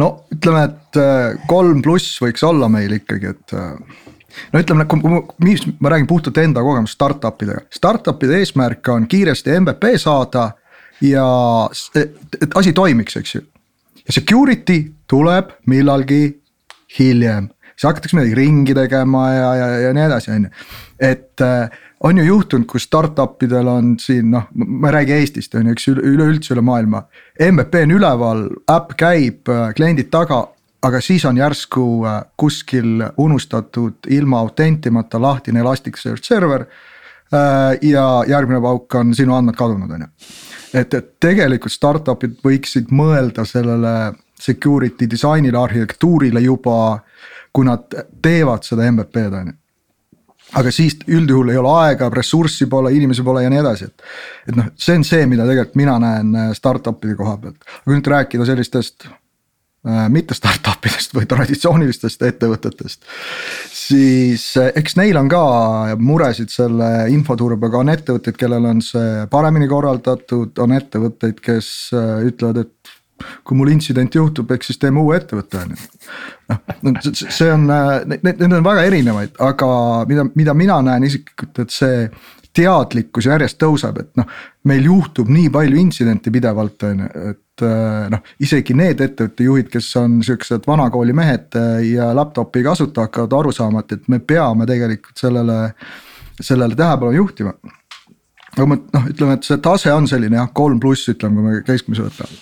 no 0.01 0.12
ütleme, 0.32 0.68
et 0.70 1.01
äh, 1.03 1.43
kolm 1.51 1.82
pluss 1.84 2.20
võiks 2.22 2.47
olla 2.47 2.70
meil 2.72 3.01
ikkagi, 3.01 3.34
et. 3.34 3.57
Äh, 3.57 4.07
no 4.55 4.62
ütleme, 4.62 4.86
mis 5.43 5.66
ma 5.82 5.91
räägin 5.91 6.07
puhtalt 6.11 6.38
enda 6.38 6.62
kogemusest 6.62 7.01
startup 7.01 7.41
idega, 7.43 7.64
startup'ide 7.74 8.38
eesmärk 8.38 8.93
on 8.95 9.09
kiiresti 9.11 9.59
MVP 9.59 9.97
saada 9.99 10.53
ja 11.03 11.26
et, 11.99 12.20
et 12.38 12.55
asi 12.61 12.70
toimiks, 12.76 13.18
eks 13.18 13.34
ju 13.34 13.43
ja 14.07 14.14
security 14.14 14.82
tuleb 15.11 15.55
millalgi 15.70 16.22
hiljem, 16.98 17.51
siis 17.74 17.88
hakatakse 17.88 18.16
midagi 18.18 18.34
ringi 18.38 18.74
tegema 18.74 19.30
ja, 19.32 19.55
ja, 19.55 19.68
ja 19.86 19.94
nii 19.96 20.07
edasi, 20.07 20.32
on 20.34 20.48
ju. 20.48 20.51
et 21.11 21.44
äh, 21.44 21.80
on 22.01 22.18
ju 22.18 22.24
juhtunud, 22.24 22.66
kus 22.68 22.86
startup 22.88 23.42
idel 23.42 23.68
on 23.68 23.94
siin 24.01 24.30
noh, 24.34 24.48
ma 24.55 24.90
ei 24.90 24.96
räägi 25.01 25.16
Eestist, 25.18 25.55
on 25.55 25.68
ju, 25.68 25.76
eks 25.76 25.90
üleüldse 25.92 26.55
üle 26.55 26.64
maailma. 26.64 27.05
MVP 27.44 27.82
on 27.84 27.96
üleval, 27.98 28.46
äpp 28.72 28.94
käib, 29.01 29.51
äh, 29.53 29.68
kliendid 29.76 30.11
taga, 30.12 30.42
aga 30.82 31.01
siis 31.05 31.26
on 31.28 31.40
järsku 31.40 31.86
äh, 32.09 32.22
kuskil 32.40 33.05
unustatud 33.20 34.09
ilma 34.09 34.40
autentimata 34.40 35.20
lahtine 35.20 35.61
Elasticsearch 35.64 36.26
server. 36.26 36.66
Ja 37.86 38.24
järgmine 38.26 38.59
pauk 38.59 38.94
on 38.98 39.12
sinu 39.14 39.36
andmed 39.36 39.55
kadunud, 39.55 39.92
on 39.94 40.01
ju 40.03 40.09
et, 40.75 40.95
et 40.95 41.12
tegelikult 41.21 41.75
startup'id 41.75 42.41
võiksid 42.45 42.91
mõelda 42.95 43.45
sellele 43.49 43.95
security 44.41 45.09
disain'ile, 45.11 45.59
arhitektuurile 45.59 46.41
juba, 46.41 47.01
kui 47.53 47.66
nad 47.68 47.89
teevad 48.23 48.64
seda 48.66 48.87
MVP-d 48.91 49.41
on 49.41 49.51
ju. 49.51 49.57
aga 50.59 50.71
siis 50.75 50.97
üldjuhul 51.07 51.53
ei 51.53 51.59
ole 51.61 51.73
aega, 51.85 52.09
ressurssi 52.11 52.66
pole, 52.66 52.91
inimesi 52.95 53.23
pole 53.23 53.45
ja 53.45 53.51
nii 53.53 53.61
edasi, 53.61 53.87
et. 53.87 54.07
et 54.49 54.57
noh, 54.57 54.71
see 54.75 54.97
on 54.99 55.05
see, 55.07 55.27
mida 55.31 55.47
tegelikult 55.47 55.77
mina 55.79 55.99
näen 56.03 56.33
äh, 56.35 56.53
startup'ide 56.57 57.14
koha 57.18 57.37
pealt, 57.43 57.61
aga 57.83 57.95
nüüd 57.95 58.11
rääkida 58.14 58.49
sellistest 58.49 59.07
mitte 60.12 60.37
startup 60.37 60.85
idest 60.85 61.14
või 61.16 61.24
traditsioonilistest 61.28 62.22
ettevõtetest. 62.28 63.07
siis 63.72 64.45
äh, 64.61 64.72
eks 64.76 64.97
neil 65.01 65.16
on 65.16 65.28
ka 65.33 65.43
muresid 65.97 66.53
selle 66.53 67.09
infoturbega, 67.14 67.81
on 67.81 67.93
ettevõtteid, 67.95 68.37
kellel 68.37 68.68
on 68.68 68.83
see 68.85 69.24
paremini 69.33 69.68
korraldatud, 69.68 70.59
on 70.61 70.76
ettevõtteid, 70.76 71.41
kes 71.41 71.70
ütlevad, 72.28 72.66
et 72.66 72.97
kui 73.45 73.57
mul 73.57 73.72
intsident 73.72 74.14
juhtub, 74.14 74.51
eks 74.53 74.70
siis 74.70 74.81
teeme 74.81 75.01
uue 75.01 75.16
ettevõtte 75.20 75.61
on 75.61 75.72
ju. 75.74 75.89
noh, 76.87 77.09
see 77.20 77.49
on, 77.53 77.66
need 78.11 78.47
on 78.49 78.64
väga 78.64 78.85
erinevaid, 78.89 79.35
aga 79.45 79.70
mida, 80.09 80.26
mida 80.35 80.55
mina 80.57 80.81
näen 80.85 81.09
isiklikult, 81.09 81.64
et 81.64 81.74
see 81.74 82.07
teadlikkus 82.57 83.28
järjest 83.31 83.61
tõuseb, 83.61 84.01
et 84.03 84.11
noh, 84.18 84.41
meil 84.68 84.84
juhtub 84.84 85.30
nii 85.32 85.48
palju 85.52 85.78
intsidente 85.80 86.32
pidevalt, 86.32 86.82
on 86.88 87.02
ju, 87.04 87.08
et 87.30 87.64
noh, 88.12 88.22
isegi 88.44 88.74
need 88.76 89.00
ettevõtte 89.04 89.44
juhid, 89.44 89.68
kes 89.72 89.88
on 90.00 90.20
siuksed 90.24 90.68
vanakooli 90.68 91.14
mehed 91.16 91.56
ja 91.88 92.11
laptop'i 92.16 92.62
kasuta, 92.64 93.06
hakkavad 93.08 93.36
aru 93.40 93.52
saama, 93.56 93.84
et, 93.84 93.98
et 93.98 94.08
me 94.12 94.20
peame 94.20 94.68
tegelikult 94.68 95.20
sellele, 95.20 95.58
sellele 96.40 96.76
tähelepanu 96.76 97.16
juhtima. 97.16 97.54
aga 98.56 98.68
ma 98.68 98.78
noh, 98.80 99.11
ütleme, 99.12 99.36
et 99.36 99.48
see 99.48 99.61
tase 99.64 99.92
on 99.96 100.08
selline 100.11 100.40
jah, 100.40 100.52
kolm 100.52 100.80
pluss, 100.80 101.08
ütleme, 101.12 101.40
kui 101.40 101.48
me 101.48 101.66
keskmise 101.66 102.08
võtame 102.08 102.40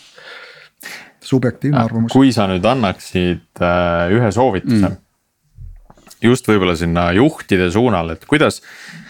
subjektiivne 1.29 1.83
arvamus. 1.83 2.15
kui 2.15 2.33
sa 2.35 2.47
nüüd 2.51 2.65
annaksid 2.67 3.63
äh, 3.63 4.15
ühe 4.15 4.31
soovituse 4.35 4.87
mm. 4.89 4.97
just 6.25 6.49
võib-olla 6.49 6.75
sinna 6.79 7.11
juhtide 7.19 7.71
suunal, 7.75 8.15
et 8.15 8.27
kuidas 8.31 8.63
äh,, 8.63 9.08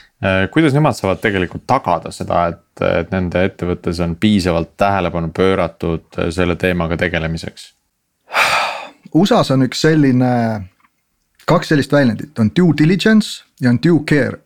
kuidas 0.50 0.74
nemad 0.74 0.96
saavad 0.98 1.20
tegelikult 1.22 1.62
tagada 1.66 2.10
seda, 2.14 2.46
et, 2.52 2.82
et 2.82 3.12
nende 3.14 3.44
ettevõttes 3.46 4.00
on 4.02 4.16
piisavalt 4.18 4.72
tähelepanu 4.80 5.30
pööratud 5.34 6.18
äh, 6.18 6.32
selle 6.34 6.56
teemaga 6.58 6.98
tegelemiseks? 6.98 7.70
USA-s 9.18 9.54
on 9.54 9.62
üks 9.68 9.84
selline, 9.86 10.32
kaks 11.48 11.72
sellist 11.72 11.94
väljendit, 11.94 12.34
on 12.38 12.50
due 12.56 12.74
diligence 12.78 13.44
ja 13.62 13.70
on 13.70 13.80
due 13.82 14.04
care 14.08 14.42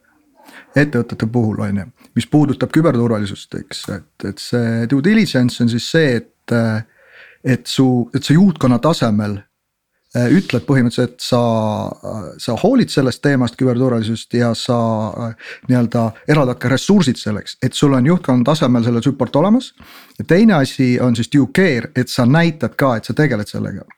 ettevõtete 0.76 1.26
puhul 1.28 1.58
on 1.60 1.82
ju, 1.82 1.86
mis 2.16 2.26
puudutab 2.28 2.70
küberturvalisust, 2.72 3.58
eks, 3.60 3.82
et, 3.92 4.28
et 4.28 4.40
see 4.40 4.86
due 4.88 5.04
diligence 5.04 5.60
on 5.64 5.72
siis 5.72 5.88
see, 5.92 6.16
et 6.20 6.56
äh, 6.56 6.82
et 7.44 7.66
su, 7.66 8.10
et 8.14 8.22
sa 8.22 8.36
juhtkonna 8.36 8.78
tasemel 8.78 9.36
äh, 9.38 9.51
ütled 10.12 10.66
põhimõtteliselt, 10.68 11.16
sa, 11.24 11.40
sa 12.40 12.56
hoolid 12.60 12.92
sellest 12.92 13.22
teemast 13.24 13.56
küberturvalisusest 13.56 14.36
ja 14.36 14.50
sa 14.58 14.76
äh, 15.08 15.54
nii-öelda 15.70 16.04
eraldad 16.28 16.60
ka 16.60 16.68
ressursid 16.72 17.20
selleks, 17.20 17.56
et 17.64 17.72
sul 17.72 17.96
on 17.96 18.06
juhtkonna 18.06 18.44
tasemel 18.44 18.84
selle 18.84 19.02
support 19.02 19.36
olemas. 19.40 19.72
ja 20.18 20.24
teine 20.28 20.58
asi 20.60 20.98
on 21.00 21.16
siis 21.16 21.32
due 21.32 21.48
care, 21.56 21.92
et 21.96 22.08
sa 22.08 22.26
näitad 22.26 22.76
ka, 22.76 22.96
et 22.96 23.08
sa 23.08 23.16
tegeled 23.16 23.48
sellega 23.48 23.88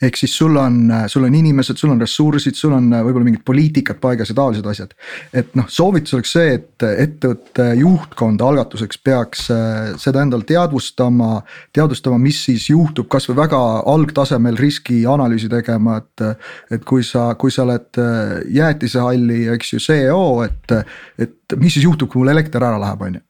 ehk 0.00 0.16
siis 0.16 0.32
sul 0.36 0.56
on, 0.56 0.78
sul 1.12 1.26
on 1.28 1.34
inimesed, 1.36 1.76
sul 1.76 1.92
on 1.92 2.00
ressursid, 2.00 2.56
sul 2.56 2.72
on 2.76 2.88
võib-olla 2.90 3.26
mingid 3.26 3.44
poliitikad 3.46 4.00
paigas 4.00 4.32
ja 4.32 4.36
taolised 4.38 4.66
asjad. 4.66 4.94
et 5.36 5.52
noh, 5.58 5.68
soovitus 5.68 6.16
oleks 6.16 6.32
see, 6.36 6.54
et 6.56 6.86
ettevõtte 6.88 7.66
juhtkond 7.80 8.40
algatuseks 8.44 9.00
peaks 9.04 9.46
äh, 9.52 9.92
seda 10.00 10.24
endale 10.24 10.46
teadvustama. 10.48 11.42
teadvustama, 11.76 12.18
mis 12.22 12.40
siis 12.48 12.70
juhtub, 12.70 13.10
kasvõi 13.12 13.36
väga 13.42 13.60
algtasemel 13.92 14.56
riskianalüüsi 14.60 15.50
tegema, 15.52 16.00
et. 16.00 16.26
et 16.70 16.84
kui 16.86 17.04
sa, 17.04 17.34
kui 17.38 17.52
sa 17.52 17.64
oled 17.66 18.00
äh, 18.00 18.40
jäätisehalli, 18.56 19.42
eks 19.54 19.74
ju, 19.74 19.82
CEO, 19.84 20.24
et, 20.46 20.72
et 21.20 21.56
mis 21.60 21.74
siis 21.76 21.84
juhtub, 21.84 22.08
kui 22.10 22.22
mul 22.22 22.32
elekter 22.32 22.64
ära 22.64 22.80
läheb, 22.80 23.04
on 23.04 23.20
ju. 23.20 23.22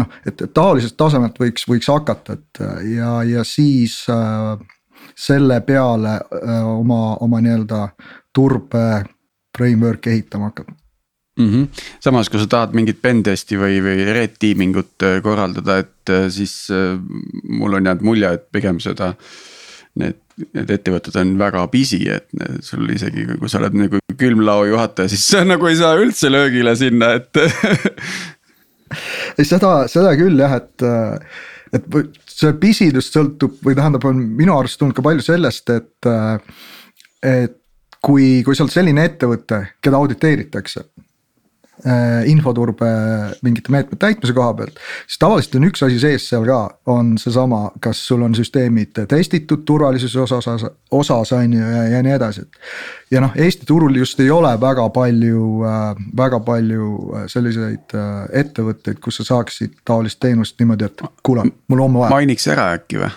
noh, 0.00 0.18
et 0.26 0.42
taolisest 0.56 0.96
tasemelt 0.98 1.38
võiks, 1.40 1.66
võiks 1.68 1.88
hakata, 1.92 2.38
et 2.38 2.62
ja, 2.96 3.20
ja 3.28 3.44
siis 3.46 4.02
äh, 4.10 4.58
selle 5.20 5.60
peale 5.66 6.16
oma, 6.64 7.16
oma 7.20 7.40
nii-öelda 7.44 7.88
turbe 8.34 8.84
framework'i 9.56 10.14
ehitama 10.14 10.50
hakata 10.50 10.72
mm. 11.38 11.50
-hmm. 11.50 11.84
samas, 12.00 12.28
kui 12.28 12.40
sa 12.40 12.46
tahad 12.46 12.74
mingit 12.76 13.02
pentesti 13.02 13.58
või, 13.58 13.80
või 13.84 14.04
red 14.14 14.38
teaming 14.38 14.76
ut 14.76 15.06
korraldada, 15.22 15.78
et 15.84 16.14
siis 16.32 16.54
mul 17.48 17.78
on 17.78 17.86
jäänud 17.86 18.04
mulje, 18.06 18.32
et 18.38 18.50
pigem 18.52 18.80
seda. 18.80 19.14
Need, 20.00 20.20
need 20.54 20.70
ettevõtted 20.70 21.16
on 21.18 21.32
väga 21.38 21.64
busy, 21.72 22.04
et 22.14 22.28
sul 22.62 22.86
isegi 22.94 23.24
kui 23.26 23.48
sa 23.50 23.58
oled 23.58 23.74
nagu 23.74 23.98
külmlao 24.16 24.68
juhataja, 24.68 25.10
siis 25.10 25.24
sa 25.32 25.42
nagu 25.44 25.66
ei 25.66 25.76
saa 25.76 25.96
üldse 25.98 26.30
löögile 26.30 26.76
sinna, 26.78 27.08
et 27.18 27.40
ei 29.38 29.48
seda, 29.48 29.72
seda 29.90 30.14
küll 30.20 30.38
jah, 30.38 30.54
et 30.60 30.86
et 31.74 31.90
see 32.40 32.56
pisidus 32.60 33.10
sõltub 33.12 33.60
või 33.64 33.76
tähendab, 33.78 34.04
on 34.08 34.20
minu 34.38 34.56
arust 34.56 34.80
tulnud 34.80 34.96
ka 34.96 35.04
palju 35.06 35.24
sellest, 35.26 35.70
et. 35.76 36.12
et 37.22 37.56
kui, 38.00 38.40
kui 38.40 38.56
sa 38.56 38.64
oled 38.64 38.72
selline 38.72 39.02
ettevõte, 39.04 39.58
keda 39.84 39.98
auditeeritakse 40.00 40.86
infoturbe 42.26 42.88
mingite 43.42 43.72
meetmete 43.72 43.96
täitmise 44.00 44.34
koha 44.36 44.54
pealt. 44.54 44.80
siis 45.06 45.18
tavaliselt 45.18 45.54
on 45.60 45.66
üks 45.68 45.84
asi 45.86 46.00
sees 46.02 46.26
seal 46.28 46.44
ka, 46.48 46.58
on 46.92 47.14
seesama, 47.20 47.70
kas 47.80 48.02
sul 48.06 48.22
on 48.26 48.34
süsteemid 48.36 49.02
testitud 49.08 49.64
turvalisuse 49.68 50.20
osas, 50.20 50.66
osas 50.90 51.32
on 51.36 51.52
ju 51.52 51.60
ja, 51.60 51.84
ja 51.94 52.02
nii 52.04 52.12
edasi, 52.16 52.44
et. 52.44 52.60
ja 53.10 53.24
noh, 53.24 53.32
Eesti 53.36 53.66
turul 53.66 53.96
just 53.96 54.20
ei 54.20 54.30
ole 54.30 54.52
väga 54.60 54.88
palju 54.94 55.46
äh,, 55.68 56.04
väga 56.16 56.40
palju 56.44 56.90
äh, 57.14 57.24
selliseid 57.32 57.96
äh, 57.96 58.26
ettevõtteid, 58.42 59.00
kus 59.00 59.20
sa 59.20 59.28
saaksid 59.34 59.80
taolist 59.84 60.20
teenust 60.20 60.58
niimoodi, 60.60 60.90
et 60.90 61.02
kuule, 61.26 61.46
mul 61.68 61.86
on 61.86 61.98
vaja. 62.02 62.12
mainiks 62.16 62.46
ära 62.52 62.70
äkki 62.76 63.00
või, 63.00 63.10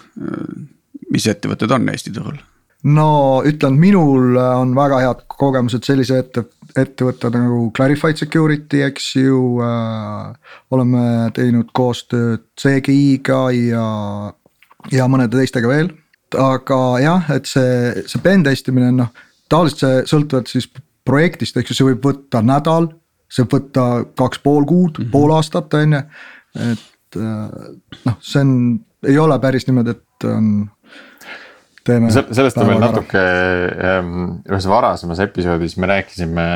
mis 1.13 1.27
ettevõtted 1.29 1.71
on 1.75 1.89
Eesti 1.93 2.15
turul? 2.15 2.39
no 2.83 3.07
ütlen, 3.47 3.77
minul 3.79 4.37
on 4.37 4.73
väga 4.75 4.99
head 5.03 5.23
kogemused 5.31 5.85
sellise 5.87 6.19
ette, 6.23 6.45
ettevõtted 6.79 7.35
nagu 7.37 7.67
Clarified 7.75 8.19
Security, 8.19 8.81
eks 8.85 9.09
ju 9.15 9.41
äh,. 9.63 10.55
oleme 10.73 11.31
teinud 11.35 11.69
koostööd 11.75 12.45
CGI-ga 12.59 13.43
ja, 13.55 13.87
ja 14.91 15.09
mõnede 15.11 15.37
teistega 15.37 15.69
veel. 15.69 15.91
aga 16.33 16.79
jah, 17.03 17.29
et 17.35 17.45
see, 17.45 18.03
see 18.09 18.21
pen 18.23 18.43
testimine 18.43 18.89
on 18.89 19.03
noh, 19.03 19.11
tavaliselt 19.49 19.83
see 19.83 20.01
sõltuvalt 20.15 20.49
siis 20.49 20.69
projektist, 21.05 21.57
eks 21.57 21.71
ju, 21.71 21.77
see 21.77 21.89
võib 21.91 22.07
võtta 22.09 22.41
nädal. 22.41 22.89
see 23.29 23.45
võib 23.45 23.59
võtta 23.59 23.85
kaks 24.17 24.41
pool 24.41 24.65
kuud 24.65 24.97
mm, 24.97 25.03
-hmm. 25.05 25.11
pool 25.11 25.35
aastat 25.35 25.73
on 25.77 25.93
ju, 25.97 26.01
et 26.71 27.17
äh, 27.17 27.69
noh, 28.05 28.17
see 28.21 28.41
on, 28.41 28.55
ei 29.05 29.17
ole 29.17 29.39
päris 29.39 29.67
niimoodi, 29.67 29.93
et 29.97 30.27
on 30.29 30.49
teeme. 31.87 32.11
sellest 32.11 32.57
on 32.57 32.69
meil 32.69 32.81
natuke 32.83 33.21
ähm, 33.21 34.15
ühes 34.49 34.67
varasemas 34.69 35.21
episoodis 35.23 35.75
me 35.81 35.89
rääkisime 35.91 36.47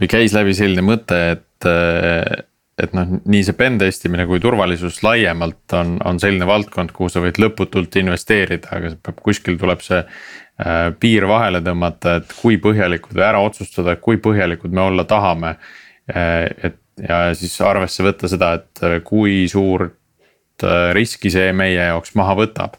või 0.00 0.10
käis 0.10 0.34
läbi 0.36 0.56
selline 0.56 0.84
mõte, 0.86 1.20
et. 1.36 1.68
Äh, 1.68 2.44
et 2.74 2.90
noh, 2.90 3.06
nii 3.30 3.44
see 3.46 3.54
pen 3.54 3.76
testimine 3.78 4.24
kui 4.26 4.40
turvalisus 4.42 4.96
laiemalt 5.04 5.70
on, 5.78 5.92
on 6.10 6.16
selline 6.18 6.42
valdkond, 6.48 6.90
kuhu 6.90 7.06
sa 7.06 7.20
võid 7.22 7.36
lõputult 7.38 7.94
investeerida, 8.00 8.66
aga 8.74 8.90
peab 8.98 9.20
kuskil 9.22 9.60
tuleb 9.60 9.84
see 9.86 10.00
äh,. 10.00 10.88
piir 10.98 11.28
vahele 11.30 11.60
tõmmata, 11.62 12.16
et 12.18 12.34
kui 12.34 12.58
põhjalikud 12.58 13.14
või 13.14 13.26
ära 13.28 13.44
otsustada, 13.46 13.94
kui 14.02 14.18
põhjalikud 14.18 14.74
me 14.74 14.82
olla 14.88 15.06
tahame 15.06 15.52
äh,. 16.10 16.50
et 16.66 16.80
ja 16.98 17.28
siis 17.38 17.54
arvesse 17.62 18.02
võtta 18.06 18.32
seda, 18.32 18.50
et 18.58 19.06
kui 19.06 19.44
suurt 19.50 20.66
riski 20.98 21.30
see 21.30 21.54
meie 21.54 21.78
jaoks 21.78 22.14
maha 22.18 22.34
võtab 22.42 22.74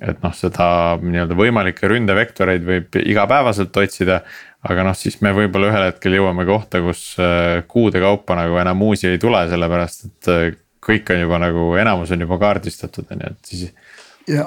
et 0.00 0.22
noh, 0.24 0.32
seda 0.36 0.66
nii-öelda 1.02 1.36
võimalikke 1.36 1.88
ründevektoreid 1.90 2.64
võib 2.64 2.96
igapäevaselt 3.02 3.76
otsida. 3.76 4.22
aga 4.60 4.84
noh, 4.84 4.96
siis 4.96 5.20
me 5.24 5.32
võib-olla 5.32 5.70
ühel 5.70 5.86
hetkel 5.86 6.18
jõuame 6.18 6.44
kohta, 6.48 6.82
kus 6.84 7.14
äh, 7.20 7.62
kuude 7.68 8.00
kaupa 8.00 8.36
nagu 8.36 8.58
enam 8.60 8.82
uusi 8.84 9.08
ei 9.08 9.20
tule, 9.20 9.40
sellepärast 9.48 10.04
et 10.08 10.28
äh, 10.32 10.42
kõik 10.84 11.12
on 11.12 11.22
juba 11.24 11.40
nagu, 11.40 11.70
enamus 11.80 12.12
on 12.12 12.26
juba 12.26 12.38
kaardistatud, 12.40 13.08
on 13.12 13.24
ju, 13.24 13.32
et 13.32 13.52
siis. 13.52 13.96
ja 14.28 14.44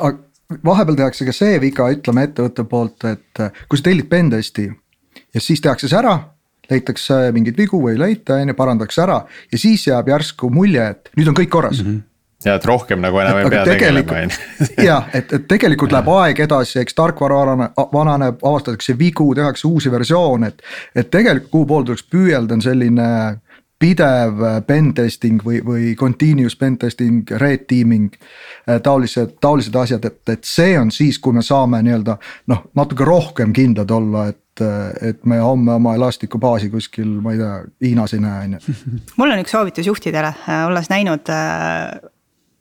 vahepeal 0.66 1.00
tehakse 1.00 1.26
ka 1.26 1.34
see 1.34 1.58
viga, 1.62 1.90
ütleme 1.94 2.28
ettevõtte 2.28 2.66
poolt, 2.70 3.10
et 3.10 3.42
äh, 3.42 3.66
kui 3.70 3.82
sa 3.82 3.90
tellid 3.90 4.10
pentesti 4.10 4.70
ja 4.70 5.42
siis 5.42 5.62
tehakse 5.62 5.90
see 5.90 6.02
ära 6.02 6.18
leitakse 6.70 7.20
mingeid 7.36 7.58
vigu 7.58 7.82
või 7.82 7.98
ei 7.98 8.02
leita, 8.02 8.38
on 8.40 8.54
ju, 8.54 8.58
parandatakse 8.58 9.06
ära 9.06 9.20
ja 9.52 9.62
siis 9.62 9.86
jääb 9.90 10.10
järsku 10.14 10.50
mulje, 10.54 10.90
et 10.94 11.14
nüüd 11.18 11.30
on 11.30 11.38
kõik 11.38 11.54
korras 11.54 11.82
mm. 11.82 11.90
-hmm 11.90 12.10
ja 12.46 12.58
et 12.60 12.66
rohkem 12.66 13.02
nagu 13.04 13.20
enam 13.24 13.40
ei 13.42 13.50
pea 13.54 13.64
tegelema 13.68 14.18
on 14.24 14.34
ju. 14.34 14.68
jah, 14.90 15.08
et, 15.14 15.32
et 15.34 15.48
tegelikult 15.50 15.94
läheb 15.96 16.12
aeg 16.18 16.44
edasi, 16.46 16.80
eks 16.84 16.98
tarkvara 16.98 17.40
vananeb, 17.44 17.80
vananeb, 17.94 18.44
avastatakse 18.44 18.98
vigu, 19.00 19.32
tehakse 19.36 19.68
uusi 19.68 19.92
versioone, 19.92 20.54
et. 20.54 20.62
et 20.96 21.12
tegelikult 21.14 21.52
kuhu 21.52 21.66
poole 21.70 21.90
tuleks 21.90 22.06
püüelda, 22.10 22.58
on 22.58 22.64
selline 22.64 23.10
pidev 23.84 24.40
pen 24.68 24.94
testing 24.96 25.42
või, 25.44 25.60
või 25.66 25.92
continuous 26.00 26.56
pen 26.56 26.78
testing, 26.80 27.28
red 27.42 27.66
teaming. 27.68 28.14
Äh, 28.70 28.80
taolised, 28.84 29.36
taolised 29.44 29.76
asjad, 29.76 30.06
et, 30.08 30.22
et 30.32 30.48
see 30.48 30.78
on 30.80 30.92
siis, 30.94 31.20
kui 31.20 31.36
me 31.36 31.44
saame 31.44 31.82
nii-öelda 31.84 32.16
noh, 32.54 32.64
natuke 32.80 33.08
rohkem 33.08 33.52
kindlad 33.56 33.92
olla, 33.92 34.30
et, 34.32 34.64
et 35.02 35.26
me 35.28 35.42
homme 35.42 35.76
oma 35.76 35.98
elastikubaasi 35.98 36.70
kuskil, 36.72 37.10
ma 37.26 37.34
ei 37.34 37.42
tea, 37.42 37.60
Hiinas 37.90 38.16
ei 38.16 38.24
näe, 38.24 38.48
on 38.48 38.56
ju. 38.56 38.78
mul 39.20 39.36
on 39.36 39.44
üks 39.44 39.56
soovitus 39.56 39.90
juhtidele, 39.90 40.32
olles 40.70 40.92
näinud 40.94 41.34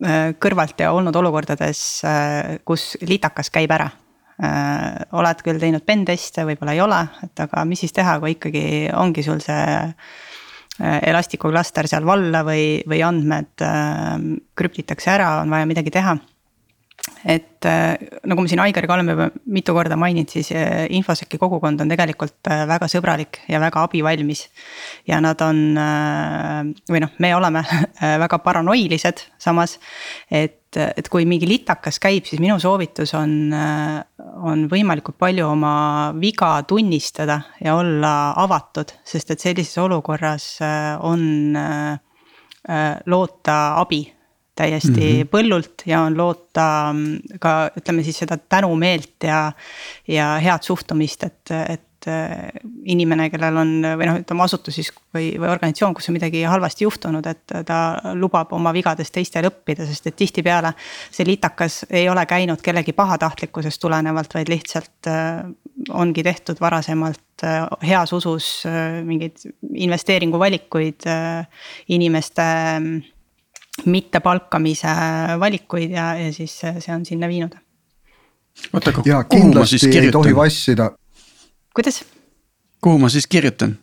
kõrvalt 0.03 0.81
ja 0.83 0.93
olnud 0.93 1.17
olukordades, 1.17 1.81
kus 2.67 2.93
litakas 3.07 3.53
käib 3.55 3.71
ära. 3.75 3.89
Oled 5.15 5.43
küll 5.47 5.61
teinud 5.63 5.85
pen 5.87 6.03
teste, 6.09 6.43
võib-olla 6.49 6.75
ei 6.75 6.83
ole, 6.83 6.99
et 7.23 7.45
aga 7.45 7.63
mis 7.69 7.85
siis 7.85 7.95
teha, 7.95 8.17
kui 8.19 8.35
ikkagi 8.35 8.65
ongi 8.99 9.23
sul 9.23 9.43
see 9.45 9.63
Elastico 10.83 11.51
klaster 11.53 11.87
seal 11.87 12.07
valla 12.09 12.41
või, 12.43 12.81
või 12.89 13.03
andmed 13.07 13.63
krüptitakse 14.59 15.13
ära, 15.15 15.35
on 15.45 15.53
vaja 15.53 15.69
midagi 15.69 15.93
teha 15.95 16.17
et 17.25 17.67
äh, 17.67 17.97
nagu 18.27 18.43
ma 18.43 18.51
siin 18.51 18.61
Aigari 18.63 18.89
ka 18.91 18.97
olen 18.97 19.13
juba 19.13 19.29
mitu 19.55 19.75
korda 19.77 19.97
maininud, 19.99 20.31
siis 20.33 20.51
äh, 20.57 20.87
infoseki 20.97 21.39
kogukond 21.39 21.81
on 21.83 21.91
tegelikult 21.93 22.51
äh, 22.51 22.65
väga 22.69 22.89
sõbralik 22.91 23.43
ja 23.51 23.61
väga 23.63 23.85
abivalmis. 23.87 24.49
ja 25.07 25.21
nad 25.23 25.41
on 25.43 25.61
või 26.91 27.03
noh, 27.03 27.13
me 27.23 27.33
oleme 27.37 27.63
väga 28.25 28.39
paranoilised 28.43 29.27
samas, 29.39 29.79
et, 30.31 30.77
et 30.77 31.09
kui 31.11 31.27
mingi 31.29 31.47
litakas 31.49 31.99
käib, 32.03 32.27
siis 32.27 32.41
minu 32.43 32.59
soovitus 32.63 33.15
on, 33.19 33.53
on 33.53 34.67
võimalikult 34.71 35.19
palju 35.19 35.47
oma 35.53 35.75
viga 36.19 36.55
tunnistada 36.69 37.41
ja 37.63 37.77
olla 37.79 38.33
avatud, 38.43 38.95
sest 39.05 39.35
et 39.35 39.43
sellises 39.43 39.79
olukorras 39.83 40.57
on 41.03 41.59
loota 43.11 43.59
abi 43.83 44.05
täiesti 44.55 44.91
mm 44.91 45.23
-hmm. 45.23 45.31
põllult 45.33 45.87
ja 45.87 46.03
on 46.07 46.17
loota 46.17 46.93
mm, 46.93 47.39
ka 47.41 47.71
ütleme 47.77 48.05
siis 48.05 48.19
seda 48.19 48.37
tänumeelt 48.37 49.25
ja. 49.25 49.53
ja 50.09 50.37
head 50.43 50.63
suhtumist, 50.63 51.25
et, 51.25 51.51
et 51.51 51.89
inimene, 52.85 53.29
kellel 53.31 53.57
on 53.63 53.73
või 53.99 54.09
noh, 54.09 54.19
ütleme 54.23 54.45
asutus 54.45 54.75
siis 54.79 54.91
või, 55.15 55.33
või 55.39 55.51
organisatsioon, 55.53 55.95
kus 55.95 56.09
on 56.11 56.17
midagi 56.17 56.43
halvasti 56.49 56.87
juhtunud, 56.87 57.27
et 57.31 57.55
ta 57.67 57.79
lubab 58.19 58.53
oma 58.57 58.73
vigadest 58.75 59.15
teistel 59.15 59.47
õppida, 59.49 59.87
sest 59.87 60.09
et 60.11 60.17
tihtipeale. 60.19 60.73
see 61.11 61.27
litakas 61.27 61.83
ei 61.91 62.09
ole 62.09 62.25
käinud 62.27 62.63
kellegi 62.63 62.93
pahatahtlikkusest 62.97 63.81
tulenevalt, 63.81 64.35
vaid 64.35 64.51
lihtsalt 64.51 65.11
äh, 65.11 65.45
ongi 65.91 66.23
tehtud 66.23 66.61
varasemalt 66.61 67.45
äh, 67.45 67.67
heas 67.87 68.13
usus 68.13 68.67
äh, 68.67 69.03
mingeid 69.05 69.39
investeeringuvalikuid 69.73 71.09
inimeste 71.89 72.43
mittepalkamise 73.87 74.95
valikuid 75.41 75.91
ja, 75.91 76.15
ja 76.19 76.33
siis 76.33 76.55
see 76.61 76.95
on 76.95 77.07
sinna 77.07 77.29
viinud. 77.29 77.55
oota, 78.73 78.91
aga 78.91 79.03
ja, 79.07 79.25
kuhu 79.25 79.53
ma 79.55 79.67
siis 79.67 79.83
kirjutan? 79.83 80.09
ei 80.09 80.13
tohi 80.13 80.37
vassida. 80.37 80.91
kuidas? 81.75 82.05
kuhu 82.81 82.99
ma 82.99 83.09
siis 83.09 83.27
kirjutan? 83.27 83.79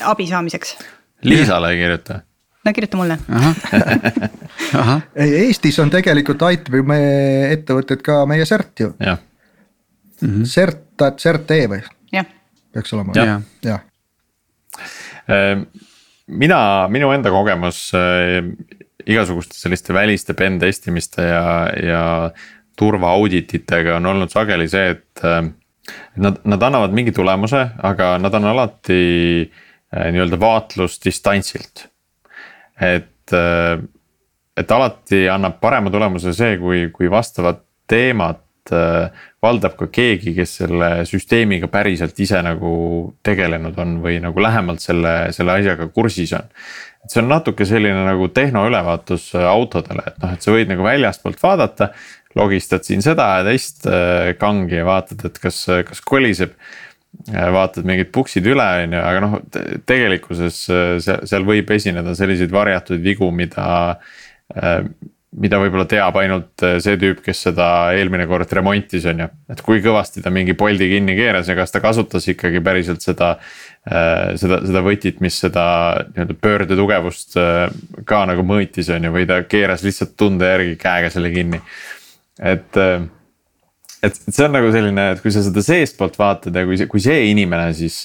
abi 0.00 0.26
saamiseks. 0.26 0.76
Liisale 1.22 1.70
ei 1.72 1.82
kirjuta 1.82 2.20
no 2.64 2.72
kirjuta 2.72 2.96
mulle. 2.96 3.18
ei, 5.16 5.34
Eestis 5.46 5.78
on 5.78 5.90
tegelikult 5.90 6.42
aitab 6.42 6.74
ju 6.74 6.84
meie 6.86 7.52
ettevõtted 7.54 8.02
ka 8.04 8.24
meie 8.26 8.44
CERT 8.44 8.80
ju. 8.80 8.94
mm 8.98 9.16
-hmm.. 10.20 10.44
CERT, 10.44 11.06
CERT-E 11.16 11.68
või? 11.68 11.82
peaks 12.72 12.92
olema 12.92 13.12
ja., 13.16 13.24
jah 13.24 13.42
ja. 13.64 13.78
Ehm, 15.28 15.64
mina, 16.28 16.60
minu 16.92 17.10
enda 17.14 17.32
kogemus 17.32 17.88
äh, 17.96 18.42
igasuguste 19.08 19.56
selliste 19.56 19.94
väliste 19.96 20.36
pen 20.36 20.58
testimiste 20.60 21.24
ja, 21.24 21.44
ja 21.82 22.02
turvaaudititega 22.78 23.96
on 23.96 24.06
olnud 24.12 24.34
sageli 24.34 24.68
see, 24.70 24.92
et 24.96 25.24
äh,. 25.24 25.48
Nad, 26.20 26.42
nad 26.44 26.60
annavad 26.60 26.92
mingi 26.92 27.14
tulemuse, 27.16 27.62
aga 27.80 28.18
nad 28.20 28.34
on 28.36 28.44
alati 28.50 28.96
äh, 29.40 30.10
nii-öelda 30.12 30.36
vaatlusdistantsilt. 30.40 31.86
et 32.76 33.32
äh,, 33.32 33.80
et 34.58 34.70
alati 34.74 35.22
annab 35.32 35.56
parema 35.62 35.90
tulemuse 35.90 36.34
see, 36.36 36.58
kui, 36.60 36.82
kui 36.92 37.08
vastavat 37.10 37.62
teemat 37.88 38.42
valdab 39.42 39.76
ka 39.78 39.88
keegi, 39.92 40.32
kes 40.36 40.56
selle 40.62 40.88
süsteemiga 41.08 41.70
päriselt 41.70 42.18
ise 42.20 42.40
nagu 42.42 42.72
tegelenud 43.26 43.78
on 43.78 43.98
või 44.02 44.18
nagu 44.22 44.42
lähemalt 44.42 44.82
selle, 44.82 45.30
selle 45.34 45.58
asjaga 45.60 45.88
kursis 45.94 46.34
on. 46.36 46.48
et 47.04 47.12
see 47.12 47.22
on 47.22 47.30
natuke 47.30 47.66
selline 47.68 48.02
nagu 48.08 48.28
tehnoülevaatus 48.34 49.30
äh, 49.38 49.46
autodele, 49.46 50.02
et 50.10 50.18
noh, 50.22 50.34
et 50.34 50.42
sa 50.42 50.54
võid 50.54 50.72
nagu 50.72 50.86
väljastpoolt 50.86 51.42
vaadata. 51.42 51.92
logistad 52.36 52.84
siin 52.84 53.00
seda 53.02 53.24
ja 53.38 53.44
teist 53.46 53.86
äh, 53.86 54.34
kangi 54.38 54.76
ja 54.76 54.84
vaatad, 54.86 55.24
et 55.24 55.38
kas, 55.42 55.64
kas 55.86 56.00
koliseb. 56.00 56.58
vaatad 57.28 57.86
mingid 57.88 58.10
puksid 58.12 58.46
üle, 58.46 58.66
on 58.84 58.92
ju, 58.92 58.98
aga 59.00 59.20
noh, 59.24 59.38
tegelikkuses 59.88 60.58
seal, 61.00 61.46
võib 61.46 61.70
esineda 61.72 62.12
selliseid 62.14 62.52
varjatud 62.52 63.00
vigu, 63.02 63.30
mida 63.34 63.64
mida 65.36 65.58
võib-olla 65.60 65.84
teab 65.88 66.16
ainult 66.22 66.62
äh, 66.64 66.78
see 66.82 66.96
tüüp, 67.00 67.20
kes 67.24 67.42
seda 67.48 67.66
eelmine 67.96 68.24
kord 68.30 68.52
remontis, 68.56 69.04
on 69.10 69.20
ju. 69.24 69.26
et 69.52 69.60
kui 69.64 69.82
kõvasti 69.84 70.22
ta 70.24 70.32
mingi 70.32 70.56
Bolti 70.58 70.88
kinni 70.88 71.16
keeras 71.18 71.50
ja 71.50 71.56
kas 71.58 71.74
ta 71.74 71.82
kasutas 71.84 72.24
ikkagi 72.32 72.62
päriselt 72.64 73.04
seda, 73.04 73.34
äh, 73.90 74.32
seda, 74.40 74.62
seda 74.64 74.82
võtit, 74.86 75.20
mis 75.24 75.36
seda 75.44 75.66
nii-öelda 76.14 76.38
pöörde 76.40 76.78
tugevust 76.80 77.36
äh, 77.40 77.66
ka 78.08 78.22
nagu 78.30 78.46
mõõtis, 78.48 78.88
on 78.94 79.04
ju, 79.04 79.12
või 79.18 79.28
ta 79.28 79.42
keeras 79.44 79.84
lihtsalt 79.84 80.16
tunde 80.16 80.48
järgi 80.48 80.80
käega 80.80 81.12
selle 81.12 81.32
kinni. 81.34 81.60
et, 82.40 82.80
et 84.08 84.18
see 84.24 84.48
on 84.48 84.56
nagu 84.56 84.72
selline, 84.72 85.10
et 85.12 85.20
kui 85.20 85.34
sa 85.34 85.44
seda 85.44 85.64
seestpoolt 85.66 86.16
vaatad 86.16 86.56
ja 86.56 86.64
kui 86.64 86.80
see, 86.80 86.88
kui 86.88 87.04
see 87.04 87.28
inimene 87.34 87.76
siis 87.76 88.00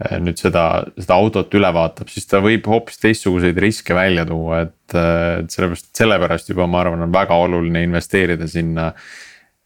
nüüd 0.00 0.38
seda, 0.40 0.64
seda 0.96 1.16
autot 1.20 1.52
üle 1.56 1.68
vaatab, 1.76 2.08
siis 2.08 2.28
ta 2.28 2.40
võib 2.44 2.64
hoopis 2.70 3.00
teistsuguseid 3.02 3.58
riske 3.60 3.96
välja 3.96 4.24
tuua, 4.28 4.62
et, 4.66 4.94
äh, 4.96 5.40
et 5.42 5.52
sellepärast, 5.52 5.90
sellepärast 5.96 6.52
juba 6.52 6.68
ma 6.70 6.80
arvan, 6.84 7.04
on 7.04 7.12
väga 7.12 7.36
oluline 7.36 7.84
investeerida 7.84 8.48
sinna. 8.48 8.92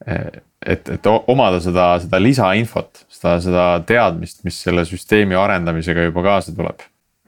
Äh, 0.08 0.40
et, 0.64 0.88
et 0.88 1.06
omada 1.06 1.60
seda, 1.60 1.92
seda 2.00 2.18
lisainfot, 2.22 3.04
seda, 3.12 3.36
seda 3.44 3.66
teadmist, 3.86 4.40
mis 4.48 4.56
selle 4.64 4.82
süsteemi 4.88 5.36
arendamisega 5.36 6.06
juba 6.08 6.24
kaasa 6.24 6.54
tuleb. 6.56 6.82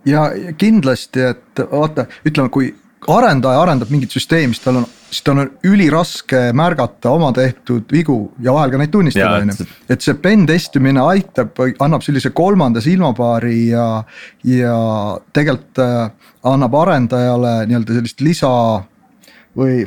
ja 0.08 0.24
kindlasti, 0.58 1.20
et 1.34 1.62
vaata, 1.70 2.06
ütleme, 2.26 2.50
kui 2.54 2.72
arendaja 3.06 3.60
arendab 3.62 3.90
mingit 3.92 4.14
süsteemi, 4.14 4.54
siis 4.56 4.64
tal 4.64 4.80
on, 4.80 4.86
siis 5.10 5.22
tal 5.26 5.42
on 5.42 5.50
üliraske 5.68 6.40
märgata 6.56 7.12
oma 7.14 7.28
tehtud 7.36 7.92
vigu 7.92 8.18
ja 8.42 8.54
vahel 8.56 8.72
ka 8.72 8.80
neid 8.80 8.92
tunnistada, 8.94 9.42
on 9.42 9.52
ju. 9.52 9.66
et 9.92 10.02
see 10.02 10.16
pen 10.22 10.46
testimine 10.48 11.02
aitab, 11.12 11.60
annab 11.84 12.04
sellise 12.06 12.32
kolmanda 12.36 12.82
silmapaari 12.84 13.68
ja, 13.68 13.86
ja 14.48 14.78
tegelikult 15.36 15.82
äh, 15.84 16.32
annab 16.46 16.80
arendajale 16.82 17.54
nii-öelda 17.70 18.00
sellist 18.00 18.24
lisa 18.24 18.52
või 19.56 19.84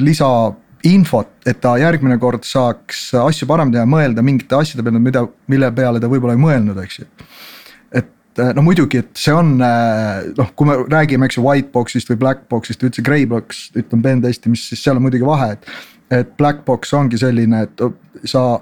lisa 0.00 0.32
infot, 0.88 1.30
et 1.46 1.60
ta 1.62 1.76
järgmine 1.78 2.16
kord 2.18 2.42
saaks 2.46 3.12
asju 3.20 3.46
paremini 3.46 3.76
teha, 3.76 3.86
mõelda 3.86 4.24
mingite 4.26 4.56
asjade 4.58 4.82
peale, 4.82 4.98
mida, 5.02 5.22
mille 5.52 5.68
peale 5.76 6.02
ta 6.02 6.10
võib-olla 6.10 6.34
ei 6.34 6.42
mõelnud, 6.42 6.80
eks 6.82 6.98
ju 7.02 7.06
no 8.38 8.64
muidugi, 8.64 9.02
et 9.02 9.18
see 9.18 9.34
on 9.36 9.54
eh, 9.60 10.32
noh, 10.38 10.50
kui 10.56 10.68
me 10.68 10.78
räägime, 10.86 11.28
eks 11.28 11.38
ju, 11.38 11.44
white 11.46 11.72
box'ist 11.74 12.12
või 12.12 12.20
black 12.24 12.46
box'ist 12.52 12.82
või 12.82 12.90
üldse 12.90 13.04
grey 13.06 13.26
box, 13.28 13.64
ütleme 13.76 14.06
pen 14.06 14.22
testimist, 14.24 14.70
siis 14.70 14.84
seal 14.84 14.98
on 14.98 15.06
muidugi 15.06 15.26
vahe, 15.28 15.54
et. 15.56 15.72
et 16.12 16.36
black 16.36 16.64
box 16.68 16.92
ongi 16.96 17.20
selline, 17.20 17.64
et 17.66 18.28
sa 18.28 18.60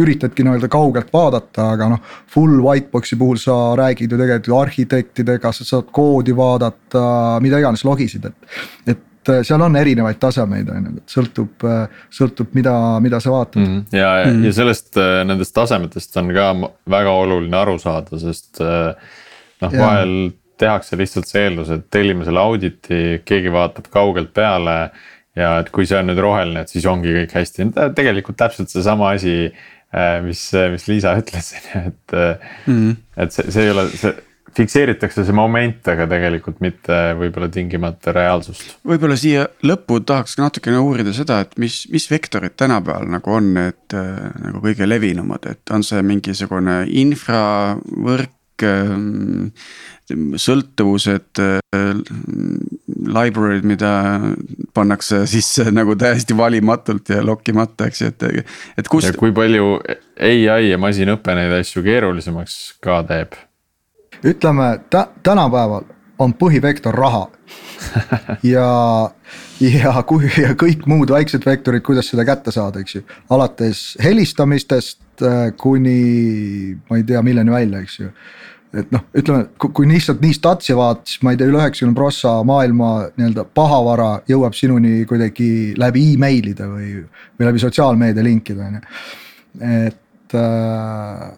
üritadki 0.00 0.44
nii-öelda 0.46 0.68
kaugelt 0.72 1.10
vaadata, 1.12 1.72
aga 1.74 1.88
noh, 1.92 2.12
full 2.32 2.62
white 2.64 2.88
box'i 2.92 3.18
puhul 3.20 3.40
sa 3.40 3.56
räägid 3.78 4.14
ju 4.14 4.18
tegelikult 4.20 4.60
arhitektidega, 4.62 5.52
sa 5.52 5.66
saad 5.68 5.90
koodi 5.92 6.34
vaadata, 6.36 7.04
mida 7.44 7.60
iganes 7.60 7.84
logisid, 7.84 8.30
et, 8.30 8.54
et 8.94 9.02
et 9.22 9.46
seal 9.46 9.62
on 9.62 9.76
erinevaid 9.76 10.18
tasemeid, 10.22 10.68
on 10.72 10.88
ju, 10.88 10.92
et 10.98 11.16
sõltub, 11.16 11.64
sõltub, 12.10 12.52
mida, 12.58 12.74
mida 13.04 13.20
sa 13.22 13.30
vaatad 13.30 13.62
mm. 13.62 13.72
-hmm. 13.72 13.96
ja 13.98 14.10
mm, 14.24 14.30
-hmm. 14.30 14.44
ja 14.46 14.52
sellest 14.52 15.00
nendest 15.30 15.54
tasemetest 15.54 16.16
on 16.16 16.34
ka 16.34 16.52
väga 16.90 17.10
oluline 17.10 17.56
aru 17.56 17.78
saada, 17.78 18.18
sest 18.18 18.60
noh, 18.60 19.72
vahel 19.78 20.32
tehakse 20.58 20.96
lihtsalt 20.96 21.26
see 21.26 21.46
eeldus, 21.46 21.70
et 21.70 21.86
tellime 21.90 22.24
selle 22.24 22.40
auditi, 22.40 23.22
keegi 23.24 23.52
vaatab 23.52 23.90
kaugelt 23.90 24.32
peale. 24.34 24.90
ja 25.36 25.54
et 25.62 25.70
kui 25.72 25.86
see 25.88 25.96
on 25.96 26.10
nüüd 26.10 26.18
roheline, 26.20 26.60
et 26.60 26.68
siis 26.68 26.84
ongi 26.86 27.08
kõik 27.14 27.30
hästi, 27.32 27.70
tegelikult 27.96 28.36
täpselt 28.36 28.68
seesama 28.68 29.14
asi, 29.16 29.48
mis, 30.26 30.42
mis 30.74 30.84
Liisa 30.88 31.14
ütles, 31.16 31.54
et 31.86 32.12
mm. 32.12 32.66
-hmm. 32.66 32.96
et 33.16 33.32
see, 33.32 33.50
see 33.50 33.64
ei 33.64 33.70
ole 33.70 33.86
see 33.88 34.12
fikseeritakse 34.56 35.24
see 35.26 35.36
moment, 35.36 35.80
aga 35.92 36.06
tegelikult 36.10 36.60
mitte 36.64 36.98
võib-olla 37.18 37.48
tingimata 37.52 38.14
reaalsust. 38.16 38.76
võib-olla 38.88 39.16
siia 39.18 39.46
lõppu 39.66 40.00
tahaks 40.06 40.36
natukene 40.40 40.80
uurida 40.82 41.14
seda, 41.16 41.40
et 41.46 41.56
mis, 41.62 41.82
mis 41.92 42.08
vektorid 42.10 42.56
tänapäeval 42.60 43.08
nagu 43.12 43.38
on 43.38 43.52
need 43.56 43.96
äh, 43.96 44.28
nagu 44.42 44.62
kõige 44.64 44.88
levinumad, 44.88 45.48
et 45.50 45.74
on 45.74 45.84
see 45.86 46.02
mingisugune 46.06 46.82
infravõrk, 47.02 48.66
ähm, 48.68 49.50
sõltuvused, 50.12 51.40
library'd, 53.06 53.64
mida 53.64 53.92
pannakse 54.76 55.22
sisse 55.30 55.70
nagu 55.72 55.94
täiesti 55.98 56.36
valimatult 56.36 57.12
ja 57.14 57.22
lokkimata, 57.24 57.88
eks 57.88 58.02
ju, 58.02 58.10
et, 58.12 58.26
et 58.82 58.90
kust. 58.92 59.08
ja 59.08 59.16
kui 59.16 59.32
palju 59.34 59.78
ai 60.20 60.68
ja 60.68 60.80
masinõpe 60.80 61.36
neid 61.38 61.54
asju 61.62 61.84
keerulisemaks 61.86 62.58
ka 62.84 63.00
teeb? 63.08 63.38
Ütleme 64.24 64.78
tä-, 64.90 65.08
tänapäeval 65.22 65.84
on 66.18 66.34
põhivektor 66.34 66.94
raha. 66.94 67.28
Ja, 68.42 68.66
ja 69.60 70.02
kui 70.06 70.28
ja 70.38 70.54
kõik 70.58 70.86
muud 70.90 71.10
väiksed 71.12 71.44
vektorid, 71.46 71.82
kuidas 71.84 72.08
seda 72.10 72.24
kätte 72.26 72.54
saada, 72.54 72.80
eks 72.80 72.94
ju, 72.96 73.02
alates 73.34 73.82
helistamistest 74.02 75.24
äh, 75.26 75.50
kuni 75.58 76.76
ma 76.88 76.98
ei 77.00 77.04
tea, 77.06 77.20
milleni 77.26 77.52
välja, 77.52 77.82
eks 77.82 77.98
ju. 78.00 78.08
Et 78.72 78.88
noh, 78.94 79.02
ütleme, 79.18 79.50
kui 79.60 79.84
lihtsalt 79.90 80.22
nii 80.24 80.32
statsi 80.32 80.76
vaadata, 80.78 81.04
siis 81.10 81.20
ma 81.26 81.34
ei 81.34 81.40
tea 81.40 81.50
üle, 81.50 81.58
üle 81.58 81.66
üheksakümne 81.66 81.98
prossa 81.98 82.38
maailma 82.48 82.92
nii-öelda 83.18 83.44
pahavara 83.58 84.08
jõuab 84.30 84.56
sinuni 84.56 85.02
kuidagi 85.10 85.50
läbi 85.76 86.06
emailide 86.14 86.70
või, 86.70 86.94
või 87.36 87.50
läbi 87.50 87.62
sotsiaalmeedia 87.66 88.24
linkide 88.24 88.64
on 88.64 88.78
ju, 88.78 88.84
et 89.68 90.38
äh, 90.38 91.28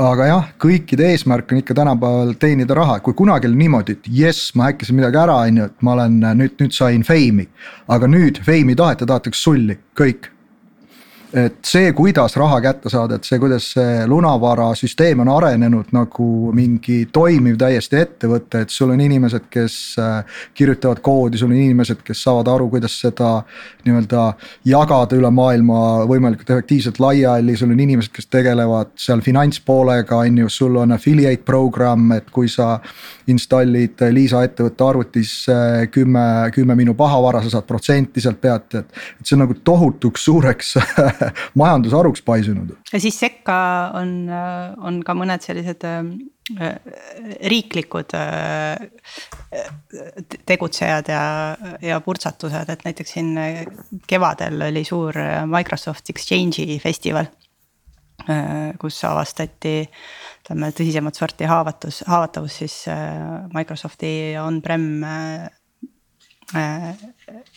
aga 0.00 0.26
jah, 0.26 0.46
kõikide 0.58 1.06
eesmärk 1.12 1.52
on 1.52 1.60
ikka 1.60 1.74
tänapäeval 1.78 2.34
teenida 2.40 2.74
raha, 2.74 2.98
kui 3.04 3.14
kunagi 3.14 3.46
oli 3.46 3.60
niimoodi, 3.62 3.94
et 3.98 4.08
jess, 4.10 4.52
ma 4.58 4.68
häkkisin 4.70 4.98
midagi 4.98 5.20
ära, 5.22 5.36
on 5.46 5.60
ju, 5.60 5.66
et 5.70 5.86
ma 5.86 5.94
olen 5.94 6.20
nüüd, 6.40 6.56
nüüd 6.60 6.74
sain 6.74 7.04
fame'i. 7.06 7.46
aga 7.88 8.10
nüüd 8.10 8.40
fame'i 8.42 8.74
ei 8.74 8.80
taheta, 8.80 9.06
tahetakse 9.06 9.42
sulli, 9.46 9.78
kõik 9.98 10.30
et 11.34 11.56
see, 11.66 11.92
kuidas 11.96 12.36
raha 12.38 12.60
kätte 12.62 12.90
saada, 12.92 13.16
et 13.18 13.26
see, 13.26 13.40
kuidas 13.42 13.66
see 13.74 14.04
lunavarasüsteem 14.06 15.24
on 15.24 15.30
arenenud 15.34 15.90
nagu 15.94 16.26
mingi 16.54 17.00
toimiv 17.12 17.56
täiesti 17.58 17.98
ettevõte, 17.98 18.62
et 18.62 18.70
sul 18.70 18.92
on 18.94 19.02
inimesed, 19.02 19.48
kes 19.50 19.76
äh, 19.98 20.38
kirjutavad 20.54 21.02
koodi, 21.04 21.40
sul 21.40 21.50
on 21.50 21.58
inimesed, 21.58 22.04
kes 22.06 22.22
saavad 22.26 22.50
aru, 22.54 22.68
kuidas 22.76 22.94
seda 23.02 23.32
nii-öelda 23.84 24.28
jagada 24.70 25.18
üle 25.18 25.32
maailma 25.34 25.80
võimalikult 26.10 26.54
efektiivselt 26.54 27.00
laiali, 27.02 27.56
sul 27.58 27.74
on 27.74 27.82
inimesed, 27.82 28.14
kes 28.14 28.30
tegelevad 28.30 28.94
seal 29.00 29.24
finantspoolega, 29.24 30.22
on 30.22 30.38
ju, 30.44 30.52
sul 30.52 30.78
on 30.84 30.94
affiliate 30.94 31.42
program, 31.42 32.12
et 32.14 32.30
kui 32.30 32.48
sa 32.52 32.76
installid 33.30 34.06
Liisa 34.14 34.44
ettevõtte 34.46 34.86
arvutisse 34.86 35.58
kümme, 35.90 36.24
kümme 36.54 36.78
minu 36.78 36.94
pahavara, 36.94 37.42
sa 37.42 37.56
saad 37.56 37.66
protsenti 37.66 38.22
sealt 38.22 38.38
pealt, 38.40 38.70
et. 38.78 38.86
et 39.18 39.26
see 39.26 39.34
on 39.34 39.46
nagu 39.46 39.58
tohutuks 39.64 40.24
suureks 40.28 40.74
majandusharuks 41.60 42.22
paisunud. 42.22 42.74
ja 42.92 43.00
siis 43.00 43.18
sekka 43.20 43.56
on, 43.98 44.14
on 44.82 45.02
ka 45.06 45.16
mõned 45.16 45.44
sellised 45.44 45.86
äh, 45.88 46.74
riiklikud 47.52 48.16
äh, 48.18 48.76
tegutsejad 50.46 51.08
ja, 51.12 51.22
ja 51.82 52.00
purtsatused, 52.04 52.70
et 52.70 52.84
näiteks 52.84 53.16
siin 53.16 53.32
kevadel 54.10 54.68
oli 54.68 54.84
suur 54.84 55.16
Microsoft 55.50 56.10
Exchange'i 56.12 56.78
festival. 56.82 57.30
Äh, 58.30 58.70
kus 58.80 59.00
avastati 59.04 59.82
ütleme 60.44 60.68
tõsisemat 60.72 61.18
sorti 61.18 61.48
haavatus, 61.48 62.04
haavatavus 62.06 62.60
siis 62.62 62.76
Microsofti 63.52 64.12
on-prem 64.40 64.86
Äh, 65.04 65.50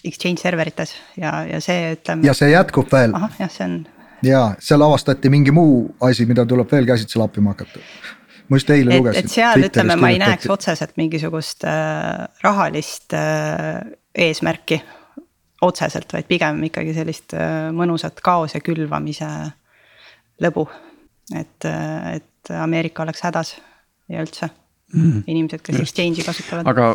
exchange 0.04 0.42
serverites 0.42 0.96
ja, 1.18 1.44
ja 1.48 1.62
see 1.64 1.94
ütleme. 1.96 2.28
ja 2.28 2.36
see 2.38 2.52
jätkub 2.52 2.92
veel. 2.92 3.16
ahah, 3.18 3.40
jah, 3.40 3.52
see 3.54 3.66
on. 3.68 3.80
ja 4.26 4.44
seal 4.64 4.86
avastati 4.86 5.32
mingi 5.34 5.54
muu 5.56 5.82
asi, 6.08 6.26
mida 6.30 6.46
tuleb 6.46 6.72
veel 6.72 6.88
käsitsi 6.90 7.20
lappima 7.20 7.56
hakata. 7.56 7.84
ma 8.50 8.62
just 8.62 8.70
eile 8.74 8.98
lugesin. 8.98 9.26
et 9.26 9.34
seal 9.34 9.68
ütleme, 9.70 9.98
ma 10.00 10.12
ei 10.14 10.22
näeks 10.22 10.50
otseselt 10.54 10.96
mingisugust 11.00 11.68
äh, 11.68 12.28
rahalist 12.44 13.14
äh, 13.18 13.84
eesmärki 14.18 14.82
otseselt, 15.62 16.12
vaid 16.14 16.28
pigem 16.30 16.62
ikkagi 16.70 16.94
sellist 16.98 17.34
äh, 17.38 17.70
mõnusat 17.76 18.22
kaose 18.26 18.62
külvamise 18.66 19.30
lõbu. 20.44 20.68
et, 21.36 21.66
äh, 21.66 22.16
et 22.18 22.52
Ameerika 22.62 23.04
oleks 23.04 23.22
hädas 23.26 23.58
ja 24.08 24.22
üldse 24.24 24.50
mm. 24.94 25.24
inimesed, 25.28 25.62
kes 25.66 25.82
exchange'i 25.82 26.24
kasutavad. 26.26 26.68
aga 26.68 26.94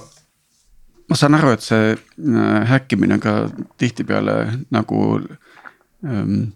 ma 1.08 1.18
saan 1.18 1.36
aru, 1.38 1.54
et 1.56 1.64
see 1.64 1.92
äh, 1.92 2.68
häkkimine 2.70 3.18
on 3.18 3.22
ka 3.22 3.34
tihtipeale 3.80 4.36
nagu 4.74 5.00
ähm, 6.06 6.52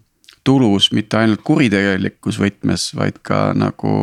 tulus 0.47 0.91
mitte 0.95 1.19
ainult 1.19 1.43
kuritegelikus 1.47 2.39
võtmes, 2.41 2.89
vaid 2.97 3.19
ka 3.25 3.51
nagu 3.57 3.97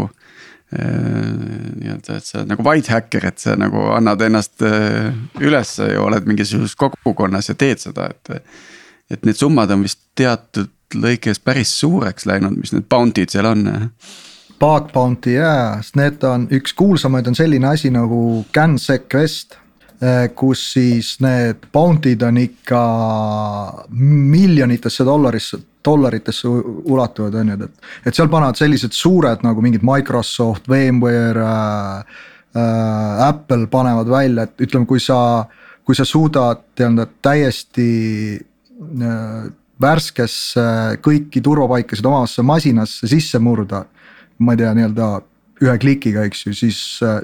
äh,. 0.74 1.32
nii-öelda, 1.80 2.18
et 2.18 2.28
sa 2.28 2.44
nagu 2.48 2.66
white 2.66 2.92
hacker, 2.92 3.28
et 3.30 3.40
sa 3.42 3.56
nagu 3.58 3.88
annad 3.94 4.22
ennast 4.26 4.62
äh, 4.66 5.10
ülesse 5.40 5.94
ja 5.94 6.04
oled 6.04 6.28
mingisuguses 6.28 6.76
kogukonnas 6.78 7.50
ja 7.52 7.58
teed 7.58 7.82
seda, 7.82 8.10
et. 8.12 8.54
et 9.12 9.26
need 9.26 9.36
summad 9.36 9.70
on 9.70 9.82
vist 9.84 10.00
teatud 10.16 10.70
lõikes 10.94 11.40
päris 11.42 11.74
suureks 11.80 12.24
läinud, 12.26 12.54
mis 12.56 12.72
need 12.72 12.86
bounty'd 12.88 13.32
seal 13.32 13.50
on 13.50 13.66
Bug 14.54 14.92
bounty 14.94 15.34
jaa, 15.34 15.82
sest 15.82 15.96
need 15.98 16.22
on, 16.24 16.46
üks 16.54 16.72
kuulsamaid 16.78 17.26
on 17.26 17.34
selline 17.36 17.66
asi 17.68 17.90
nagu 17.92 18.44
CanSec-Vest 18.54 19.58
Eh, 19.58 19.63
kus 20.34 20.60
siis 20.74 21.14
need 21.22 21.68
bounty'd 21.72 22.22
on 22.26 22.38
ikka 22.40 22.80
miljonitesse 23.94 25.04
dollarisse, 25.06 25.58
dollaritesse 25.84 26.48
ulatuvad, 26.48 27.34
on 27.34 27.48
ju, 27.48 27.58
et. 27.64 27.90
et 28.06 28.16
seal 28.16 28.30
panevad 28.32 28.58
sellised 28.58 28.96
suured 28.96 29.44
nagu 29.46 29.64
mingid 29.64 29.84
Microsoft, 29.86 30.68
VMware 30.70 31.44
äh,, 31.44 32.22
äh, 32.56 33.26
Apple 33.28 33.68
panevad 33.72 34.10
välja, 34.10 34.48
et 34.48 34.66
ütleme, 34.66 34.88
kui 34.88 35.02
sa, 35.02 35.18
kui 35.84 35.96
sa 35.96 36.06
suudad 36.08 36.64
nii-öelda 36.78 37.06
täiesti 37.24 37.90
äh, 38.40 39.44
värskesse 39.80 40.66
kõiki 41.04 41.42
turvapaikasid 41.44 42.06
omavasse 42.06 42.44
masinasse 42.46 43.10
sisse 43.10 43.40
murda. 43.42 43.84
ma 44.38 44.52
ei 44.52 44.58
tea, 44.58 44.72
nii-öelda 44.74 45.08
ühe 45.62 45.74
klikiga, 45.78 46.24
eks 46.26 46.40
ju, 46.48 46.52
siis, 46.58 46.78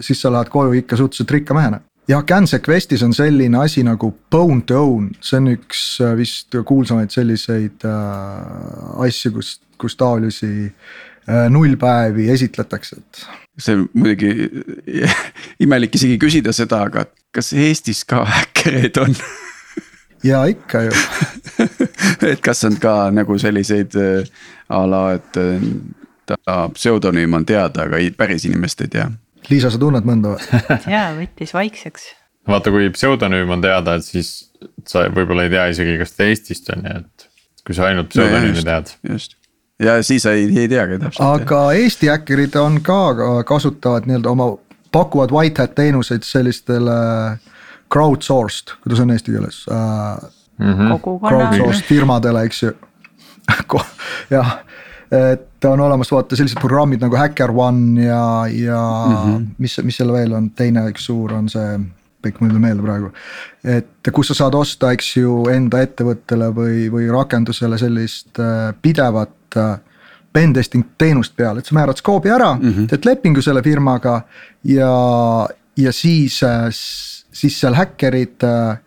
siis 0.07 0.21
sa 0.23 0.31
lähed 0.31 0.49
koju 0.53 0.77
ikka 0.79 0.97
suhteliselt 0.97 1.33
rikka 1.35 1.55
mehena 1.57 1.81
jah, 2.11 2.25
Cancel 2.27 2.61
Questis 2.69 3.03
on 3.03 3.15
selline 3.15 3.59
asi 3.59 3.83
nagu 3.87 4.11
Bone 4.31 4.63
to 4.67 4.79
Own, 4.79 5.11
see 5.23 5.39
on 5.39 5.51
üks 5.55 5.83
äh, 6.05 6.15
vist 6.19 6.57
kuulsamaid 6.67 7.13
selliseid 7.15 7.87
äh, 7.87 9.05
asju, 9.07 9.35
kus, 9.37 9.53
kus 9.81 9.97
taolisi 10.01 10.51
äh, 10.67 11.47
nullpäevi 11.53 12.31
esitletakse, 12.35 13.01
et. 13.01 13.23
see 13.61 13.79
on 13.79 13.87
muidugi 13.95 14.51
imelik 15.67 15.95
isegi 16.01 16.19
küsida 16.23 16.55
seda, 16.57 16.85
aga 16.91 17.07
kas 17.35 17.53
Eestis 17.55 18.03
ka 18.09 18.25
häkkereid 18.29 19.01
on? 19.05 19.17
Ja 20.21 20.43
ikka 20.45 20.83
ju. 20.85 20.91
Et 22.29 22.43
kas 22.45 22.59
on 22.69 22.75
ka 22.77 23.07
nagu 23.09 23.39
selliseid 23.41 23.95
äh, 23.97 24.27
a 24.69 24.83
la, 24.85 25.15
et 25.17 25.39
äh, 25.41 25.63
ta 26.29 26.59
pseudonüüm 26.75 27.39
on 27.39 27.47
teada, 27.49 27.87
aga 27.87 27.97
ei, 27.97 28.11
päris 28.13 28.45
inimest 28.45 28.85
ei 28.85 28.91
tea 28.93 29.07
Liisa, 29.49 29.71
sa 29.73 29.81
tunned 29.81 30.07
mõnda 30.07 30.35
või? 30.35 30.63
jaa, 30.95 31.11
võttis 31.17 31.55
vaikseks. 31.57 32.07
vaata, 32.49 32.73
kui 32.75 32.91
pseudonüüm 32.95 33.57
on 33.57 33.65
teada, 33.65 33.97
et 33.99 34.07
siis 34.07 34.51
sa 34.89 35.07
võib-olla 35.09 35.47
ei 35.47 35.53
tea 35.55 35.67
isegi, 35.75 35.99
kas 36.01 36.17
ta 36.17 36.29
Eestist 36.29 36.73
on 36.75 36.89
ja 36.89 36.97
et. 37.03 37.29
kui 37.67 37.77
sa 37.77 37.89
ainult 37.91 38.11
pseudonüümi 38.13 38.65
tead. 38.67 38.93
just, 39.13 39.37
ja 39.83 40.01
siis 40.07 40.27
ei, 40.31 40.49
ei 40.59 40.69
teagi 40.69 40.99
täpselt. 41.01 41.25
aga. 41.27 41.63
Eesti 41.79 42.11
häkkerid 42.13 42.59
on 42.61 42.81
ka, 42.85 43.01
kasutavad 43.49 44.09
nii-öelda 44.11 44.35
oma, 44.35 44.53
pakuvad 44.93 45.33
white 45.35 45.63
hat 45.63 45.75
teenuseid 45.79 46.27
sellistele 46.27 46.99
crowdsourced, 47.93 48.77
kuidas 48.85 49.03
on 49.07 49.17
eesti 49.17 49.39
keeles 49.39 49.65
uh,? 49.71 50.29
Mm 50.61 50.75
-hmm. 50.77 51.01
Crowdsourced 51.29 51.87
firmadele, 51.89 52.43
eks 52.45 52.63
ju 52.63 52.73
jah 54.37 54.59
et 55.11 55.65
on 55.65 55.81
olemas 55.81 56.13
vaata 56.13 56.37
sellised 56.39 56.61
programmid 56.61 57.03
nagu 57.03 57.17
HackerOne 57.19 58.05
ja, 58.05 58.47
ja 58.47 58.83
mm 59.09 59.17
-hmm. 59.17 59.47
mis, 59.59 59.81
mis 59.83 59.97
seal 59.97 60.13
veel 60.13 60.33
on, 60.33 60.51
teine 60.51 60.87
üks 60.91 61.09
suur 61.11 61.33
on 61.33 61.49
see 61.49 61.79
kõik 62.21 62.41
mul 62.41 62.51
ei 62.51 62.55
tule 62.55 62.63
meelde 62.63 62.83
praegu. 62.83 63.13
et 63.65 64.13
kus 64.13 64.29
sa 64.29 64.35
saad 64.35 64.55
osta, 64.55 64.93
eks 64.93 65.17
ju, 65.17 65.45
enda 65.53 65.81
ettevõttele 65.81 66.51
või, 66.55 66.91
või 66.93 67.09
rakendusele 67.13 67.79
sellist 67.79 68.39
äh, 68.39 68.75
pidevat 68.83 69.57
äh, 69.57 69.79
pen 70.33 70.53
testing 70.53 70.85
teenust 70.99 71.37
peale, 71.37 71.59
et 71.59 71.67
sa 71.67 71.75
määrad 71.75 71.97
skoobi 71.97 72.31
ära 72.31 72.55
mm, 72.55 72.73
-hmm. 72.73 72.87
teed 72.87 73.05
lepingu 73.05 73.43
selle 73.43 73.63
firmaga 73.63 74.23
ja, 74.65 75.49
ja 75.77 75.93
siis, 75.93 76.43
äh, 76.43 76.69
siis 77.33 77.61
seal 77.61 77.75
häkkerid 77.75 78.45
Äh, 78.45 78.79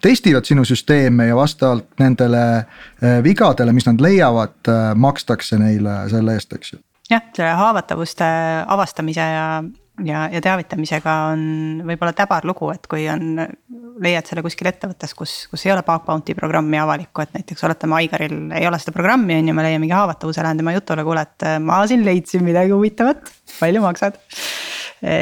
testivad 0.00 0.44
sinu 0.48 0.64
süsteeme 0.64 1.26
ja 1.28 1.36
vastavalt 1.36 1.98
nendele 2.00 2.42
äh, 2.56 3.22
vigadele, 3.24 3.72
mis 3.76 3.86
nad 3.88 4.00
leiavad, 4.00 4.58
äh, 4.68 4.92
makstakse 4.96 5.58
neile 5.60 6.04
selle 6.12 6.36
eest, 6.36 6.54
eks 6.56 6.72
ju. 6.72 6.80
jah, 7.10 7.24
selle 7.36 7.56
haavatavuste 7.58 8.28
avastamise 8.66 9.26
ja, 9.34 9.48
ja, 10.04 10.26
ja 10.32 10.42
teavitamisega 10.44 11.16
on 11.32 11.42
võib-olla 11.88 12.14
täbar 12.16 12.48
lugu, 12.48 12.70
et 12.74 12.88
kui 12.90 13.04
on 13.12 13.42
leiad 14.02 14.28
selle 14.28 14.44
kuskil 14.44 14.70
ettevõttes, 14.70 15.14
kus, 15.16 15.34
kus 15.50 15.66
ei 15.66 15.74
ole 15.74 15.84
bug 15.86 16.04
bounty 16.08 16.36
programmi 16.36 16.80
avalikku, 16.80 17.24
et 17.24 17.36
näiteks 17.36 17.64
oletame, 17.68 18.00
Aigaril 18.00 18.38
ei 18.56 18.68
ole 18.68 18.80
seda 18.80 18.96
programmi, 18.96 19.36
on 19.40 19.52
ju, 19.52 19.56
ma 19.56 19.66
leian 19.66 19.84
mingi 19.84 19.96
haavatavuse, 19.96 20.44
lähen 20.44 20.60
tema 20.60 20.76
jutule, 20.76 21.04
kuule, 21.06 21.26
et 21.28 21.48
äh, 21.48 21.58
ma 21.62 21.82
siin 21.88 22.04
leidsin 22.08 22.44
midagi 22.46 22.74
huvitavat, 22.76 23.28
palju 23.60 23.84
maksad 23.84 24.16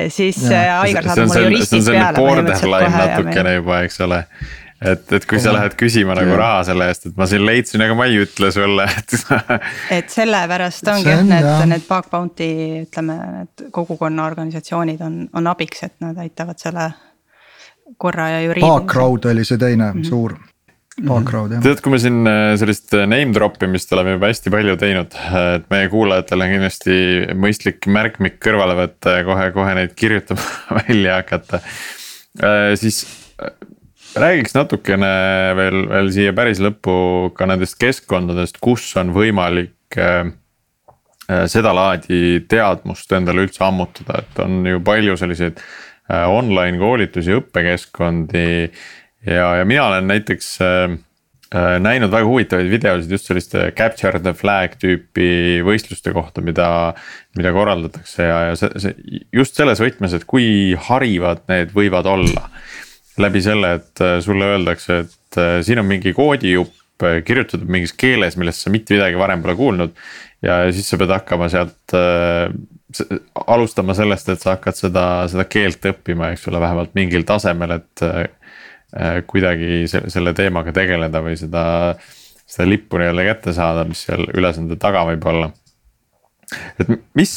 siis 0.08 0.42
ja. 0.50 0.80
Aigar 0.80 1.08
saab 1.10 1.26
mulle 1.28 1.46
juristid 1.48 1.88
peale. 1.90 2.18
Borderline 2.18 2.92
natukene 2.94 3.56
juba, 3.58 3.80
eks 3.88 4.00
ole 4.06 4.22
et, 4.84 5.12
et 5.16 5.26
kui 5.28 5.40
sa 5.42 5.52
lähed 5.54 5.76
küsima 5.78 6.16
nagu 6.18 6.36
raha 6.38 6.62
selle 6.68 6.88
eest, 6.90 7.08
et 7.10 7.18
ma 7.18 7.26
siin 7.30 7.44
leidsin, 7.46 7.82
aga 7.84 7.96
ma 7.98 8.06
ei 8.10 8.20
ütle 8.24 8.50
sulle, 8.54 8.86
et 8.90 9.16
et 9.98 10.12
sellepärast 10.12 10.90
ongi 10.92 11.10
jah, 11.10 11.24
need, 11.26 11.50
need 11.70 11.86
bug 11.88 12.10
bounty 12.12 12.48
ütleme, 12.84 13.18
need 13.38 13.66
kogukonna 13.74 14.26
organisatsioonid 14.30 15.04
on, 15.04 15.20
on 15.32 15.52
abiks, 15.52 15.84
et 15.88 15.96
nad 16.04 16.18
aitavad 16.24 16.60
selle 16.60 16.88
korra 18.00 18.30
ja 18.32 18.42
juriidilise. 18.44 18.72
Backrowd 18.80 19.30
oli 19.30 19.44
see 19.44 19.60
teine 19.60 19.92
mm 19.92 20.00
-hmm. 20.00 20.08
suur. 20.08 20.36
Backrowd 20.94 21.56
jah. 21.56 21.62
tead, 21.64 21.82
kui 21.82 21.94
me 21.94 21.98
siin 22.02 22.22
äh, 22.30 22.54
sellist 22.60 22.94
äh, 22.94 23.06
name 23.10 23.34
drop 23.34 23.58
imist 23.66 23.90
oleme 23.96 24.14
juba 24.14 24.30
hästi 24.30 24.52
palju 24.54 24.76
teinud, 24.78 25.16
et 25.40 25.68
meie 25.72 25.90
kuulajatel 25.90 26.46
on 26.46 26.52
kindlasti 26.54 26.98
mõistlik 27.34 27.88
märkmik 27.90 28.38
kõrvale 28.44 28.78
võtta 28.78 29.18
ja 29.18 29.26
kohe-kohe 29.26 29.74
neid 29.80 29.96
kirjutama 29.98 30.44
välja 30.84 31.18
hakata. 31.18 31.62
Äh, 32.38 32.72
siis 32.78 33.04
räägiks 34.18 34.54
natukene 34.54 35.10
veel, 35.58 35.84
veel 35.90 36.10
siia 36.14 36.34
päris 36.36 36.60
lõppu 36.62 37.32
ka 37.36 37.48
nendest 37.50 37.78
keskkondadest, 37.80 38.60
kus 38.62 38.86
on 39.00 39.12
võimalik 39.14 39.98
äh, 39.98 40.30
äh, 41.28 41.44
sedalaadi 41.50 42.44
teadmust 42.50 43.12
endale 43.16 43.46
üldse 43.46 43.64
ammutada, 43.66 44.22
et 44.22 44.42
on 44.44 44.62
ju 44.68 44.82
palju 44.84 45.16
selliseid 45.20 45.58
äh, 45.58 46.26
online 46.30 46.78
koolitusi, 46.82 47.34
õppekeskkondi. 47.40 48.46
Ja, 49.26 49.48
ja 49.60 49.64
mina 49.68 49.88
olen 49.88 50.08
näiteks 50.10 50.50
äh, 50.64 50.96
äh, 51.54 51.74
näinud 51.82 52.12
väga 52.12 52.28
huvitavaid 52.28 52.70
videosid 52.72 53.10
just 53.16 53.30
selliste 53.30 53.70
capture 53.78 54.20
the 54.20 54.34
flag 54.36 54.78
tüüpi 54.80 55.62
võistluste 55.66 56.14
kohta, 56.16 56.44
mida. 56.44 56.68
mida 57.34 57.50
korraldatakse 57.50 58.28
ja, 58.28 58.40
ja 58.50 58.56
see, 58.58 58.70
see 58.78 59.20
just 59.34 59.56
selles 59.58 59.80
võtmes, 59.82 60.14
et 60.14 60.26
kui 60.30 60.76
harivad 60.88 61.42
need 61.50 61.72
võivad 61.74 62.06
olla 62.06 62.48
läbi 63.22 63.42
selle, 63.42 63.74
et 63.78 64.02
äh, 64.02 64.18
sulle 64.24 64.54
öeldakse, 64.54 65.04
et 65.04 65.38
äh, 65.40 65.58
siin 65.66 65.82
on 65.82 65.88
mingi 65.88 66.14
koodijupp 66.16 66.80
kirjutatud 67.26 67.66
mingis 67.68 67.90
keeles, 67.98 68.36
millest 68.38 68.62
sa 68.62 68.70
mitte 68.70 68.94
midagi 68.94 69.18
varem 69.18 69.40
pole 69.42 69.56
kuulnud. 69.58 69.96
ja 70.44 70.60
siis 70.72 70.86
sa 70.88 70.98
pead 71.00 71.10
hakkama 71.10 71.48
sealt 71.50 71.94
äh, 71.96 72.46
alustama 73.50 73.96
sellest, 73.98 74.28
et 74.30 74.42
sa 74.42 74.54
hakkad 74.54 74.78
seda, 74.78 75.04
seda 75.30 75.46
keelt 75.50 75.84
õppima, 75.90 76.30
eks 76.32 76.46
ole, 76.50 76.60
vähemalt 76.62 76.94
mingil 76.98 77.26
tasemel, 77.28 77.78
et. 77.80 78.08
Kuidagi 79.26 79.84
selle, 79.90 80.10
selle 80.12 80.34
teemaga 80.38 80.70
tegeleda 80.76 81.18
või 81.24 81.34
seda, 81.38 81.64
seda 82.46 82.68
lippu 82.68 83.00
nii-öelda 83.00 83.24
kätte 83.26 83.54
saada, 83.56 83.82
mis 83.88 84.04
seal 84.06 84.28
ülesande 84.30 84.78
taga 84.78 85.02
võib 85.08 85.26
olla. 85.32 85.50
et 86.78 86.92
mis 87.18 87.34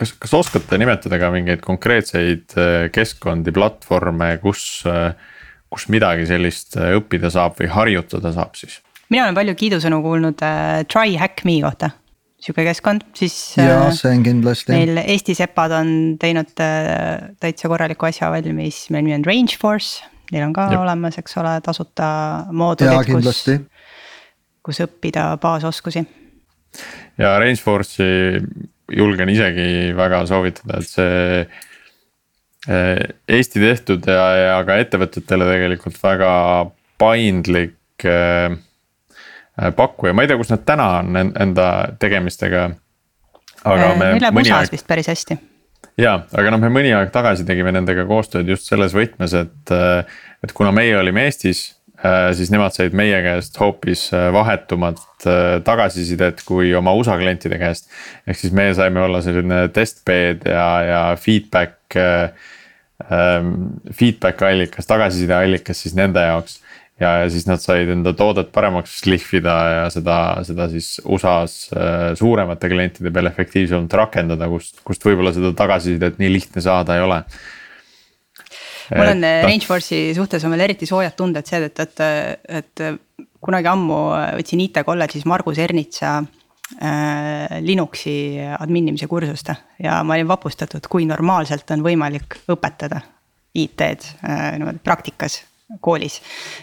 kas, 0.00 0.14
kas 0.20 0.34
oskate 0.36 0.78
nimetada 0.80 1.18
ka 1.20 1.30
mingeid 1.34 1.62
konkreetseid 1.64 2.56
äh, 2.58 2.88
keskkondi, 2.94 3.52
platvorme, 3.56 4.32
kus, 4.42 4.64
äh, 4.88 5.12
kus 5.72 5.88
midagi 5.92 6.28
sellist 6.30 6.78
äh, 6.80 6.94
õppida 6.98 7.32
saab 7.32 7.58
või 7.60 7.70
harjutada 7.74 8.32
saab 8.36 8.56
siis? 8.58 8.80
mina 9.10 9.26
olen 9.26 9.38
palju 9.38 9.56
kiidusõnu 9.58 10.02
kuulnud 10.04 10.44
äh, 10.46 10.82
Try 10.90 11.18
Hack 11.20 11.44
Me 11.48 11.58
kohta, 11.64 11.90
sihuke 12.40 12.64
keskkond, 12.68 13.08
siis. 13.18 13.36
jaa, 13.58 13.90
see 13.96 14.14
on 14.14 14.24
kindlasti. 14.26 14.74
meil 14.74 15.02
Eesti 15.02 15.36
sepad 15.38 15.74
on 15.80 15.92
teinud 16.20 16.64
äh, 16.64 17.34
täitsa 17.42 17.70
korraliku 17.72 18.10
asja 18.10 18.32
valmis, 18.32 18.86
meie 18.94 19.04
nimi 19.06 19.18
on 19.18 19.28
Range 19.28 19.60
Force, 19.60 20.06
neil 20.32 20.46
on 20.46 20.52
ka 20.56 20.68
Jep. 20.70 20.80
olemas, 20.80 21.18
eks 21.20 21.36
ole, 21.40 21.56
tasuta 21.64 22.10
moodulid, 22.52 23.10
kus, 23.10 23.44
kus 24.62 24.82
õppida 24.86 25.32
baasoskusi. 25.42 26.04
ja 27.18 27.38
Range 27.42 27.60
Force'i 27.62 28.40
julgen 28.96 29.32
isegi 29.32 29.92
väga 29.96 30.24
soovitada, 30.30 30.80
et 30.80 30.90
see. 30.90 31.44
Eh, 32.68 32.98
Eesti 33.24 33.60
tehtud 33.62 34.04
ja, 34.04 34.24
ja 34.36 34.56
ka 34.68 34.74
ettevõtetele 34.82 35.46
tegelikult 35.48 35.94
väga 36.02 36.32
paindlik 37.00 38.04
eh, 38.04 38.52
pakkuja, 39.56 40.12
ma 40.12 40.26
ei 40.26 40.28
tea, 40.28 40.36
kus 40.36 40.52
nad 40.52 40.66
täna 40.68 40.90
on 40.98 41.16
enda 41.16 41.70
tegemistega. 42.02 42.66
aga 43.64 43.86
eh, 43.86 43.96
me. 43.96 44.10
Neil 44.12 44.26
läheb 44.26 44.42
USA-s 44.42 44.74
vist 44.76 44.86
päris 44.90 45.08
hästi. 45.08 45.38
Ja, 45.98 46.14
aga 46.32 46.54
noh, 46.54 46.62
me 46.62 46.70
mõni 46.72 46.94
aeg 46.96 47.10
tagasi 47.14 47.46
tegime 47.48 47.72
nendega 47.72 48.06
koostööd 48.08 48.48
just 48.48 48.70
selles 48.70 48.94
võtmes, 48.96 49.34
et, 49.34 49.74
et 50.44 50.52
kuna 50.56 50.72
meie 50.74 50.96
olime 50.98 51.26
Eestis 51.26 51.68
Äh, 52.00 52.30
siis 52.32 52.48
nemad 52.48 52.72
said 52.72 52.94
meie 52.96 53.18
käest 53.20 53.58
hoopis 53.60 54.06
äh, 54.16 54.30
vahetumat 54.32 55.02
äh, 55.28 55.58
tagasisidet 55.64 56.40
kui 56.48 56.70
oma 56.74 56.94
USA 56.96 57.18
klientide 57.20 57.58
käest. 57.60 57.90
ehk 58.24 58.38
siis 58.40 58.54
meie 58.56 58.72
saime 58.74 59.02
olla 59.04 59.20
selline 59.20 59.66
testbed 59.68 60.46
ja, 60.48 60.68
ja 60.86 61.02
feedback 61.20 61.98
ähm,, 61.98 63.52
feedback 63.92 64.40
allikas, 64.48 64.88
tagasiside 64.88 65.36
allikas 65.36 65.82
siis 65.84 65.96
nende 65.98 66.24
jaoks. 66.24 66.59
Ja, 67.00 67.12
ja 67.22 67.30
siis 67.32 67.46
nad 67.48 67.62
said 67.62 67.90
enda 67.92 68.12
toodet 68.16 68.50
paremaks 68.54 69.00
lihvida 69.08 69.56
ja 69.74 69.86
seda, 69.92 70.18
seda 70.46 70.68
siis 70.72 70.98
USA-s 71.04 71.70
suuremate 72.20 72.70
klientide 72.72 73.12
peal 73.14 73.30
efektiivsemalt 73.30 73.96
rakendada, 74.02 74.48
kust, 74.52 74.82
kust 74.86 75.06
võib-olla 75.06 75.32
seda 75.36 75.54
tagasisidet 75.56 76.20
nii 76.20 76.34
lihtne 76.36 76.64
saada 76.64 76.98
ei 76.98 77.06
ole. 77.06 77.22
Mul 78.90 79.12
on 79.12 79.24
äh, 79.24 79.44
Rangeforce'i 79.46 80.14
suhtes 80.16 80.44
on 80.44 80.54
veel 80.54 80.66
eriti 80.66 80.88
soojad 80.88 81.14
tunded 81.18 81.46
seetõttu, 81.46 81.86
et, 81.86 82.02
et 82.60 83.28
kunagi 83.40 83.70
ammu 83.70 83.98
võtsin 84.38 84.62
IT 84.64 84.82
kolledžis 84.86 85.26
Margus 85.30 85.60
Ernitsa 85.62 86.16
äh, 86.18 87.60
Linuxi 87.62 88.16
adminimise 88.58 89.06
kursust 89.10 89.52
ja 89.82 90.00
ma 90.02 90.18
olin 90.18 90.28
vapustatud, 90.30 90.90
kui 90.90 91.06
normaalselt 91.08 91.70
on 91.76 91.86
võimalik 91.86 92.40
õpetada 92.50 93.02
IT-d 93.54 94.10
äh, 94.26 94.50
niimoodi 94.58 94.82
praktikas 94.84 95.40
koolis. 95.80 96.20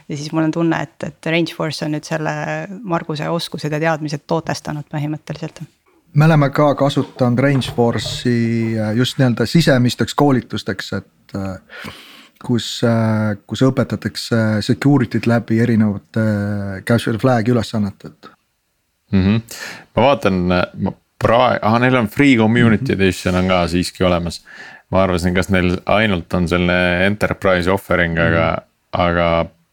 ja 0.10 0.18
siis 0.18 0.32
mul 0.32 0.44
on 0.44 0.52
tunne, 0.52 0.82
et, 0.84 1.04
et 1.04 1.32
Rangeforce 1.32 1.86
on 1.86 1.96
nüüd 1.96 2.08
selle 2.08 2.32
Marguse 2.84 3.30
oskused 3.30 3.72
ja 3.72 3.80
teadmised 3.80 4.28
tootestanud 4.28 4.88
põhimõtteliselt 4.92 5.64
me 6.14 6.26
oleme 6.26 6.50
ka 6.50 6.72
kasutanud 6.76 7.40
Rangeforce'i 7.40 8.76
äh, 8.80 8.94
just 8.98 9.20
nii-öelda 9.20 9.46
sisemisteks 9.46 10.16
koolitusteks, 10.18 10.94
et 10.98 11.36
äh, 11.36 11.92
kus, 12.44 12.70
äh, 12.86 13.36
kus 13.48 13.64
õpetatakse 13.68 14.62
security't 14.66 15.28
läbi 15.30 15.60
erinevate 15.64 16.24
capture 16.88 17.20
flag'i 17.22 17.54
ülesannete 17.54 18.10
mm. 19.12 19.26
-hmm. 19.26 19.60
ma 19.96 20.08
vaatan, 20.10 20.42
ma 20.48 20.96
praegu, 21.20 21.60
ah 21.62 21.78
neil 21.82 21.96
on 21.96 22.08
free 22.08 22.38
community 22.38 22.94
edition 22.94 23.36
on 23.36 23.48
ka 23.48 23.68
siiski 23.68 24.04
olemas. 24.04 24.42
ma 24.92 25.04
arvasin, 25.04 25.34
kas 25.36 25.50
neil 25.50 25.78
ainult 25.86 26.34
on 26.34 26.48
selline 26.48 27.06
enterprise 27.06 27.72
offering 27.72 28.18
aga, 28.18 28.52
mhm. 28.58 28.67
Aga 28.98 29.30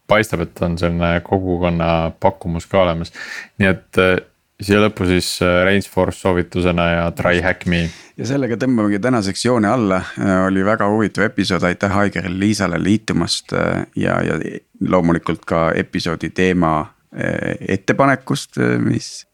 paistab, 0.08 0.44
et 0.44 0.62
on 0.62 0.78
selline 0.78 1.18
kogukonna 1.24 2.12
pakkumus 2.20 2.68
ka 2.68 2.82
olemas, 2.84 3.12
nii 3.58 3.70
et 3.70 4.00
siia 4.62 4.80
lõppu 4.82 5.06
siis 5.08 5.28
äh, 5.42 5.62
Rangeforce 5.66 6.22
soovitusena 6.22 6.88
ja 6.90 7.04
Try 7.16 7.40
Hack 7.42 7.66
Me. 7.70 7.84
ja 8.16 8.28
sellega 8.28 8.58
tõmbamegi 8.60 9.00
tänaseks 9.02 9.44
joone 9.46 9.68
alla, 9.70 10.00
äh, 10.20 10.34
oli 10.46 10.64
väga 10.66 10.88
huvitav 10.90 11.26
episood, 11.28 11.64
aitäh 11.66 11.98
Aigerile, 11.98 12.38
Liisale 12.38 12.78
liitumast 12.82 13.54
ja, 13.96 14.18
ja 14.22 14.38
loomulikult 14.88 15.44
ka 15.48 15.70
episoodi 15.76 16.30
teema 16.34 16.76
ettepanekust, 17.14 18.56
mis 18.82 19.28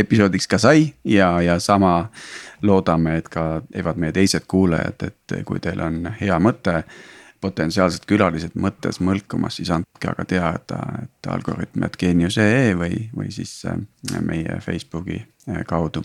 episoodiks 0.00 0.46
ka 0.48 0.56
sai. 0.56 0.86
Ja, 1.04 1.34
ja 1.44 1.58
sama 1.60 2.06
loodame, 2.64 3.18
et 3.20 3.28
ka 3.28 3.60
teevad 3.68 4.00
meie 4.00 4.14
teised 4.16 4.46
kuulajad, 4.48 5.04
et 5.04 5.34
kui 5.44 5.60
teil 5.60 5.82
on 5.84 5.98
hea 6.16 6.38
mõte 6.40 6.78
potentsiaalsed 7.46 8.06
külalised 8.08 8.56
mõttes 8.58 9.00
mõlkumas, 9.04 9.58
siis 9.60 9.70
andke 9.74 10.10
aga 10.10 10.26
teada, 10.28 10.80
et 11.04 11.30
algoritm, 11.32 11.86
et 11.86 11.98
geenius.ee 12.00 12.74
või, 12.78 13.06
või 13.16 13.32
siis 13.34 13.58
äh, 13.68 13.78
meie 14.24 14.58
Facebooki 14.64 15.20
äh, 15.22 15.62
kaudu. 15.68 16.04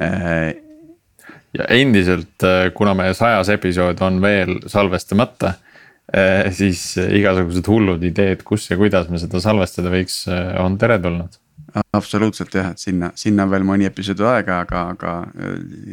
Äh, 0.00 0.54
ja 1.54 1.68
endiselt, 1.70 2.42
kuna 2.74 2.96
meie 2.98 3.14
sajas 3.14 3.52
episood 3.54 4.00
on 4.02 4.18
veel 4.22 4.56
salvestamata, 4.66 5.52
siis 6.52 6.80
igasugused 6.98 7.68
hullud 7.70 8.02
ideed, 8.04 8.42
kus 8.44 8.66
ja 8.68 8.76
kuidas 8.76 9.06
me 9.08 9.20
seda 9.22 9.38
salvestada 9.40 9.92
võiks, 9.94 10.24
on 10.60 10.74
teretulnud 10.82 11.38
absoluutselt 11.94 12.54
jah, 12.54 12.72
et 12.74 12.82
sinna, 12.82 13.10
sinna 13.18 13.46
on 13.46 13.54
veel 13.54 13.64
mõni 13.66 13.86
episood 13.88 14.20
aega, 14.28 14.60
aga, 14.66 14.82
aga 14.94 15.14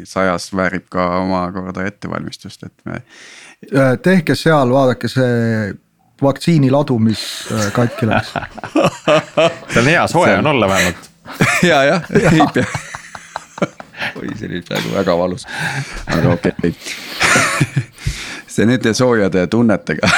sajas 0.10 0.50
väärib 0.58 0.90
ka 0.94 1.08
omakorda 1.22 1.86
ettevalmistust, 1.90 2.68
et 2.68 2.86
me 2.90 3.00
tehke 4.02 4.36
seal, 4.36 4.74
vaadake 4.74 5.08
see 5.12 5.74
vaktsiiniladu, 6.22 7.00
mis 7.00 7.48
äh, 7.52 7.72
katki 7.74 8.08
läks 8.08 8.34
see 9.74 9.82
on 9.82 9.86
hea, 9.86 10.08
soe 10.08 10.38
on 10.38 10.48
olla 10.48 10.70
vähemalt. 10.70 11.10
ja, 11.70 11.84
jah, 11.84 12.04
ei 12.12 12.40
pea. 12.54 12.66
oi, 14.16 14.28
see 14.36 14.50
oli 14.50 14.62
praegu 14.68 14.94
väga 14.94 15.18
valus, 15.18 15.48
aga 16.08 16.34
okei 16.34 16.54
okay. 16.58 16.74
see 18.54 18.66
nende 18.66 18.94
soojade 18.94 19.48
tunnetega 19.48 20.10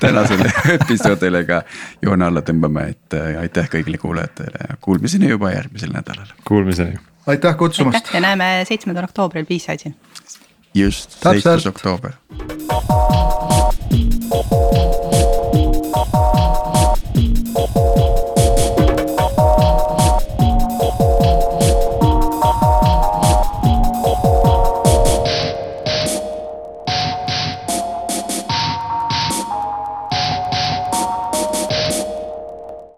tänasele 0.00 0.52
episoodile 0.74 1.44
ka 1.48 1.62
joone 2.02 2.28
alla 2.28 2.42
tõmbame, 2.44 2.88
et 2.94 3.16
äh, 3.16 3.36
aitäh 3.40 3.70
kõigile 3.72 4.00
kuulajatele 4.02 4.68
ja 4.68 4.80
kuulmiseni 4.80 5.30
juba 5.30 5.52
järgmisel 5.54 5.92
nädalal. 5.94 6.32
Kuulmiseni. 6.44 6.98
aitäh 7.26 7.56
kutsumast. 7.56 8.12
ja 8.14 8.20
näeme 8.20 8.64
seitsmendal 8.68 9.08
oktoobril 9.08 9.48
Jest 10.74 11.20
tak, 11.20 11.40
6 11.40 11.66
oktober. 11.66 12.12